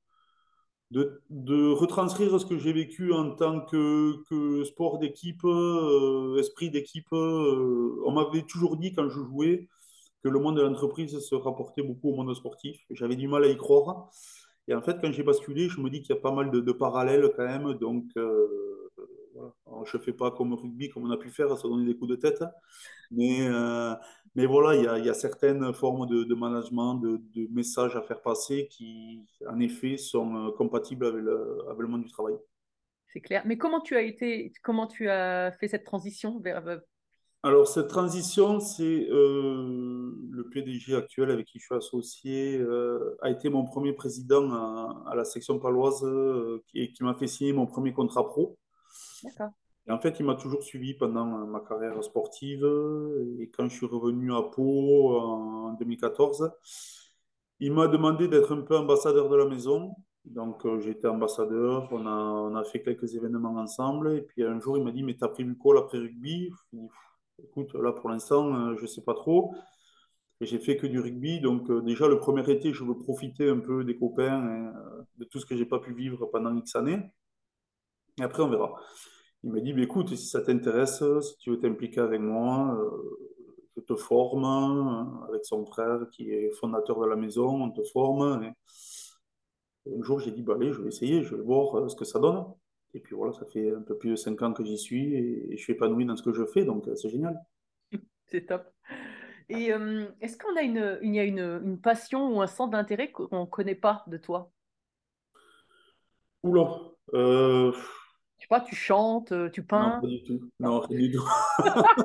de, 1.29 1.71
retranscrire 1.71 2.39
ce 2.39 2.45
que 2.45 2.57
j'ai 2.57 2.73
vécu 2.73 3.11
en 3.13 3.31
tant 3.31 3.61
que, 3.61 4.63
sport 4.65 4.99
d'équipe, 4.99 5.43
euh, 5.43 6.37
esprit 6.39 6.69
d'équipe. 6.69 7.11
on 7.11 8.11
m'avait 8.11 8.43
toujours 8.43 8.77
dit 8.77 8.93
quand 8.93 9.09
je 9.09 9.19
jouais 9.23 9.67
que 10.23 10.29
le 10.29 10.39
monde 10.39 10.57
de 10.57 10.61
l'entreprise 10.61 11.19
se 11.19 11.35
rapportait 11.35 11.83
beaucoup 11.83 12.09
au 12.09 12.15
monde 12.15 12.33
sportif. 12.35 12.79
J'avais 12.91 13.15
du 13.15 13.27
mal 13.27 13.43
à 13.43 13.47
y 13.47 13.57
croire. 13.57 14.09
Et 14.67 14.73
en 14.73 14.81
fait, 14.81 14.97
quand 15.01 15.11
j'ai 15.11 15.23
basculé, 15.23 15.67
je 15.67 15.81
me 15.81 15.89
dis 15.89 16.01
qu'il 16.01 16.15
y 16.15 16.17
a 16.17 16.21
pas 16.21 16.31
mal 16.31 16.49
de, 16.49 16.71
parallèles 16.71 17.29
quand 17.35 17.45
même. 17.45 17.73
Donc. 17.73 18.05
Alors, 19.67 19.85
je 19.85 19.97
ne 19.97 20.01
fais 20.01 20.13
pas 20.13 20.31
comme 20.31 20.53
rugby, 20.53 20.89
comme 20.89 21.05
on 21.05 21.11
a 21.11 21.17
pu 21.17 21.29
faire, 21.29 21.57
se 21.57 21.67
donner 21.67 21.85
des 21.85 21.95
coups 21.95 22.11
de 22.11 22.15
tête. 22.15 22.43
Mais, 23.11 23.47
euh, 23.47 23.93
mais 24.35 24.45
voilà, 24.45 24.75
il 24.75 24.83
y 24.83 24.87
a, 24.87 24.97
y 24.99 25.09
a, 25.09 25.13
certaines 25.13 25.73
formes 25.73 26.07
de, 26.07 26.23
de 26.23 26.35
management, 26.35 26.95
de, 26.95 27.21
de, 27.35 27.47
messages 27.51 27.95
à 27.95 28.01
faire 28.01 28.21
passer 28.21 28.67
qui, 28.69 29.25
en 29.47 29.59
effet, 29.59 29.97
sont 29.97 30.35
euh, 30.35 30.51
compatibles 30.51 31.05
avec 31.05 31.21
le, 31.21 31.65
avec 31.69 31.79
le 31.79 31.87
monde 31.87 32.03
du 32.03 32.11
travail. 32.11 32.35
C'est 33.07 33.21
clair. 33.21 33.43
Mais 33.45 33.57
comment 33.57 33.81
tu 33.81 33.95
as 33.95 34.01
été, 34.01 34.51
comment 34.63 34.87
tu 34.87 35.09
as 35.09 35.51
fait 35.59 35.67
cette 35.67 35.83
transition 35.83 36.39
vers 36.39 36.81
alors, 37.45 37.67
cette 37.67 37.89
transition, 37.89 38.61
c'est 38.61 39.09
euh, 39.09 40.15
le 40.31 40.49
PDG 40.49 40.95
actuel 40.95 41.29
avec 41.29 41.45
qui 41.45 41.59
je 41.59 41.65
suis 41.65 41.75
associé, 41.75 42.57
euh, 42.57 43.17
a 43.21 43.29
été 43.29 43.49
mon 43.49 43.65
premier 43.65 43.91
président 43.91 44.49
à, 44.53 45.03
à 45.11 45.15
la 45.15 45.25
section 45.25 45.59
paloise 45.59 46.05
euh, 46.05 46.63
et 46.73 46.93
qui 46.93 47.03
m'a 47.03 47.15
fait 47.15 47.27
signer 47.27 47.51
mon 47.51 47.65
premier 47.65 47.91
contrat 47.91 48.25
pro. 48.25 48.57
Et 49.87 49.91
en 49.91 49.99
fait, 49.99 50.19
il 50.19 50.25
m'a 50.25 50.35
toujours 50.35 50.63
suivi 50.63 50.93
pendant 50.93 51.25
ma 51.25 51.59
carrière 51.59 52.01
sportive. 52.03 52.65
Et 53.39 53.49
quand 53.49 53.67
je 53.69 53.75
suis 53.75 53.85
revenu 53.85 54.33
à 54.33 54.41
Pau 54.43 55.17
en 55.17 55.73
2014, 55.73 56.51
il 57.59 57.71
m'a 57.73 57.87
demandé 57.87 58.27
d'être 58.27 58.53
un 58.55 58.61
peu 58.61 58.77
ambassadeur 58.77 59.29
de 59.29 59.35
la 59.35 59.45
maison. 59.45 59.95
Donc, 60.25 60.65
euh, 60.65 60.79
été 60.89 61.07
ambassadeur, 61.07 61.89
on 61.91 62.05
a, 62.05 62.11
on 62.11 62.55
a 62.55 62.63
fait 62.63 62.81
quelques 62.81 63.15
événements 63.15 63.55
ensemble. 63.55 64.15
Et 64.17 64.21
puis 64.21 64.43
un 64.43 64.59
jour, 64.59 64.77
il 64.77 64.83
m'a 64.83 64.91
dit 64.91 65.03
Mais 65.03 65.15
t'as 65.15 65.27
prévu 65.27 65.57
quoi 65.57 65.75
l'après-rugby 65.75 66.51
Écoute, 67.43 67.73
là 67.73 67.91
pour 67.91 68.09
l'instant, 68.09 68.53
euh, 68.55 68.75
je 68.77 68.83
ne 68.83 68.87
sais 68.87 69.01
pas 69.03 69.13
trop. 69.13 69.53
Et 70.41 70.45
j'ai 70.45 70.59
fait 70.59 70.77
que 70.77 70.87
du 70.87 70.99
rugby. 70.99 71.39
Donc, 71.41 71.69
euh, 71.69 71.81
déjà, 71.81 72.07
le 72.07 72.19
premier 72.19 72.49
été, 72.49 72.73
je 72.73 72.83
veux 72.83 72.97
profiter 72.97 73.49
un 73.49 73.59
peu 73.59 73.83
des 73.83 73.97
copains, 73.97 74.71
et, 75.15 75.19
de 75.19 75.25
tout 75.25 75.39
ce 75.39 75.45
que 75.45 75.55
j'ai 75.55 75.65
pas 75.65 75.79
pu 75.79 75.93
vivre 75.93 76.25
pendant 76.27 76.55
X 76.55 76.75
années. 76.75 76.99
Et 78.19 78.23
après, 78.23 78.43
on 78.43 78.49
verra. 78.49 78.75
Il 79.43 79.51
m'a 79.51 79.59
dit, 79.59 79.73
bah, 79.73 79.81
écoute, 79.81 80.09
si 80.15 80.27
ça 80.27 80.41
t'intéresse, 80.41 81.03
si 81.21 81.37
tu 81.37 81.51
veux 81.51 81.59
t'impliquer 81.59 81.99
avec 81.99 82.21
moi, 82.21 82.77
euh, 82.79 83.33
je 83.75 83.81
te 83.81 83.95
forme 83.95 84.45
euh, 84.45 85.27
avec 85.27 85.45
son 85.45 85.65
frère 85.65 86.07
qui 86.11 86.31
est 86.31 86.49
fondateur 86.51 86.99
de 87.01 87.07
la 87.07 87.15
maison, 87.15 87.63
on 87.63 87.71
te 87.71 87.83
forme. 87.83 88.43
Et, 88.43 89.89
et 89.89 89.97
un 89.97 90.01
jour, 90.01 90.19
j'ai 90.19 90.31
dit, 90.31 90.41
bah, 90.41 90.53
allez, 90.55 90.71
je 90.71 90.81
vais 90.81 90.87
essayer, 90.87 91.23
je 91.23 91.35
vais 91.35 91.41
voir 91.41 91.75
euh, 91.77 91.89
ce 91.89 91.95
que 91.95 92.05
ça 92.05 92.19
donne. 92.19 92.45
Et 92.93 92.99
puis 92.99 93.15
voilà, 93.15 93.33
ça 93.33 93.45
fait 93.45 93.73
un 93.73 93.81
peu 93.81 93.97
plus 93.97 94.11
de 94.11 94.15
5 94.15 94.41
ans 94.43 94.53
que 94.53 94.63
j'y 94.63 94.77
suis 94.77 95.13
et, 95.15 95.53
et, 95.53 95.57
je 95.57 95.61
suis 95.61 95.73
épanoui 95.73 96.05
dans 96.05 96.15
ce 96.15 96.21
que 96.21 96.31
je 96.31 96.45
fais, 96.45 96.63
donc 96.63 96.87
c'est 96.95 97.09
génial. 97.09 97.37
C'est 98.27 98.45
top. 98.45 98.63
Et 99.49 99.73
euh, 99.73 100.05
est-ce 100.21 100.37
qu'on 100.37 100.55
une, 100.59 100.77
a 100.77 101.23
une, 101.23 101.39
une 101.39 101.79
passion 101.79 102.35
ou 102.35 102.41
un 102.41 102.47
centre 102.47 102.71
d'intérêt 102.71 103.11
qu'on 103.11 103.41
ne 103.41 103.45
connaît 103.45 103.75
pas 103.75 104.03
de 104.07 104.17
toi? 104.17 104.51
Oula. 106.43 106.79
Euh 108.43 108.45
sais 108.45 108.49
pas, 108.49 108.59
tu 108.61 108.75
chantes, 108.75 109.31
euh, 109.31 109.49
tu 109.49 109.63
peins 109.63 109.95
Non, 109.95 110.01
pas 110.01 110.07
du 110.07 110.23
tout. 110.23 110.49
Non, 110.59 110.81
pas 110.81 110.87
du 110.87 111.11
tout. 111.11 111.23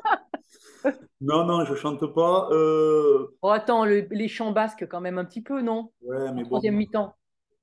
non, 1.20 1.44
non, 1.44 1.64
je 1.64 1.74
chante 1.74 2.06
pas. 2.14 2.48
Euh... 2.52 3.26
Oh, 3.42 3.48
attends, 3.50 3.84
le, 3.84 4.06
les 4.12 4.28
chants 4.28 4.52
basques, 4.52 4.86
quand 4.88 5.00
même, 5.00 5.18
un 5.18 5.24
petit 5.24 5.42
peu, 5.42 5.62
non? 5.62 5.90
Ouais, 6.02 6.32
mais 6.32 6.42
en 6.42 6.44
Troisième 6.44 6.74
bon, 6.74 6.78
mi-temps. 6.78 7.14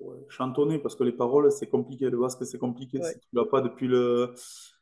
ouais, 0.02 0.18
chantonner 0.28 0.78
parce 0.80 0.96
que 0.96 1.06
les 1.06 1.14
paroles, 1.14 1.52
c'est 1.52 1.70
compliqué. 1.70 2.10
Le 2.10 2.18
basque, 2.18 2.46
c'est 2.46 2.60
compliqué 2.60 3.00
Ouais. 3.00 3.14
si 3.14 3.20
tu 3.20 3.28
l'as 3.34 3.46
pas 3.46 3.62
depuis 3.62 3.88
le. 3.88 4.34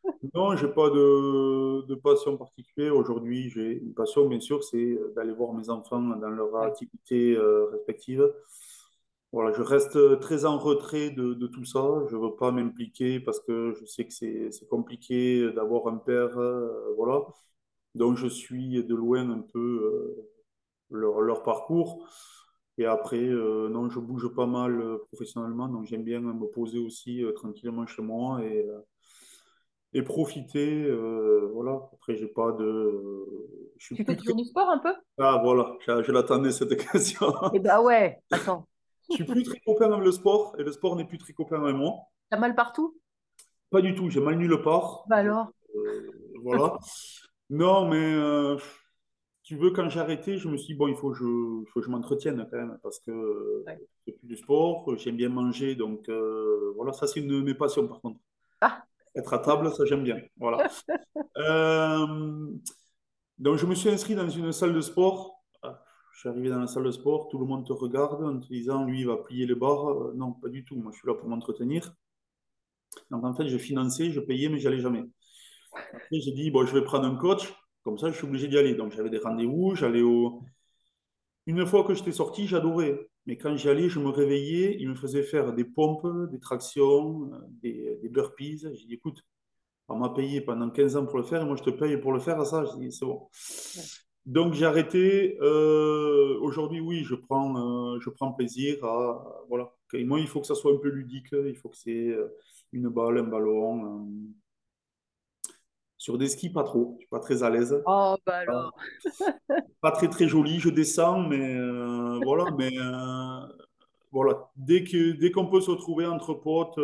Non, 0.34 0.56
j'ai 0.58 0.68
pas 0.68 0.90
de, 0.90 1.86
de 1.86 1.96
passion 1.96 2.36
particulière. 2.38 2.96
Aujourd'hui, 2.96 3.50
j'ai 3.50 3.78
une 3.78 3.94
passion, 3.94 4.28
bien 4.28 4.40
sûr, 4.40 4.64
c'est 4.64 4.98
d'aller 5.16 5.32
voir 5.34 5.54
mes 5.54 5.70
enfants 5.70 6.00
dans 6.02 6.30
leurs 6.30 6.52
Ouais. 6.54 6.66
activités 6.66 7.36
euh, 7.38 7.68
respectives. 7.72 8.28
Voilà, 9.34 9.52
je 9.54 9.62
reste 9.64 10.20
très 10.22 10.46
en 10.46 10.60
retrait 10.60 11.12
de, 11.12 11.36
de 11.36 11.48
tout 11.48 11.66
ça. 11.66 11.82
Je 12.12 12.16
veux 12.18 12.36
pas 12.36 12.52
m'impliquer 12.52 13.20
parce 13.20 13.40
que 13.42 13.74
je 13.74 13.86
sais 13.86 14.06
que 14.08 14.14
c'est 14.14 14.68
compliqué 14.70 15.52
d'avoir 15.54 15.88
un 15.88 15.98
père. 15.98 16.38
euh, 16.40 16.94
voilà. 16.98 17.24
Donc, 17.96 18.18
je 18.18 18.28
suis 18.28 18.84
de 18.84 18.96
loin 18.96 19.30
un 19.32 19.42
peu 19.42 19.60
euh, 19.60 20.32
leur, 20.92 21.22
leur 21.22 21.44
parcours. 21.44 22.08
Et 22.80 22.86
après, 22.86 23.20
euh, 23.22 23.70
non, 23.70 23.90
je 23.90 24.00
bouge 24.00 24.30
pas 24.36 24.48
mal 24.48 24.82
euh, 24.82 25.00
professionnellement, 25.12 25.68
donc 25.70 25.86
j'aime 25.86 26.04
bien 26.04 26.22
me 26.22 26.48
poser 26.48 26.80
aussi 26.80 27.24
euh, 27.24 27.34
tranquillement 27.34 27.88
chez 27.88 28.02
moi 28.04 28.44
et, 28.44 28.68
euh, 28.68 28.80
et 29.94 30.02
profiter. 30.04 30.84
euh, 30.86 31.50
voilà. 31.54 31.90
Après, 31.94 32.16
j'ai 32.16 32.28
pas 32.28 32.52
de. 32.54 33.72
Je 33.78 33.86
suis 33.86 33.98
Tu 33.98 34.06
fais 34.06 34.16
très. 34.16 34.16
toujours 34.16 34.36
du 34.36 34.44
sport 34.46 34.70
un 34.70 34.78
peu? 34.78 34.94
Ah, 35.20 35.40
voilà, 35.44 35.78
je, 35.86 36.12
l'attendais 36.12 36.52
cette 36.52 36.76
question. 36.92 37.32
Eh 37.52 37.60
ben 37.60 37.80
ouais, 37.82 38.22
attends, 38.32 38.68
Je 39.10 39.16
suis 39.16 39.24
plus 39.26 39.44
très 39.44 39.60
copain 39.60 39.92
avec 39.92 40.04
le 40.04 40.12
sport 40.12 40.56
et 40.60 40.64
le 40.64 40.72
sport 40.72 40.96
n'est 40.96 41.06
plus 41.06 41.18
très 41.18 41.34
copain 41.34 41.62
avec 41.64 41.76
moi. 41.76 41.94
t'as 42.30 42.38
mal 42.38 42.56
partout? 42.56 42.98
Pas 43.70 43.82
du 43.82 43.96
tout, 43.96 44.10
j'ai 44.10 44.20
mal 44.20 44.36
nulle 44.38 44.62
part. 44.62 45.04
Bah 45.08 45.18
alors? 45.18 45.48
Euh, 45.76 46.12
voilà. 46.44 46.78
Non, 47.50 47.88
mais 47.88 48.14
euh, 48.14 48.58
tu 49.44 49.56
veux, 49.58 49.72
quand 49.72 49.90
j'ai 49.90 50.00
arrêté, 50.00 50.38
je 50.38 50.48
me 50.48 50.58
suis 50.58 50.74
dit, 50.74 50.78
bon, 50.78 50.88
il 50.88 50.96
faut 50.96 51.10
que 51.12 51.18
je, 51.18 51.24
faut 51.72 51.80
que 51.80 51.86
je 51.86 51.90
m'entretienne 51.90 52.48
quand 52.50 52.58
même, 52.58 52.78
parce 52.84 53.00
que 53.00 53.64
Ouais. 53.68 53.80
c'est 54.06 54.14
plus 54.14 54.28
du 54.28 54.38
sport, 54.38 54.96
j'aime 54.98 55.18
bien 55.18 55.30
manger, 55.30 55.76
donc 55.76 56.08
euh, 56.10 56.72
voilà, 56.76 56.94
ça 56.94 57.08
c'est 57.08 57.20
une 57.20 57.28
de 57.28 57.42
mes 57.42 57.54
passions 57.54 57.88
par 57.88 58.00
contre. 58.02 58.20
Ah, 58.62 58.84
Être 59.16 59.34
à 59.34 59.40
table, 59.40 59.72
ça 59.72 59.86
j'aime 59.86 60.04
bien. 60.04 60.18
Voilà. 60.38 60.68
Donc 63.40 63.58
je 63.58 63.66
me 63.66 63.76
suis 63.76 63.90
inscrit 63.90 64.16
dans 64.16 64.30
une 64.30 64.52
salle 64.52 64.74
de 64.74 64.82
sport. 64.82 65.43
Je 66.14 66.20
suis 66.20 66.30
arrivé 66.30 66.50
dans 66.50 66.60
la 66.60 66.68
salle 66.68 66.84
de 66.84 66.92
sport, 66.92 67.28
tout 67.30 67.40
le 67.40 67.46
monde 67.46 67.66
te 67.66 67.74
regarde 67.74 68.24
en 68.24 68.40
te 68.40 68.48
disant, 68.48 68.86
lui, 68.86 69.02
il 69.02 69.08
va 69.08 69.18
plier 69.18 69.46
les 69.46 69.56
barres. 69.56 69.90
Euh, 69.90 70.14
Non, 70.16 70.32
pas 70.34 70.48
du 70.48 70.64
tout, 70.64 70.76
moi 70.76 70.92
je 70.94 71.00
suis 71.00 71.08
là 71.08 71.16
pour 71.16 71.28
m'entretenir. 71.28 71.94
Donc 73.12 73.24
en 73.26 73.34
fait, 73.34 73.48
j'ai 73.48 73.60
financé, 73.60 74.12
je 74.12 74.20
payais, 74.20 74.50
mais 74.50 74.60
j'allais 74.60 74.80
jamais. 74.80 75.04
Après, 75.74 76.20
j'ai 76.20 76.32
dit, 76.32 76.52
bon, 76.52 76.66
je 76.66 76.74
vais 76.74 76.84
prendre 76.84 77.06
un 77.06 77.16
coach, 77.16 77.54
comme 77.84 77.98
ça 77.98 78.12
je 78.12 78.16
suis 78.16 78.26
obligé 78.26 78.48
d'y 78.48 78.58
aller. 78.58 78.76
Donc 78.76 78.92
j'avais 78.94 79.10
des 79.10 79.18
rendez-vous, 79.18 79.76
j'allais 79.76 80.02
au... 80.02 80.44
Une 81.46 81.66
fois 81.66 81.84
que 81.84 81.94
j'étais 81.94 82.12
sorti, 82.12 82.48
j'adorais. 82.48 83.10
Mais 83.26 83.38
quand 83.38 83.56
j'y 83.56 83.70
allais, 83.70 83.90
je 83.90 84.00
me 84.00 84.10
réveillais, 84.10 84.78
il 84.80 84.90
me 84.90 84.96
faisait 84.96 85.24
faire 85.24 85.54
des 85.54 85.66
pompes, 85.66 86.08
des 86.32 86.40
tractions, 86.40 87.32
euh, 87.34 87.40
des, 88.02 88.10
burpees. 88.10 88.60
J'ai 88.74 88.86
dit, 88.86 88.94
écoute, 88.94 89.22
on 89.88 89.98
m'a 89.98 90.10
payé 90.10 90.42
pendant 90.42 90.70
15 90.70 90.96
ans 90.98 91.06
pour 91.06 91.18
le 91.18 91.24
faire 91.24 91.42
et 91.42 91.46
moi 91.46 91.56
je 91.56 91.64
te 91.64 91.70
paye 91.70 91.98
pour 91.98 92.14
le 92.14 92.20
faire 92.20 92.46
ça. 92.46 92.66
J'ai 92.66 92.80
dit, 92.80 92.92
c'est 92.92 93.06
bon. 93.06 93.28
Donc 94.26 94.54
j'ai 94.54 94.66
arrêté. 94.66 95.38
Euh, 95.42 96.38
aujourd'hui, 96.42 96.80
oui, 96.80 97.04
je 97.04 97.16
prends, 97.16 97.94
euh, 97.96 98.00
je 98.00 98.10
prends 98.10 98.32
plaisir 98.32 98.84
à. 98.86 99.44
Voilà. 99.50 99.74
Moi, 99.94 100.20
il 100.22 100.28
faut 100.28 100.40
que 100.42 100.48
ça 100.48 100.56
soit 100.56 100.74
un 100.74 100.78
peu 100.78 100.90
ludique. 100.90 101.28
Il 101.34 101.56
faut 101.56 101.70
que 101.70 101.78
c'est 101.78 102.08
euh, 102.10 102.34
une 102.72 102.90
balle, 102.90 103.18
un 103.20 103.24
ballon. 103.24 103.86
euh. 103.86 104.06
Sur 105.98 106.18
des 106.18 106.28
skis, 106.28 106.50
pas 106.50 106.64
trop. 106.64 106.96
Je 106.96 107.04
suis 107.04 107.10
pas 107.10 107.20
très 107.20 107.44
à 107.44 107.50
l'aise. 107.50 107.82
oh 107.86 108.16
bah 108.26 108.38
alors. 108.38 108.74
Pas 109.82 109.92
très 109.92 110.10
très 110.10 110.28
joli. 110.28 110.60
Je 110.60 110.70
descends, 110.70 111.22
mais 111.22 111.58
voilà. 112.24 112.46
Mais 112.58 112.72
voilà. 114.12 114.50
Dès 114.56 114.84
que, 114.84 115.12
dès 115.14 115.32
qu'on 115.32 115.48
peut 115.48 115.62
se 115.62 115.72
retrouver 115.72 116.06
entre 116.06 116.34
potes, 116.34 116.80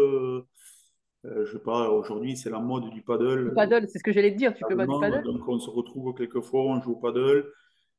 euh, 1.26 1.45
je 1.45 1.53
sais 1.53 1.63
pas, 1.63 1.89
aujourd'hui 1.89 2.38
c'est 2.38 2.49
la 2.49 2.59
mode 2.59 2.89
du 2.89 3.01
paddle. 3.01 3.49
Du 3.49 3.53
paddle, 3.53 3.88
c'est 3.89 3.99
ce 3.99 4.03
que 4.03 4.11
j'allais 4.11 4.32
te 4.32 4.38
dire, 4.38 4.53
tu 4.53 4.63
fais 4.67 4.76
pas 4.76 4.86
du 4.86 4.99
paddle? 4.99 5.24
donc 5.24 5.47
on 5.47 5.59
se 5.59 5.70
retrouve 5.70 6.13
quelquefois, 6.13 6.61
on 6.61 6.82
joue 6.82 6.93
au 6.93 6.95
paddle. 6.95 7.51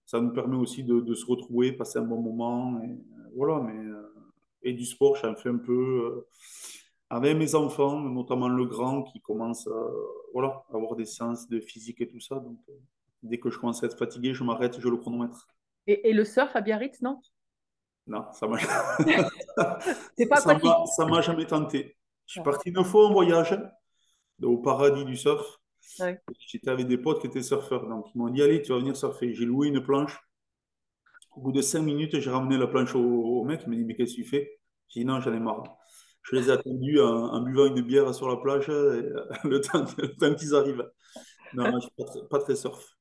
Ça 0.07 0.21
nous 0.21 0.33
permet 0.33 0.57
aussi 0.57 0.83
de, 0.83 1.01
de 1.01 1.15
se 1.15 1.25
retrouver, 1.27 1.73
passer 1.73 1.99
un 1.99 2.03
bon 2.03 2.21
moment. 2.21 2.81
Et, 2.83 2.89
euh, 2.89 3.31
voilà, 3.37 3.61
mais, 3.61 3.79
euh, 3.79 4.03
et 4.63 4.73
du 4.73 4.85
sport, 4.85 5.17
j'en 5.17 5.37
fais 5.37 5.51
un 5.51 5.59
peu 5.59 6.27
avec 7.11 7.37
mes 7.37 7.55
enfants, 7.55 8.01
notamment 8.01 8.49
le 8.49 8.65
grand 8.65 9.03
qui 9.03 9.21
commence 9.21 9.67
à 9.67 9.87
voilà, 10.33 10.65
avoir 10.73 10.97
des 10.97 11.05
séances 11.05 11.49
de 11.49 11.61
physique 11.61 12.01
et 12.01 12.09
tout 12.09 12.21
ça. 12.21 12.37
Donc, 12.37 12.59
dès 13.23 13.39
que 13.39 13.51
je 13.51 13.59
commence 13.59 13.83
à 13.83 13.87
être 13.87 13.99
fatigué, 13.99 14.33
je 14.33 14.45
m'arrête, 14.45 14.81
je 14.81 14.89
le 14.89 14.97
chronomètre. 14.97 15.49
Et, 15.87 16.09
et 16.11 16.13
le 16.13 16.25
surf 16.25 16.55
à 16.55 16.61
Biarritz, 16.61 17.03
non? 17.03 17.21
Non, 18.07 18.25
ça 18.33 18.47
m'a 18.49 18.59
C'est 20.17 20.27
pas 20.27 20.37
ça 20.37 20.51
aquatique. 20.51 20.65
m'a 20.65 20.87
ça 20.87 21.07
m'a 21.07 21.21
jamais 21.21 21.47
tenté. 21.47 21.97
Je 22.31 22.35
suis 22.35 22.43
parti 22.43 22.69
une 22.71 22.85
fois 22.85 23.09
en 23.09 23.13
voyage 23.13 23.59
au 24.41 24.59
paradis 24.59 25.05
du 25.05 25.17
surf. 25.17 25.59
Ouais. 25.99 26.23
J'étais 26.39 26.71
avec 26.71 26.87
des 26.87 26.97
potes 26.97 27.21
qui 27.21 27.27
étaient 27.27 27.43
surfeurs. 27.43 27.89
Donc, 27.89 28.07
ils 28.15 28.19
m'ont 28.19 28.29
dit, 28.29 28.41
allez, 28.41 28.63
tu 28.63 28.71
vas 28.71 28.79
venir 28.79 28.97
surfer. 28.97 29.35
J'ai 29.35 29.45
loué 29.45 29.67
une 29.67 29.83
planche. 29.83 30.17
Au 31.33 31.41
bout 31.41 31.51
de 31.51 31.61
cinq 31.61 31.81
minutes, 31.83 32.21
j'ai 32.21 32.31
ramené 32.31 32.57
la 32.57 32.69
planche 32.69 32.95
au, 32.95 33.01
au 33.01 33.43
mec. 33.45 33.63
Il 33.67 33.71
m'a 33.71 33.75
dit, 33.75 33.85
mais 33.85 33.97
qu'est-ce 33.97 34.13
que 34.13 34.23
tu 34.23 34.25
fais? 34.25 34.61
J'ai 34.91 35.01
dit, 35.01 35.07
non, 35.07 35.21
j'en 35.21 35.35
ai 35.35 35.41
marre. 35.41 35.65
Je 36.23 36.37
les 36.37 36.49
ai 36.49 36.53
attendus 36.53 37.01
en, 37.01 37.07
en 37.33 37.41
buvant 37.43 37.67
une 37.67 37.81
bière 37.83 38.15
sur 38.15 38.29
la 38.29 38.37
plage 38.37 38.69
et, 38.69 38.73
euh, 38.73 39.25
le 39.43 39.61
temps, 39.61 39.85
qu'ils 40.37 40.55
arrivent. 40.55 40.89
Non, 41.53 41.65
je 41.67 41.75
ne 41.75 41.81
suis 41.81 41.91
pas 41.99 42.05
très, 42.05 42.29
pas 42.29 42.39
très 42.39 42.55
surf. 42.55 42.97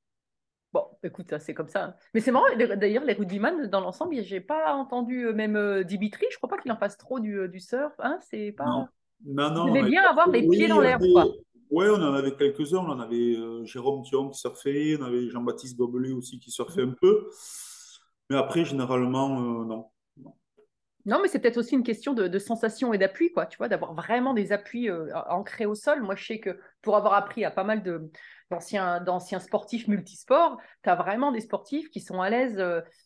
Bon, 0.73 0.87
écoute, 1.03 1.33
c'est 1.39 1.53
comme 1.53 1.67
ça. 1.67 1.83
hein. 1.85 1.95
Mais 2.15 2.21
c'est 2.21 2.31
marrant, 2.31 2.45
d'ailleurs, 2.55 3.03
les 3.03 3.13
rugbyman, 3.13 3.67
dans 3.67 3.81
l'ensemble, 3.81 4.15
j'ai 4.23 4.41
pas 4.41 4.73
entendu 4.73 5.27
euh, 5.27 5.33
même 5.33 5.55
euh, 5.55 5.83
Dimitri, 5.83 6.25
je 6.31 6.37
crois 6.37 6.49
pas 6.49 6.57
qu'il 6.57 6.71
en 6.71 6.77
fasse 6.77 6.97
trop 6.97 7.19
du, 7.19 7.39
euh, 7.39 7.47
du 7.47 7.59
surf, 7.59 7.93
hein, 7.99 8.19
c'est 8.21 8.51
pas... 8.51 8.65
Non, 8.65 8.87
non, 9.25 9.51
non. 9.51 9.67
Vous 9.73 9.83
bien 9.85 10.03
avoir 10.03 10.29
les 10.29 10.45
Oui, 10.47 10.57
pieds 10.57 10.67
dans 10.67 10.79
avait- 10.79 11.11
quoi. 11.11 11.25
Ouais, 11.71 11.87
on 11.89 11.95
en 12.01 12.13
avait 12.13 12.35
quelques-uns. 12.35 12.79
On 12.79 12.89
en 12.89 12.99
avait 12.99 13.35
euh, 13.35 13.63
Jérôme 13.65 14.03
Thion 14.03 14.29
qui 14.29 14.39
surfait, 14.39 14.97
on 14.99 15.03
avait 15.03 15.29
Jean-Baptiste 15.29 15.77
Gobelet 15.77 16.11
aussi 16.13 16.39
qui 16.39 16.49
surfait 16.51 16.81
un 16.81 16.95
peu. 16.99 17.29
Mais 18.29 18.37
après, 18.37 18.65
généralement, 18.65 19.39
euh, 19.39 19.65
non. 19.65 19.85
Non. 20.17 20.33
Non, 21.05 21.19
mais 21.21 21.27
c'est 21.27 21.39
peut-être 21.39 21.57
aussi 21.57 21.75
une 21.75 21.83
question 21.83 22.13
de, 22.13 22.27
de 22.27 22.39
sensation 22.39 22.93
et 22.93 22.97
d'appui, 22.97 23.31
quoi, 23.31 23.45
tu 23.45 23.57
vois, 23.57 23.67
d'avoir 23.67 23.93
vraiment 23.93 24.33
des 24.33 24.51
appuis 24.51 24.89
euh, 24.89 25.07
ancrés 25.29 25.65
au 25.65 25.75
sol. 25.75 26.01
Moi, 26.01 26.15
je 26.15 26.25
sais 26.25 26.39
que 26.39 26.59
pour 26.81 26.95
avoir 26.97 27.13
appris 27.13 27.45
à 27.45 27.51
pas 27.51 27.63
mal 27.63 27.83
de, 27.83 28.11
d'anciens, 28.51 28.99
d'anciens 28.99 29.39
sportifs 29.39 29.87
multisports, 29.87 30.57
tu 30.83 30.89
as 30.89 30.95
vraiment 30.95 31.31
des 31.31 31.41
sportifs 31.41 31.89
qui 31.89 32.01
sont 32.01 32.21
à 32.21 32.29
l'aise 32.29 32.61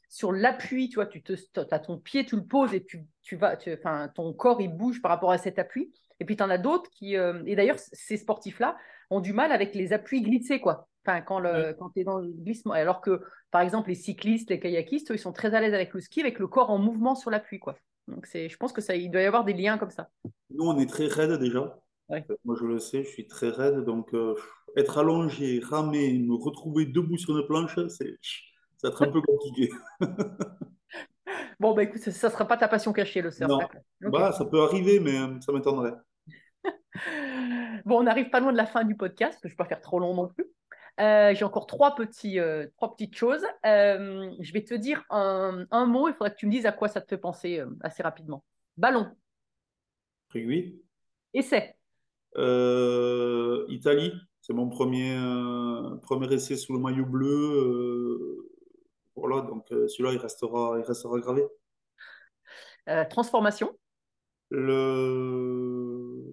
sur 0.10 0.32
l'appui, 0.32 0.90
tu 0.90 0.96
vois, 0.96 1.06
tu 1.06 1.22
te, 1.22 1.34
as 1.72 1.80
ton 1.80 1.98
pied, 1.98 2.26
tu 2.26 2.36
le 2.36 2.46
poses 2.46 2.74
et 2.74 2.84
tu, 2.84 3.06
tu 3.22 3.36
vas, 3.36 3.58
tu- 3.58 3.74
enfin, 3.74 4.10
ton 4.16 4.34
corps, 4.34 4.62
il 4.62 4.70
bouge 4.76 5.02
par 5.02 5.12
rapport 5.12 5.32
à 5.32 5.38
cet 5.38 5.60
appui. 5.60 5.94
Et 6.20 6.26
puis, 6.26 6.36
tu 6.36 6.44
en 6.44 6.50
as 6.50 6.58
d'autres 6.58 6.90
qui, 6.92 7.18
euh, 7.18 7.44
et 7.46 7.56
d'ailleurs, 7.56 7.78
ces 7.78 8.18
sportifs-là 8.18 8.78
ont 9.10 9.20
du 9.20 9.34
mal 9.34 9.52
avec 9.52 9.76
les 9.76 9.94
appuis 9.94 10.22
glissés, 10.22 10.60
quoi. 10.60 10.88
Enfin, 11.06 11.22
quand, 11.22 11.40
le, 11.40 11.74
quand 11.78 11.90
tu 11.90 12.00
es 12.00 12.04
dans 12.04 12.20
le 12.20 12.30
glissement. 12.30 12.74
Alors 12.74 13.02
que, 13.02 13.22
par 13.52 13.62
exemple, 13.62 13.90
les 13.90 13.96
cyclistes, 13.96 14.50
les 14.50 14.60
kayakistes, 14.60 15.12
eux, 15.12 15.16
ils 15.16 15.20
sont 15.20 15.34
très 15.34 15.54
à 15.54 15.62
l'aise 15.62 15.74
avec 15.74 15.94
le 15.94 16.00
ski, 16.00 16.22
avec 16.22 16.40
le 16.40 16.48
corps 16.48 16.70
en 16.70 16.78
mouvement 16.78 17.16
sur 17.16 17.30
l'appui, 17.30 17.60
quoi. 17.60 17.76
Donc, 18.08 18.28
je 18.34 18.56
pense 18.58 18.74
que 18.74 18.82
ça, 18.82 18.96
il 18.96 19.12
doit 19.12 19.22
y 19.22 19.26
avoir 19.26 19.46
des 19.46 19.54
liens 19.54 19.78
comme 19.78 19.92
ça. 19.92 20.10
Nous, 20.50 20.66
on 20.66 20.78
est 20.80 20.90
très 20.90 21.08
raide 21.08 21.40
déjà. 21.40 21.78
Ouais. 22.10 22.26
Euh, 22.30 22.36
Moi, 22.44 22.56
je 22.60 22.66
le 22.66 22.80
sais, 22.80 23.04
je 23.04 23.10
suis 23.10 23.28
très 23.28 23.50
raide. 23.50 23.84
Donc, 23.86 24.14
euh, 24.14 24.36
être 24.76 24.98
allongé, 24.98 25.60
ramer, 25.60 26.18
me 26.20 26.36
retrouver 26.36 26.86
debout 26.86 27.18
sur 27.18 27.38
une 27.38 27.46
planche, 27.46 27.76
c'est, 27.88 28.18
ça 28.78 28.90
va 28.90 28.90
être 28.90 29.04
un 29.04 29.12
peu 29.12 29.22
compliqué. 29.22 29.70
Bon, 31.60 31.74
bah 31.74 31.84
écoute, 31.84 32.02
ça 32.02 32.28
ne 32.28 32.32
sera 32.32 32.48
pas 32.48 32.58
ta 32.58 32.68
passion 32.68 32.94
cachée, 32.94 33.22
le 33.22 33.32
surf. 33.32 33.50
Non. 33.50 33.60
Bah, 34.02 34.32
ça 34.32 34.46
peut 34.46 34.62
arriver, 34.62 35.00
mais 35.00 35.18
euh, 35.18 35.40
ça 35.42 35.52
m'étonnerait. 35.52 35.94
Bon, 37.86 38.00
on 38.00 38.04
n'arrive 38.04 38.30
pas 38.30 38.40
loin 38.40 38.54
de 38.54 38.58
la 38.58 38.66
fin 38.66 38.86
du 38.86 38.96
podcast, 38.96 39.42
que 39.42 39.50
je 39.50 39.54
ne 39.54 39.58
vais 39.58 39.58
pas 39.58 39.66
faire 39.66 39.82
trop 39.82 40.00
long 40.00 40.14
non 40.14 40.28
plus. 40.30 40.46
Euh, 41.02 41.34
j'ai 41.34 41.44
encore 41.44 41.66
trois, 41.66 41.96
petits, 41.96 42.40
euh, 42.40 42.68
trois 42.78 42.96
petites 42.96 43.16
choses. 43.16 43.44
Je 43.64 44.54
vais 44.54 44.64
te 44.64 44.74
dire 44.74 45.04
un, 45.10 45.66
un 45.72 45.86
mot, 45.86 46.08
il 46.08 46.14
faudra 46.14 46.30
que 46.30 46.38
tu 46.38 46.46
me 46.46 46.52
dises 46.52 46.66
à 46.66 46.72
quoi 46.72 46.88
ça 46.88 47.02
te 47.02 47.08
fait 47.08 47.18
penser 47.18 47.62
assez 47.82 48.04
rapidement. 48.04 48.46
Ballon, 48.78 49.08
Rugby. 50.30 50.82
essai, 51.34 51.76
Italie, 53.68 54.14
c'est 54.40 54.54
mon 54.54 54.70
premier, 54.70 55.18
premier 56.04 56.32
essai 56.34 56.56
sous 56.56 56.74
le 56.74 56.80
maillot 56.80 57.06
bleu. 57.06 58.53
Voilà, 59.16 59.42
donc 59.42 59.72
euh, 59.72 59.88
celui-là, 59.88 60.14
il 60.14 60.18
restera, 60.20 60.76
il 60.80 60.84
restera 60.86 61.20
gravé. 61.20 61.44
euh, 62.90 63.06
transformation, 63.06 63.78
Le, 64.52 66.24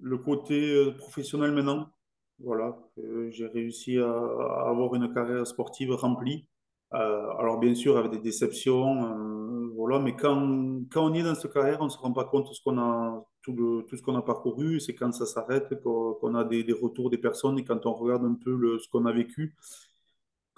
le 0.00 0.18
côté 0.18 0.70
euh, 0.74 0.92
professionnel 0.96 1.52
maintenant, 1.52 1.90
voilà, 2.38 2.78
euh, 2.98 3.30
j'ai 3.30 3.46
réussi 3.46 3.98
à, 3.98 4.08
à 4.10 4.68
avoir 4.70 4.94
une 4.94 5.12
carrière 5.12 5.46
sportive 5.46 5.90
remplie. 5.92 6.46
Euh, 6.94 7.30
alors 7.38 7.58
bien 7.58 7.74
sûr 7.74 7.98
avec 7.98 8.12
des 8.12 8.18
déceptions, 8.18 9.70
voilà, 9.74 9.98
mais 9.98 10.16
quand, 10.16 10.80
quand 10.90 11.10
on 11.10 11.14
est 11.14 11.22
dans 11.22 11.34
cette 11.34 11.52
carrière, 11.52 11.80
on 11.80 11.84
ne 11.86 11.90
se 11.90 11.98
rend 11.98 12.12
pas 12.12 12.24
compte 12.24 12.48
de 12.48 12.54
ce 12.54 12.62
qu'on 12.62 12.78
a, 12.78 13.24
tout, 13.42 13.52
le, 13.54 13.82
tout 13.86 13.96
ce 13.96 14.02
qu'on 14.02 14.16
a 14.16 14.22
parcouru. 14.22 14.80
C'est 14.80 14.94
quand 14.94 15.12
ça 15.12 15.26
s'arrête 15.26 15.82
qu'on 15.82 16.14
qu'on 16.14 16.34
a 16.34 16.44
des, 16.44 16.64
des 16.64 16.72
retours 16.72 17.10
des 17.10 17.18
personnes 17.18 17.58
et 17.58 17.64
quand 17.64 17.84
on 17.86 17.92
regarde 17.94 18.24
un 18.24 18.34
peu 18.34 18.54
le, 18.56 18.78
ce 18.78 18.88
qu'on 18.88 19.04
a 19.06 19.12
vécu, 19.12 19.54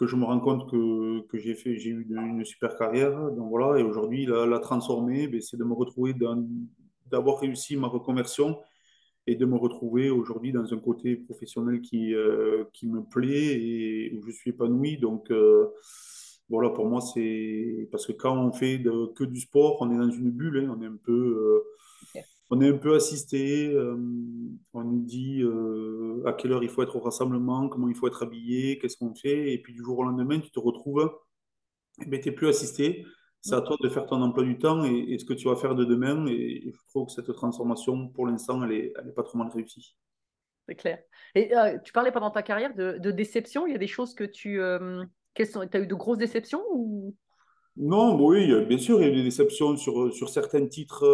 que 0.00 0.06
je 0.06 0.16
me 0.16 0.24
rends 0.24 0.40
compte 0.40 0.70
que, 0.70 1.20
que 1.26 1.36
j'ai 1.38 1.54
fait, 1.54 1.76
j'ai 1.76 1.90
eu 1.90 2.06
une, 2.08 2.42
super 2.46 2.74
carrière. 2.78 3.12
Donc 3.32 3.50
voilà, 3.50 3.78
et 3.78 3.82
aujourd'hui, 3.82 4.24
la, 4.24 4.46
la 4.46 4.58
transformer, 4.58 5.28
ben, 5.28 5.42
c'est 5.42 5.58
de 5.58 5.64
me 5.64 5.74
retrouver 5.74 6.14
d'avoir 7.10 7.38
réussi 7.38 7.76
ma 7.76 7.86
reconversion 7.86 8.58
et 9.26 9.36
de 9.36 9.44
me 9.44 9.56
retrouver 9.56 10.08
aujourd'hui 10.08 10.52
dans 10.52 10.72
un 10.72 10.78
côté 10.78 11.16
professionnel 11.16 11.82
qui, 11.82 12.14
euh, 12.14 12.64
qui 12.72 12.86
me 12.86 13.02
plaît 13.02 13.60
et 13.60 14.14
où 14.16 14.22
je 14.26 14.30
suis 14.30 14.52
épanoui. 14.52 14.96
Donc 14.96 15.30
euh, 15.30 15.68
voilà, 16.48 16.70
pour 16.70 16.86
moi, 16.88 17.02
c'est 17.02 17.86
parce 17.92 18.06
que 18.06 18.12
quand 18.12 18.38
on 18.38 18.52
fait 18.52 18.82
que 19.14 19.24
du 19.24 19.38
sport, 19.38 19.76
on 19.82 19.90
est 19.90 19.98
dans 19.98 20.10
une 20.10 20.30
bulle, 20.30 20.64
hein, 20.64 20.74
on 20.74 20.82
est 20.82 20.86
un 20.86 20.96
peu, 20.96 21.12
euh. 21.12 22.20
On 22.50 22.60
est 22.60 22.68
un 22.68 22.76
peu 22.76 22.94
assisté. 22.94 23.72
euh, 23.72 23.96
on 24.72 24.84
nous 24.84 25.00
dit 25.00 25.42
euh, 25.42 26.22
à 26.26 26.32
quelle 26.32 26.52
heure 26.52 26.62
il 26.62 26.68
faut 26.68 26.82
être 26.82 26.96
au 26.96 27.00
rassemblement, 27.00 27.68
comment 27.68 27.88
il 27.88 27.94
faut 27.94 28.06
être 28.06 28.22
habillé, 28.22 28.78
qu'est-ce 28.78 28.96
qu'on 28.96 29.14
fait, 29.14 29.52
et 29.52 29.62
puis 29.62 29.72
du 29.72 29.82
jour 29.82 29.98
au 29.98 30.04
lendemain, 30.04 30.38
tu 30.40 30.50
te 30.50 30.60
retrouves, 30.60 31.10
mais 32.06 32.20
tu 32.20 32.28
n'es 32.28 32.34
plus 32.34 32.48
assisté. 32.48 33.04
C'est 33.42 33.54
à 33.54 33.62
toi 33.62 33.76
de 33.80 33.88
faire 33.88 34.04
ton 34.04 34.20
emploi 34.20 34.44
du 34.44 34.58
temps 34.58 34.84
et, 34.84 34.98
et 35.08 35.18
ce 35.18 35.24
que 35.24 35.32
tu 35.32 35.48
vas 35.48 35.56
faire 35.56 35.74
de 35.74 35.86
demain. 35.86 36.26
Et, 36.26 36.68
et 36.68 36.72
je 36.72 36.78
trouve 36.90 37.06
que 37.06 37.12
cette 37.12 37.32
transformation, 37.32 38.08
pour 38.08 38.26
l'instant, 38.26 38.62
elle 38.64 38.72
est, 38.72 38.92
elle 39.00 39.08
est 39.08 39.12
pas 39.12 39.22
trop 39.22 39.38
mal 39.38 39.48
réussie. 39.48 39.96
C'est 40.68 40.74
clair. 40.74 40.98
Et 41.34 41.56
euh, 41.56 41.78
tu 41.82 41.90
parlais 41.92 42.12
pendant 42.12 42.30
ta 42.30 42.42
carrière 42.42 42.74
de, 42.74 42.98
de 42.98 43.10
déception. 43.10 43.66
Il 43.66 43.72
y 43.72 43.74
a 43.74 43.78
des 43.78 43.86
choses 43.86 44.12
que 44.12 44.24
tu. 44.24 44.60
Tu 45.34 45.42
as 45.42 45.80
eu 45.80 45.86
de 45.86 45.94
grosses 45.94 46.18
déceptions 46.18 46.62
ou... 46.70 47.16
Non, 47.76 48.14
bon, 48.14 48.30
oui, 48.30 48.66
bien 48.66 48.76
sûr, 48.76 49.00
il 49.00 49.06
y 49.06 49.08
a 49.08 49.12
eu 49.12 49.16
des 49.16 49.22
déceptions 49.22 49.76
sur, 49.78 50.12
sur 50.12 50.28
certains 50.28 50.66
titres 50.66 51.06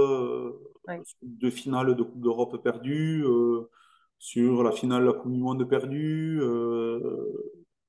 Ouais. 0.86 1.04
de 1.22 1.50
finale 1.50 1.94
de 1.96 2.02
Coupe 2.02 2.20
d'Europe 2.22 2.62
perdus, 2.62 3.24
euh, 3.24 3.68
sur 4.18 4.62
la 4.62 4.72
finale 4.72 5.02
de 5.02 5.06
la 5.08 5.12
Coupe 5.14 5.32
du 5.32 5.38
Monde 5.40 5.68
perdue. 5.68 6.40
euh, 6.42 7.00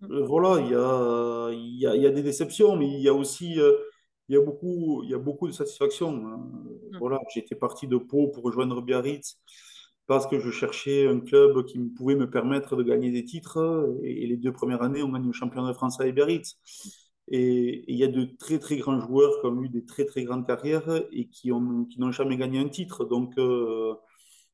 Mm. 0.01 0.09
euh, 0.11 0.25
voilà, 0.25 0.61
il 0.61 0.71
y 0.71 0.75
a, 0.75 1.51
y 1.53 1.87
a, 1.87 1.95
y 1.95 2.05
a 2.07 2.11
des 2.11 2.23
déceptions, 2.23 2.75
mais 2.77 2.87
il 2.87 3.01
y 3.01 3.09
a 3.09 3.13
aussi 3.13 3.59
il 4.29 4.35
y 4.35 4.37
a 4.37 4.41
beaucoup, 4.41 5.03
il 5.03 5.09
y 5.11 5.13
a 5.13 5.17
beaucoup 5.19 5.47
de 5.47 5.53
satisfaction. 5.53 6.09
hein. 6.27 6.51
Mm. 6.91 6.99
Voilà, 6.99 7.19
j'étais 7.33 7.55
parti 7.55 7.87
de 7.87 7.97
Pau 7.97 8.27
pour 8.29 8.43
rejoindre 8.43 8.81
Biarritz 8.81 9.37
parce 10.07 10.27
que 10.27 10.39
je 10.39 10.51
cherchais 10.51 11.07
un 11.07 11.19
club 11.19 11.65
qui 11.65 11.79
pouvait 11.79 12.15
me 12.15 12.29
permettre 12.29 12.75
de 12.77 12.83
gagner 12.83 13.11
des 13.11 13.25
titres. 13.25 13.95
Et, 14.03 14.23
et 14.23 14.27
les 14.27 14.37
deux 14.37 14.53
premières 14.53 14.81
années, 14.83 15.03
on 15.03 15.09
gagne 15.11 15.27
le 15.27 15.33
championnat 15.33 15.69
de 15.69 15.73
France 15.73 15.99
avec 15.99 16.15
Biarritz. 16.15 16.57
Et, 17.29 17.83
il 17.91 17.97
y 17.97 18.03
a 18.03 18.07
de 18.07 18.25
très 18.25 18.59
très 18.59 18.77
grands 18.77 18.99
joueurs 18.99 19.41
qui 19.41 19.47
ont 19.47 19.61
eu 19.63 19.69
des 19.69 19.85
très 19.85 20.05
très 20.05 20.23
grandes 20.23 20.47
carrières 20.47 21.03
et 21.11 21.27
qui 21.27 21.51
ont, 21.51 21.85
qui 21.85 21.99
n'ont 21.99 22.11
jamais 22.11 22.37
gagné 22.37 22.59
un 22.59 22.69
titre. 22.69 23.05
Donc, 23.05 23.37
euh, 23.37 23.95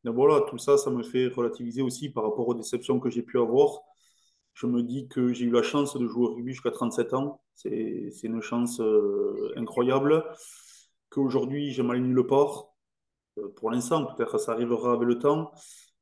donc 0.04 0.16
voilà, 0.16 0.42
tout 0.50 0.58
ça, 0.58 0.78
ça 0.78 0.90
me 0.92 1.04
fait 1.04 1.28
relativiser 1.28 1.82
aussi 1.82 2.10
par 2.10 2.24
rapport 2.24 2.48
aux 2.48 2.56
déceptions 2.56 3.00
que 3.00 3.10
j'ai 3.10 3.24
pu 3.24 3.40
avoir. 3.40 3.82
Je 4.54 4.68
me 4.68 4.84
dis 4.84 5.08
que 5.08 5.34
j'ai 5.34 5.46
eu 5.46 5.52
la 5.52 5.64
chance 5.64 5.98
de 5.98 6.08
jouer 6.08 6.28
au 6.28 6.34
rugby 6.36 6.54
jusqu'à 6.54 6.72
37 6.72 7.14
ans. 7.14 7.42
C'est, 7.56 8.12
une 8.24 8.42
chance 8.42 8.80
euh, 8.82 9.54
incroyable. 9.56 10.24
Qu'aujourd'hui, 11.10 11.72
j'ai 11.72 11.84
mal 11.84 12.00
nulle 12.00 12.26
part. 12.28 12.70
Euh, 13.38 13.50
pour 13.56 13.72
l'instant, 13.72 14.06
peut-être 14.06 14.38
ça 14.38 14.54
arrivera 14.54 14.94
avec 14.94 15.08
le 15.08 15.20
temps. 15.20 15.52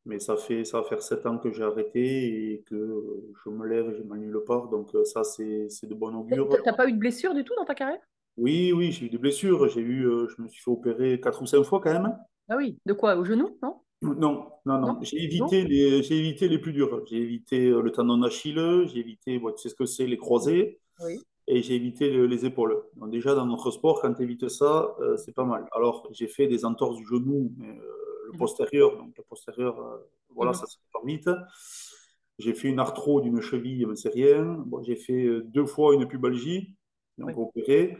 Mais 0.05 0.19
ça 0.19 0.35
fait, 0.35 0.63
ça 0.65 0.81
va 0.81 0.87
faire 0.87 1.01
7 1.01 1.25
ans 1.27 1.37
que 1.37 1.51
j'ai 1.51 1.63
arrêté 1.63 2.53
et 2.53 2.63
que 2.63 3.03
je 3.45 3.49
me 3.49 3.67
lève 3.67 3.89
et 3.91 3.95
j'ai 3.95 4.03
mal 4.03 4.19
nulle 4.19 4.39
part. 4.47 4.67
Donc 4.69 4.93
euh, 4.95 5.03
ça, 5.03 5.23
c'est, 5.23 5.67
de 5.83 5.93
bon 5.93 6.15
augure. 6.15 6.49
Tu 6.49 6.61
n'as 6.65 6.73
pas 6.73 6.87
eu 6.87 6.93
de 6.93 6.97
blessure 6.97 7.33
du 7.33 7.43
tout 7.43 7.53
dans 7.55 7.65
ta 7.65 7.75
carrière? 7.75 7.99
Oui, 8.37 8.71
oui, 8.73 8.91
j'ai 8.91 9.05
eu 9.05 9.09
des 9.09 9.17
blessures. 9.19 9.67
J'ai 9.69 9.81
eu, 9.81 10.07
euh, 10.07 10.27
je 10.27 10.41
me 10.41 10.47
suis 10.47 10.61
fait 10.63 10.71
opérer 10.71 11.19
4 11.19 11.41
ou 11.41 11.45
5 11.45 11.63
fois 11.63 11.79
quand 11.81 11.93
même. 11.93 12.17
Ah 12.49 12.57
oui. 12.57 12.77
De 12.85 12.93
quoi? 12.93 13.15
Au 13.15 13.23
genou? 13.23 13.57
Non? 13.61 13.81
Non, 14.01 14.15
non, 14.15 14.51
non. 14.65 14.79
Non? 14.79 14.99
J'ai 15.03 15.23
évité 15.23 15.63
les, 15.63 16.01
j'ai 16.01 16.17
évité 16.17 16.47
les 16.47 16.57
plus 16.57 16.73
durs. 16.73 17.03
J'ai 17.07 17.17
évité 17.17 17.67
euh, 17.69 17.81
le 17.81 17.91
tendon 17.91 18.17
d'Achille, 18.17 18.87
j'ai 18.87 18.99
évité, 18.99 19.37
bon, 19.37 19.51
tu 19.51 19.61
sais 19.61 19.69
ce 19.69 19.75
que 19.75 19.85
c'est, 19.85 20.07
les 20.07 20.17
croisés, 20.17 20.79
Oui. 21.03 21.21
et 21.47 21.61
j'ai 21.61 21.75
évité 21.75 22.09
le- 22.09 22.25
les 22.25 22.43
épaules. 22.45 22.81
Donc 22.95 23.11
déjà, 23.11 23.35
dans 23.35 23.45
notre 23.45 23.69
sport, 23.69 24.01
quand 24.01 24.11
tu 24.15 24.23
évites 24.23 24.49
ça, 24.49 24.95
euh, 25.01 25.17
c'est 25.17 25.33
pas 25.35 25.45
mal. 25.45 25.67
Alors, 25.73 26.07
j'ai 26.13 26.27
fait 26.27 26.47
des 26.47 26.65
entorses 26.65 26.97
du 26.97 27.05
genou, 27.05 27.51
mais, 27.57 27.69
euh, 27.69 28.10
le 28.31 28.37
Mhm. 28.37 28.39
postérieur, 28.39 28.97
donc 28.97 29.17
le 29.17 29.23
postérieur, 29.23 29.79
euh, 29.79 29.97
voilà, 30.35 30.51
Mhm. 30.51 30.55
ça 30.55 30.65
se 30.67 30.77
fait 30.77 31.05
vite. 31.07 31.29
J'ai 32.39 32.53
fait 32.53 32.69
une 32.69 32.79
arthro 32.79 33.21
d'une 33.21 33.41
cheville, 33.41 33.85
mais 33.85 33.95
c'est 33.95 34.09
rien. 34.09 34.43
Bon, 34.65 34.81
j'ai 34.83 34.95
fait 34.95 35.25
euh, 35.25 35.41
deux 35.45 35.65
fois 35.65 35.93
une 35.93 36.07
pubalgie, 36.07 36.75
donc 37.17 37.27
Oui. 37.27 37.33
opéré. 37.37 37.97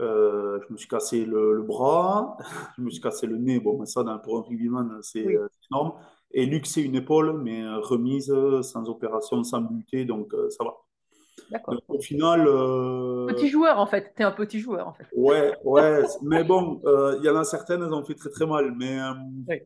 Euh, 0.00 0.60
je 0.68 0.72
me 0.72 0.78
suis 0.78 0.88
cassé 0.88 1.24
le, 1.24 1.54
le 1.54 1.62
bras, 1.62 2.36
je 2.78 2.82
me 2.82 2.90
suis 2.90 3.00
cassé 3.02 3.26
le 3.26 3.38
nez. 3.38 3.60
Bon, 3.60 3.78
mais 3.78 3.86
ça, 3.86 4.02
dans- 4.04 4.18
pour 4.18 4.38
un 4.38 4.42
rugbyman, 4.42 5.00
c'est 5.02 5.24
Oui. 5.24 5.36
énorme. 5.70 5.94
Et 6.32 6.46
luxé 6.46 6.82
une 6.82 6.96
épaule, 6.96 7.40
mais 7.42 7.64
remise 7.76 8.32
sans 8.62 8.88
opération, 8.90 9.44
sans 9.44 9.60
buter, 9.62 10.04
donc 10.04 10.34
euh, 10.34 10.50
ça 10.50 10.64
va. 10.64 10.74
D'accord. 11.50 11.74
Donc, 11.74 11.82
au 11.88 12.00
final, 12.00 12.46
euh, 12.46 13.26
Petit 13.26 13.48
joueur 13.48 13.78
en 13.78 13.86
fait. 13.86 14.12
Tu 14.16 14.22
es 14.22 14.24
un 14.24 14.32
petit 14.32 14.60
joueur 14.60 14.88
en 14.88 14.94
fait. 14.94 15.06
ouais, 15.14 15.54
ouais, 15.64 16.02
mais 16.22 16.44
bon, 16.44 16.80
euh, 16.84 17.16
il 17.20 17.24
y 17.24 17.30
en 17.30 17.36
a 17.36 17.44
certaines, 17.44 17.82
elles 17.82 17.92
ont 17.92 18.04
fait 18.04 18.14
très 18.14 18.30
très 18.30 18.46
mal. 18.46 18.74
Mais, 18.76 18.98
euh, 19.00 19.12
Oui. 19.48 19.56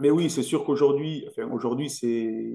mais 0.00 0.10
oui, 0.10 0.30
c'est 0.30 0.42
sûr 0.42 0.64
qu'aujourd'hui, 0.64 1.26
enfin, 1.28 1.50
aujourd'hui, 1.50 1.90
c'est. 1.90 2.52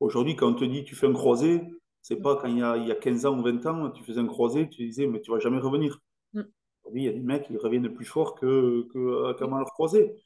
Aujourd'hui, 0.00 0.34
quand 0.34 0.48
on 0.48 0.54
te 0.54 0.64
dit 0.64 0.84
tu 0.84 0.96
fais 0.96 1.06
un 1.06 1.12
croisé, 1.12 1.62
c'est 2.02 2.20
pas 2.20 2.36
quand 2.36 2.48
il 2.48 2.58
y 2.58 2.62
a, 2.62 2.76
il 2.76 2.88
y 2.88 2.92
a 2.92 2.96
15 2.96 3.26
ans 3.26 3.38
ou 3.38 3.42
20 3.42 3.64
ans, 3.66 3.90
tu 3.90 4.02
faisais 4.02 4.20
un 4.20 4.26
croisé, 4.26 4.68
tu 4.68 4.84
disais, 4.84 5.06
mais 5.06 5.20
tu 5.20 5.30
vas 5.30 5.38
jamais 5.38 5.58
revenir. 5.58 6.00
Mm. 6.32 6.40
Aujourd'hui, 6.82 7.02
il 7.02 7.06
y 7.06 7.08
a 7.08 7.12
des 7.12 7.20
mecs 7.20 7.44
qui 7.46 7.56
reviennent 7.56 7.88
plus 7.94 8.04
fort 8.04 8.34
que, 8.34 8.88
que, 8.92 9.32
qu'à 9.38 9.46
mal 9.46 9.60
leur 9.60 9.72
croisé. 9.72 10.16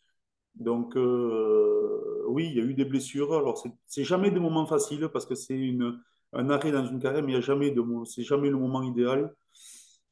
Donc, 0.55 0.97
euh, 0.97 2.25
oui, 2.29 2.47
il 2.49 2.57
y 2.57 2.61
a 2.61 2.65
eu 2.65 2.73
des 2.75 2.87
blessures. 2.87 3.35
Alors, 3.35 3.59
c'est 3.59 3.71
c'est 3.87 4.05
jamais 4.05 4.31
des 4.31 4.41
moments 4.41 4.67
faciles 4.67 5.09
parce 5.13 5.27
que 5.27 5.35
c'est 5.35 5.55
une, 5.59 6.01
un 6.33 6.51
arrêt 6.51 6.73
dans 6.73 6.85
une 6.87 6.99
carrière, 7.01 7.23
mais 7.23 7.33
il 7.33 7.35
y 7.37 7.39
a 7.39 7.41
jamais 7.41 7.71
de, 7.71 7.83
c'est 8.05 8.23
jamais 8.23 8.51
le 8.51 8.57
moment 8.57 8.83
idéal. 8.83 9.35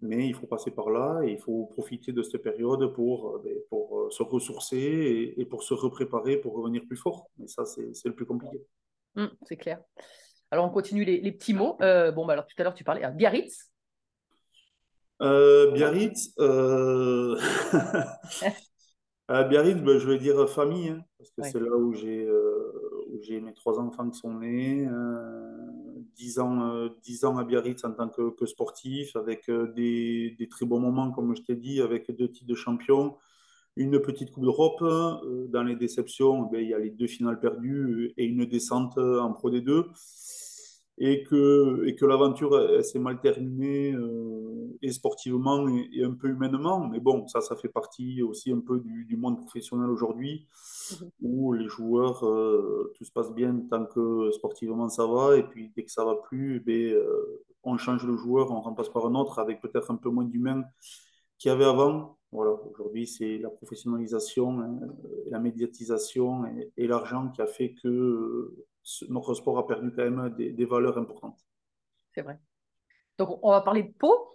Mais 0.01 0.27
il 0.27 0.35
faut 0.35 0.47
passer 0.47 0.71
par 0.71 0.91
là 0.91 1.23
et 1.25 1.31
il 1.31 1.39
faut 1.39 1.67
profiter 1.67 2.13
de 2.13 2.23
cette 2.23 2.43
période 2.43 2.93
pour, 2.93 3.37
euh, 3.37 3.43
ben, 3.43 3.57
pour 3.71 4.01
euh, 4.01 4.11
se 4.11 4.23
ressourcer 4.23 4.77
et, 4.77 5.41
et 5.41 5.47
pour 5.47 5.63
se 5.63 5.73
repréparer 5.73 6.37
pour 6.37 6.55
revenir 6.55 6.83
plus 6.87 6.97
fort. 6.97 7.31
Mais 7.39 7.47
ça, 7.47 7.65
c'est 7.65 7.91
le 8.05 8.15
plus 8.15 8.27
compliqué. 8.27 8.61
Hum, 9.17 9.31
c'est 9.47 9.57
clair. 9.57 9.81
Alors 10.51 10.67
on 10.67 10.71
continue 10.71 11.05
les, 11.05 11.21
les 11.21 11.33
petits 11.33 11.55
mots. 11.55 11.77
Euh, 11.81 12.13
bon, 12.13 12.27
bah, 12.27 12.35
alors 12.35 12.47
tout 12.47 12.55
à 12.59 12.65
l'heure 12.65 12.75
tu 12.75 12.85
parlais 12.85 13.03
à 13.03 13.11
Biarritz. 13.11 13.71
Euh, 15.23 15.71
Biarritz, 15.71 16.35
euh... 16.41 17.37
Biarritz, 19.29 19.81
ben, 19.81 19.99
je 19.99 20.07
vais 20.07 20.19
dire 20.19 20.49
famille, 20.51 20.91
hein, 20.91 21.05
parce 21.19 21.31
que 21.31 21.41
Ouais. 21.43 21.51
c'est 21.51 21.61
là 21.61 21.77
où 21.77 21.95
j'ai 21.95 22.29
j'ai 23.23 23.41
mes 23.41 23.55
trois 23.55 23.79
enfants 23.79 24.09
qui 24.11 24.19
sont 24.19 24.35
nés. 24.35 24.87
Euh, 24.87 25.75
10 26.17 26.39
ans, 26.39 26.69
euh, 26.69 26.89
10 27.03 27.25
ans 27.25 27.37
à 27.39 27.45
Biarritz 27.45 27.85
en 27.85 27.93
tant 27.93 28.09
que, 28.09 28.47
sportif, 28.47 29.17
avec 29.17 29.49
euh, 29.49 29.73
des, 29.73 30.49
très 30.51 30.67
bons 30.67 30.81
moments, 30.81 31.11
comme 31.11 31.35
je 31.37 31.43
t'ai 31.43 31.57
dit, 31.57 31.81
avec 31.81 32.11
deux 32.11 32.29
titres 32.29 32.47
de 32.47 32.55
champion, 32.55 33.17
une 33.77 33.99
petite 34.01 34.31
Coupe 34.31 34.45
d'Europe. 34.45 34.83
Euh, 34.83 35.47
dans 35.49 35.63
les 35.63 35.77
déceptions, 35.77 36.43
ben, 36.43 36.61
il 36.61 36.69
y 36.69 36.75
a 36.75 36.79
les 36.79 36.91
deux 36.91 37.07
finales 37.07 37.41
perdues 37.41 38.13
et 38.17 38.25
une 38.25 38.45
descente 38.45 38.99
en 38.99 39.33
Pro 39.33 39.51
D2. 39.51 39.87
Et 40.99 41.25
que, 41.25 41.85
et 41.87 41.95
que 41.97 42.07
l'aventure 42.07 42.85
s'est 42.85 43.01
mal 43.01 43.21
terminée, 43.21 43.93
euh, 43.93 44.79
et 44.81 44.93
sportivement 44.93 45.69
et, 45.69 45.89
et 45.93 46.05
un 46.05 46.13
peu 46.13 46.29
humainement. 46.29 46.87
Mais 46.89 47.01
bon, 47.01 47.27
ça, 47.27 47.41
ça 47.41 47.57
fait 47.57 47.69
partie 47.69 48.23
aussi 48.23 48.53
un 48.53 48.61
peu 48.61 48.79
du, 48.79 49.05
du 49.05 49.17
monde 49.17 49.39
professionnel 49.41 49.91
aujourd'hui, 49.91 50.47
Mhm. 50.91 51.11
où 51.23 51.53
les 51.55 51.67
joueurs, 51.69 52.25
euh, 52.27 52.93
tout 52.97 53.05
se 53.05 53.13
passe 53.13 53.33
bien 53.33 53.59
tant 53.71 53.87
que 53.87 54.31
sportivement 54.33 54.89
ça 54.89 55.07
va, 55.07 55.37
et 55.37 55.43
puis 55.43 55.73
dès 55.75 55.85
que 55.85 55.91
ça 55.91 56.05
va 56.05 56.15
plus, 56.17 56.61
ben, 56.61 56.93
euh, 56.93 57.43
on 57.63 57.77
change 57.79 58.05
le 58.07 58.17
joueur, 58.17 58.51
on 58.51 58.61
remplace 58.61 58.91
par 58.91 59.07
un 59.07 59.15
autre 59.15 59.39
avec 59.39 59.61
peut-être 59.63 59.91
un 59.91 59.97
peu 59.97 60.11
moins 60.11 60.25
d'humain 60.25 60.63
qu'il 61.39 61.49
y 61.51 61.53
avait 61.53 61.65
avant. 61.65 62.19
Voilà, 62.33 62.53
aujourd'hui, 62.71 63.07
c'est 63.07 63.39
la 63.39 63.49
professionnalisation, 63.49 64.61
hein, 64.61 64.79
la 65.31 65.39
médiatisation 65.41 66.45
et, 66.47 66.73
et 66.77 66.87
l'argent 66.87 67.31
qui 67.31 67.41
a 67.43 67.47
fait 67.47 67.75
que 67.75 68.53
notre 69.09 69.35
sport 69.35 69.59
a 69.59 69.67
perdu 69.67 69.93
quand 69.95 70.09
même 70.11 70.35
des, 70.37 70.53
des 70.53 70.65
valeurs 70.65 70.99
importantes. 70.99 71.39
C'est 72.15 72.23
vrai. 72.23 72.39
Donc 73.19 73.39
on 73.43 73.51
va 73.51 73.61
parler 73.61 73.85
de 73.85 73.93
Pau. 73.93 74.31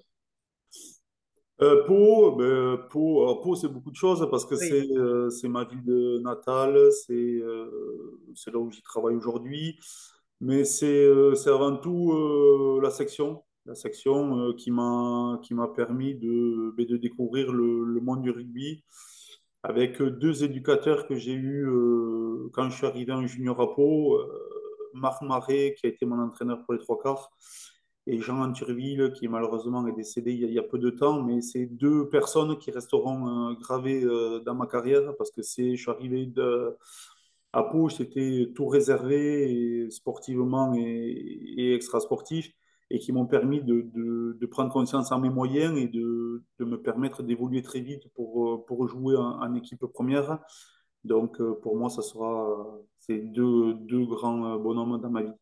Euh, 1.62 1.84
Pau, 1.86 2.36
ben, 2.38 2.78
Pau, 2.90 3.56
c'est 3.56 3.68
beaucoup 3.68 3.92
de 3.92 3.96
choses 3.96 4.26
parce 4.32 4.46
que 4.46 4.56
Oui. 4.56 4.68
c'est 4.70 4.98
euh, 4.98 5.50
ma 5.50 5.66
ville 5.66 5.84
de 5.84 6.20
natale, 6.20 6.90
c'est 7.06 7.14
euh, 7.14 8.20
là 8.48 8.58
où 8.60 8.72
j'y 8.72 8.82
travaille 8.82 9.16
aujourd'hui, 9.16 9.78
mais 10.40 10.64
c'est 10.64 11.06
euh, 11.06 11.34
avant 11.48 11.76
tout 11.76 12.14
euh, 12.14 12.80
la 12.82 12.90
section, 12.92 13.44
la 13.66 13.76
section 13.76 14.54
qui 14.54 14.72
m'a 14.72 15.38
permis 15.76 16.16
de, 16.16 16.74
ben, 16.78 16.86
de 16.86 16.96
découvrir 16.96 17.52
le, 17.52 17.84
le 17.84 18.00
monde 18.00 18.22
du 18.22 18.32
rugby 18.32 18.86
avec 19.64 20.02
deux 20.02 20.44
éducateurs 20.44 21.08
que 21.08 21.16
j'ai 21.16 21.34
eus 21.34 21.68
euh, 21.68 22.50
quand 22.54 22.70
je 22.70 22.78
suis 22.78 22.88
arrivé 22.88 23.12
en 23.12 23.26
junior 23.28 23.60
à 23.62 23.76
Pau, 23.76 24.16
euh, 24.16 24.26
Marc 24.94 25.22
Marais 25.22 25.76
qui 25.78 25.86
a 25.86 25.90
été 25.90 26.06
mon 26.06 26.20
entraîneur 26.20 26.64
pour 26.66 26.74
les 26.74 26.80
trois 26.80 27.00
quarts 27.02 27.32
et 28.10 28.20
Jean 28.20 28.42
Anturville, 28.42 29.12
qui 29.14 29.28
malheureusement 29.28 29.86
est 29.88 29.92
décédé 29.92 30.34
il 30.34 30.52
y 30.52 30.60
a, 30.60 30.64
peu 30.64 30.80
de 30.80 30.90
temps, 30.90 31.22
mais 31.22 31.42
c'est 31.42 31.68
deux 31.68 32.10
personnes 32.10 32.58
qui 32.58 32.72
resteront 32.72 33.52
euh, 33.52 33.54
gravées 33.60 34.04
euh, 34.04 34.40
dans 34.40 34.56
ma 34.56 34.66
carrière 34.66 35.16
parce 35.18 35.30
que 35.32 35.42
je 35.44 35.76
suis 35.76 35.92
arrivé 35.92 36.32
À 37.54 37.64
Pau, 37.64 37.90
c'était 37.90 38.52
tout 38.56 38.68
réservé 38.68 39.84
et 39.86 39.92
sportivement 39.92 40.74
et, 40.76 40.82
et 41.58 41.76
extra-sportif 41.76 42.52
et 42.90 43.00
qui 43.00 43.12
m'ont 43.12 43.26
permis 43.26 43.62
de, 43.64 43.90
de, 43.94 44.46
prendre 44.48 44.72
conscience 44.72 45.12
en 45.12 45.20
mes 45.20 45.30
moyens 45.30 45.78
et 45.78 45.88
de, 45.88 46.44
de 46.58 46.66
me 46.66 46.82
permettre 46.82 47.24
d'évoluer 47.24 47.62
très 47.62 47.82
vite 47.82 48.12
pour, 48.16 48.66
pour 48.66 48.88
jouer 48.88 49.16
en, 49.16 49.54
équipe 49.54 49.86
première. 49.86 50.40
Donc 51.04 51.40
euh, 51.40 51.60
pour 51.62 51.78
moi, 51.78 51.90
ça 51.90 52.02
sera 52.02 52.66
ces 52.98 53.20
deux, 53.20 53.76
deux 53.76 54.06
grands 54.06 54.58
bonhommes 54.58 55.00
dans 55.00 55.10
ma 55.10 55.24
vie. 55.24 55.34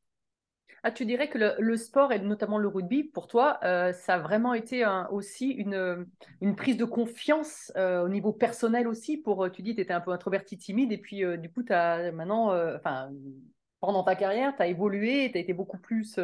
Ah, 0.84 0.92
tu 0.92 1.06
dirais 1.06 1.28
que 1.28 1.38
le, 1.38 1.76
sport 1.76 2.14
et 2.14 2.20
notamment 2.20 2.58
le 2.58 2.68
rugby, 2.68 3.04
pour 3.04 3.28
toi, 3.28 3.60
euh, 3.64 3.92
ça 3.92 4.14
a 4.14 4.20
vraiment 4.20 4.54
été 4.54 4.86
aussi 5.12 5.50
une, 5.50 6.06
une, 6.40 6.56
prise 6.56 6.78
de 6.78 6.86
confiance 6.86 7.72
euh, 7.76 8.06
au 8.06 8.10
niveau 8.10 8.32
personnel 8.32 8.88
aussi. 8.88 9.18
Pour, 9.18 9.52
tu 9.52 9.64
dis, 9.64 9.76
tu 9.76 9.82
étais 9.82 9.94
un 9.94 10.02
peu 10.02 10.12
introverti, 10.12 10.58
timide, 10.58 10.92
et 10.92 10.98
puis 10.98 11.26
euh, 11.26 11.36
du 11.36 11.52
coup, 11.52 11.64
as 11.70 12.12
maintenant, 12.12 12.54
pendant 13.82 14.04
ta 14.04 14.16
carrière, 14.16 14.56
tu 14.56 14.62
as 14.62 14.68
évolué, 14.68 15.30
tu 15.32 15.38
as 15.38 15.42
été 15.42 15.52
beaucoup 15.52 15.78
plus 15.78 16.20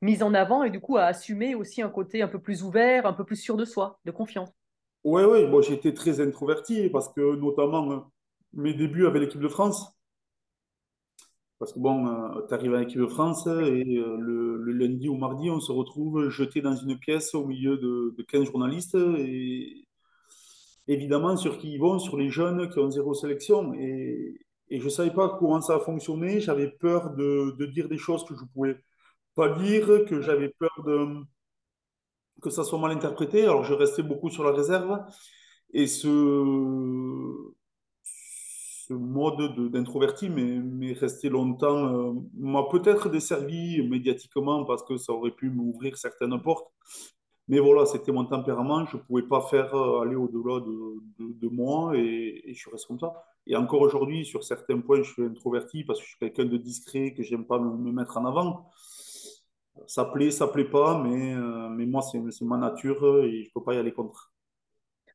mise 0.00 0.22
en 0.22 0.34
avant 0.34 0.62
et 0.62 0.70
du 0.70 0.80
coup, 0.80 0.96
à 0.96 1.04
assumer 1.04 1.54
aussi 1.54 1.82
un 1.82 1.88
côté 1.88 2.22
un 2.22 2.28
peu 2.28 2.38
plus 2.38 2.62
ouvert, 2.62 3.06
un 3.06 3.12
peu 3.12 3.24
plus 3.24 3.36
sûr 3.36 3.56
de 3.56 3.64
soi, 3.64 3.98
de 4.04 4.10
confiance. 4.10 4.50
Oui, 5.04 5.22
oui, 5.22 5.46
bon, 5.46 5.62
j'étais 5.62 5.94
très 5.94 6.20
introverti 6.20 6.88
parce 6.90 7.08
que 7.08 7.36
notamment 7.36 8.10
mes 8.52 8.74
débuts 8.74 9.06
avec 9.06 9.22
l'équipe 9.22 9.40
de 9.40 9.48
France, 9.48 9.92
parce 11.58 11.72
que 11.72 11.80
bon, 11.80 12.06
euh, 12.06 12.46
tu 12.48 12.54
arrives 12.54 12.74
à 12.74 12.80
l'équipe 12.80 13.00
de 13.00 13.06
France 13.06 13.46
et 13.46 13.50
euh, 13.98 14.16
le, 14.18 14.72
lundi 14.72 15.08
ou 15.08 15.16
mardi, 15.16 15.50
on 15.50 15.60
se 15.60 15.72
retrouve 15.72 16.28
jeté 16.28 16.60
dans 16.60 16.76
une 16.76 16.98
pièce 16.98 17.34
au 17.34 17.46
milieu 17.46 17.76
de, 17.76 18.14
de 18.16 18.22
15 18.22 18.44
journalistes 18.44 18.96
et 19.18 19.86
évidemment 20.86 21.36
sur 21.36 21.58
qui 21.58 21.72
ils 21.72 21.78
vont, 21.78 21.98
sur 21.98 22.16
les 22.16 22.30
jeunes 22.30 22.68
qui 22.70 22.78
ont 22.78 22.90
zéro 22.90 23.14
sélection. 23.14 23.74
Et, 23.74 24.40
et 24.70 24.78
je 24.78 24.84
ne 24.84 24.90
savais 24.90 25.12
pas 25.12 25.36
comment 25.38 25.60
ça 25.60 25.76
a 25.76 25.80
fonctionné. 25.80 26.40
J'avais 26.40 26.68
peur 26.68 27.10
de, 27.14 27.56
de, 27.58 27.66
dire 27.66 27.88
des 27.88 27.98
choses 27.98 28.24
que 28.24 28.34
je 28.34 28.44
pouvais 28.52 28.76
pas 29.38 29.50
dire, 29.50 29.86
que 30.08 30.20
j'avais 30.20 30.48
peur 30.48 30.74
de, 30.84 30.96
que 32.42 32.50
ça 32.50 32.64
soit 32.64 32.78
mal 32.78 32.90
interprété. 32.90 33.44
Alors 33.44 33.64
je 33.64 33.74
restais 33.74 34.02
beaucoup 34.02 34.30
sur 34.30 34.44
la 34.44 34.52
réserve. 34.52 34.98
Et 35.72 35.86
ce, 35.86 36.08
ce 38.88 38.94
mode 38.94 39.70
d'introverti, 39.70 40.28
mais, 40.30 40.92
resté 40.94 41.28
longtemps, 41.28 41.86
euh, 41.94 42.12
m'a 42.36 42.64
peut-être 42.70 43.08
desservi 43.10 43.86
médiatiquement 43.86 44.64
parce 44.64 44.82
que 44.82 44.96
ça 44.96 45.12
aurait 45.12 45.30
pu 45.30 45.50
m'ouvrir 45.50 45.96
certaines 45.98 46.40
portes. 46.42 46.72
Mais 47.48 47.60
voilà, 47.60 47.86
c'était 47.86 48.12
mon 48.12 48.26
tempérament, 48.26 48.84
je 48.86 48.96
ne 48.98 49.02
pouvais 49.02 49.22
pas 49.22 49.40
faire 49.42 49.74
euh, 49.74 50.02
aller 50.02 50.16
au-delà 50.16 50.60
de, 50.60 51.32
de, 51.32 51.48
moi 51.48 51.96
et, 51.96 52.52
je 52.54 52.70
reste 52.70 52.86
comme 52.86 52.98
ça. 53.00 53.12
Et 53.46 53.56
encore 53.56 53.80
aujourd'hui, 53.80 54.26
sur 54.26 54.44
certains 54.44 54.80
points, 54.80 55.02
je 55.02 55.12
suis 55.12 55.22
introverti 55.24 55.84
parce 55.84 55.98
que 55.98 56.04
je 56.04 56.10
suis 56.10 56.18
quelqu'un 56.18 56.44
de 56.44 56.58
discret, 56.58 57.14
que 57.14 57.22
j'aime 57.22 57.46
pas 57.46 57.58
me, 57.58 57.92
mettre 57.92 58.18
en 58.18 58.26
avant. 58.26 58.70
Ça 59.86 60.04
plaît, 60.04 60.30
ça 60.30 60.48
plaît 60.48 60.64
pas, 60.64 61.02
mais, 61.02 61.34
euh, 61.34 61.68
mais 61.68 61.86
moi, 61.86 62.02
c'est 62.02 62.42
ma 62.42 62.58
nature 62.58 63.24
et 63.24 63.42
je 63.44 63.48
ne 63.48 63.52
peux 63.54 63.62
pas 63.62 63.74
y 63.74 63.78
aller 63.78 63.92
contre. 63.92 64.32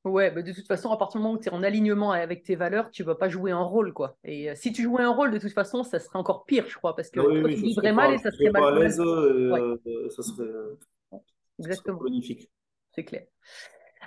Ouais, 0.03 0.31
bah 0.31 0.41
de 0.41 0.51
toute 0.51 0.67
façon, 0.67 0.91
à 0.91 0.97
partir 0.97 1.19
du 1.19 1.23
moment 1.23 1.37
où 1.37 1.41
tu 1.41 1.47
es 1.47 1.51
en 1.53 1.63
alignement 1.63 2.11
avec 2.11 2.43
tes 2.43 2.55
valeurs, 2.55 2.91
tu 2.91 3.03
ne 3.03 3.07
vas 3.07 3.15
pas 3.15 3.29
jouer 3.29 3.51
un 3.51 3.61
rôle. 3.61 3.93
quoi. 3.93 4.17
Et 4.25 4.49
euh, 4.49 4.53
si 4.55 4.73
tu 4.73 4.83
jouais 4.83 5.03
un 5.03 5.11
rôle, 5.11 5.31
de 5.31 5.37
toute 5.37 5.53
façon, 5.53 5.83
ça 5.83 5.97
serait 5.99 6.19
encore 6.19 6.43
pire, 6.43 6.65
je 6.67 6.75
crois, 6.75 6.93
parce 6.93 7.09
que 7.09 7.21
oui, 7.21 7.39
toi, 7.39 7.49
oui, 7.49 7.55
tu 7.55 7.61
vivrais 7.61 7.93
mal 7.93 8.13
et 8.13 8.17
ça 8.17 8.29
serait 8.31 8.51
mal. 8.51 8.61
Pas 8.61 8.75
à 8.75 8.79
l'aise, 8.79 8.99
euh, 8.99 9.51
ouais. 9.51 10.09
ça 10.09 10.21
serait, 10.21 10.49
Exactement. 11.59 11.97
Ça 11.97 12.01
serait 12.01 12.09
magnifique. 12.09 12.51
C'est 12.93 13.05
clair. 13.05 13.23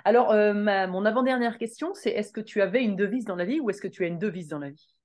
Alors, 0.05 0.31
ma, 0.53 0.85
mon 0.85 1.03
avant-dernière 1.05 1.57
question, 1.57 1.95
c'est 1.95 2.11
est-ce 2.11 2.31
que 2.31 2.41
tu 2.41 2.61
avais 2.61 2.83
une 2.83 2.95
devise 2.95 3.25
dans 3.25 3.35
la 3.35 3.45
vie 3.45 3.59
ou 3.59 3.71
est-ce 3.71 3.81
que 3.81 3.87
tu 3.87 4.03
as 4.03 4.07
une 4.07 4.19
devise 4.19 4.49
dans 4.49 4.59
la 4.59 4.69
vie? 4.69 4.95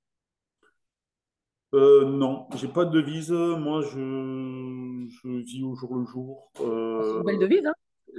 Euh, 1.74 2.04
non, 2.04 2.46
j'ai 2.56 2.68
pas 2.68 2.84
de 2.84 2.90
devise. 2.90 3.30
Moi, 3.30 3.82
je, 3.82 5.06
je 5.08 5.28
vis 5.28 5.64
au 5.64 5.74
jour 5.74 5.96
le 5.96 6.04
jour. 6.04 6.50
Euh, 6.60 7.02
C'est 7.02 7.18
une 7.18 7.24
belle 7.24 7.38
devise, 7.38 7.66
hein? 7.66 7.74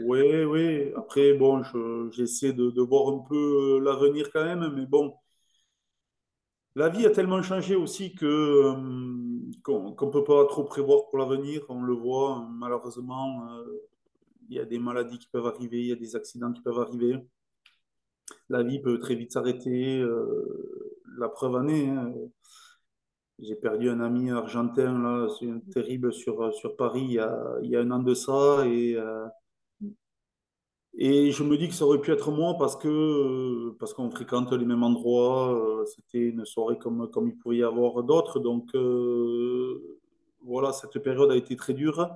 Oui, 0.06 0.44
oui. 0.44 0.92
Après, 0.96 1.34
bon, 1.34 1.62
j'essaie 2.12 2.54
de, 2.54 2.72
de, 2.72 2.82
voir 2.82 3.14
un 3.14 3.20
peu 3.30 3.80
l'avenir 3.80 4.32
quand 4.32 4.44
même, 4.44 4.74
mais 4.76 4.88
bon, 4.88 5.14
la 6.76 6.90
vie 6.90 7.06
a 7.06 7.12
tellement 7.12 7.42
changé 7.44 7.76
aussi 7.76 8.16
que 8.16 8.26
euh, 8.26 9.52
qu'on 9.62 9.92
ne 9.92 10.12
peut 10.12 10.24
pas 10.24 10.46
trop 10.46 10.64
prévoir 10.64 11.06
pour 11.06 11.20
l'avenir. 11.20 11.62
On 11.70 11.84
le 11.84 11.94
voit, 11.94 12.48
malheureusement, 12.52 13.48
euh, 13.52 13.88
il 14.50 14.56
y 14.56 14.60
a 14.60 14.66
des 14.66 14.80
maladies 14.80 15.20
qui 15.20 15.28
peuvent 15.28 15.46
arriver, 15.46 15.80
il 15.82 15.88
y 15.88 15.92
a 15.92 15.96
des 15.96 16.16
accidents 16.16 16.52
qui 16.52 16.62
peuvent 16.62 16.80
arriver. 16.80 17.28
La 18.50 18.64
vie 18.64 18.80
peut 18.80 18.98
très 18.98 19.16
vite 19.16 19.32
s'arrêter. 19.32 20.00
Euh, 20.00 21.00
la 21.18 21.30
preuve 21.30 21.56
en 21.56 21.68
est. 21.68 21.88
Hein. 21.90 22.12
J'ai 23.38 23.56
perdu 23.56 23.90
un 23.92 24.00
ami 24.00 24.32
argentin, 24.32 24.98
là, 25.00 25.28
c'est 25.40 25.70
terrible 25.70 26.12
sur, 26.12 26.52
sur 26.56 26.76
Paris, 26.76 27.02
il 27.04 27.12
y, 27.12 27.20
a, 27.20 27.58
il 27.62 27.70
y 27.70 27.76
a 27.76 27.82
un 27.82 27.92
an 27.92 28.00
de 28.00 28.16
ça, 28.16 28.66
et 28.66 28.96
euh, 28.96 29.28
et 30.96 31.32
je 31.32 31.44
me 31.44 31.58
dis 31.58 31.68
que 31.68 31.74
ça 31.74 31.86
aurait 31.86 32.00
pu 32.02 32.12
être 32.12 32.32
moi 32.32 32.56
parce 32.60 32.76
que 32.76 33.72
parce 33.80 33.94
qu'on 33.96 34.12
fréquente 34.12 34.54
les 34.54 34.66
mêmes 34.66 34.84
endroits. 34.84 35.54
euh, 35.82 35.86
C'était 35.86 36.20
une 36.30 36.46
soirée 36.46 36.78
comme, 36.78 37.10
comme 37.10 37.28
il 37.28 37.36
pouvait 37.38 37.58
y 37.58 37.64
avoir 37.64 38.04
d'autres. 38.04 38.40
Donc 38.40 38.70
euh, 38.76 40.00
voilà, 40.44 40.72
cette 40.74 41.00
période 41.00 41.32
a 41.32 41.36
été 41.36 41.56
très 41.56 41.74
dure. 41.74 42.08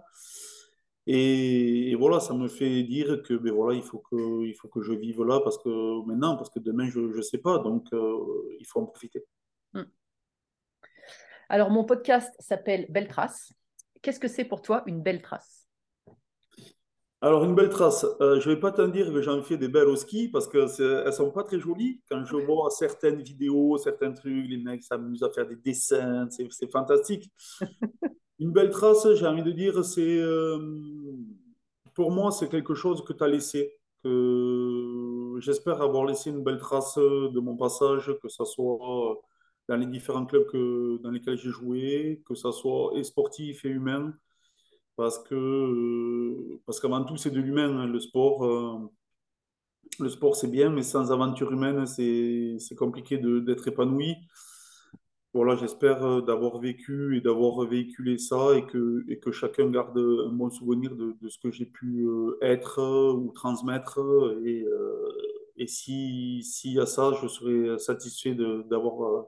Et, 1.07 1.91
et 1.91 1.95
voilà, 1.95 2.19
ça 2.19 2.33
me 2.33 2.47
fait 2.49 2.83
dire 2.83 3.21
que 3.23 3.33
ben 3.35 3.53
voilà, 3.53 3.75
il 3.77 3.83
faut 3.83 3.99
que, 3.99 4.45
il 4.45 4.53
faut 4.55 4.67
que 4.67 4.81
je 4.81 4.93
vive 4.93 5.23
là 5.23 5.39
parce 5.39 5.57
que 5.57 6.05
maintenant, 6.05 6.35
parce 6.35 6.49
que 6.49 6.59
demain, 6.59 6.89
je 6.89 6.99
ne 6.99 7.21
sais 7.21 7.37
pas. 7.37 7.59
Donc 7.59 7.87
euh, 7.93 8.17
il 8.59 8.65
faut 8.67 8.81
en 8.81 8.85
profiter. 8.85 9.23
Alors, 11.49 11.69
mon 11.69 11.85
podcast 11.85 12.33
s'appelle 12.39 12.85
Belle 12.89 13.07
Trace. 13.07 13.53
Qu'est-ce 14.01 14.19
que 14.19 14.27
c'est 14.27 14.43
pour 14.43 14.61
toi 14.61 14.83
une 14.85 15.01
belle 15.01 15.21
trace? 15.21 15.65
Alors, 17.21 17.45
une 17.45 17.55
belle 17.55 17.69
trace, 17.69 18.05
euh, 18.21 18.39
je 18.39 18.49
ne 18.49 18.53
vais 18.53 18.59
pas 18.59 18.71
te 18.71 18.81
dire 18.81 19.11
que 19.11 19.21
j'en 19.21 19.41
fais 19.41 19.57
des 19.57 19.69
belles 19.69 19.87
au 19.87 19.95
ski 19.95 20.27
parce 20.27 20.47
qu'elles 20.47 20.69
ne 21.05 21.11
sont 21.11 21.31
pas 21.31 21.43
très 21.43 21.59
jolies. 21.59 22.01
Quand 22.11 22.23
je 22.25 22.35
vois 22.35 22.69
certaines 22.69 23.21
vidéos, 23.21 23.77
certains 23.77 24.11
trucs, 24.11 24.47
les 24.47 24.57
mecs 24.57 24.83
s'amusent 24.83 25.23
à 25.23 25.29
faire 25.31 25.47
des 25.47 25.55
dessins, 25.55 26.27
c'est 26.29 26.71
fantastique. 26.71 27.31
une 28.39 28.51
belle 28.51 28.69
trace, 28.69 29.07
j'ai 29.13 29.25
envie 29.25 29.41
de 29.41 29.51
dire, 29.51 29.83
c'est 29.83 30.19
euh, 30.19 30.59
pour 31.95 32.11
moi, 32.11 32.31
c'est 32.31 32.49
quelque 32.49 32.75
chose 32.75 33.03
que 33.03 33.13
tu 33.13 33.23
as 33.23 33.27
laissé. 33.27 33.73
Que 34.03 35.37
j'espère 35.39 35.81
avoir 35.81 36.05
laissé 36.05 36.29
une 36.29 36.43
belle 36.43 36.59
trace 36.59 36.97
de 36.97 37.39
mon 37.39 37.55
passage, 37.55 38.13
que 38.21 38.27
ça 38.27 38.45
soit 38.45 39.19
dans 39.67 39.75
les 39.77 39.85
différents 39.87 40.25
clubs 40.25 40.47
que, 40.47 40.97
dans 41.01 41.11
lesquels 41.11 41.37
j'ai 41.37 41.49
joué, 41.49 42.21
que 42.25 42.35
ça 42.35 42.51
soit 42.51 42.91
et 42.95 43.03
sportif 43.03 43.65
et 43.65 43.69
humain 43.69 44.13
parce 44.97 45.19
que 45.19 45.35
euh, 45.35 46.59
parce 46.65 46.79
qu'avant 46.81 47.03
tout 47.05 47.17
c'est 47.17 47.29
de 47.31 47.39
l'humain 47.39 47.77
hein, 47.79 47.87
le 47.87 47.99
sport 47.99 48.45
euh, 48.45 48.91
le 49.99 50.09
sport 50.09 50.35
c'est 50.35 50.49
bien 50.49 50.69
mais 50.69 50.83
sans 50.83 51.11
aventure 51.11 51.51
humaine 51.51 51.85
c'est 51.85 52.75
compliqué 52.75 53.17
d'être 53.17 53.67
épanoui. 53.69 54.15
Voilà 55.33 55.55
j'espère 55.55 56.03
euh, 56.03 56.21
d'avoir 56.21 56.59
vécu 56.59 57.15
et 57.17 57.21
d'avoir 57.21 57.65
véhiculé 57.67 58.17
ça 58.17 58.55
et 58.57 58.65
que 58.65 59.05
et 59.07 59.19
que 59.19 59.31
chacun 59.31 59.69
garde 59.69 59.97
un 59.97 60.31
bon 60.31 60.49
souvenir 60.49 60.95
de, 60.95 61.15
de 61.21 61.29
ce 61.29 61.37
que 61.37 61.51
j'ai 61.51 61.67
pu 61.67 62.07
être 62.41 62.81
ou 63.13 63.31
transmettre 63.33 63.99
et 64.43 64.65
et 65.57 65.67
si 65.67 66.41
s'il 66.43 66.73
y 66.73 66.79
a 66.79 66.85
ça 66.87 67.11
je 67.21 67.27
serai 67.27 67.77
satisfait 67.77 68.33
d'avoir 68.35 69.27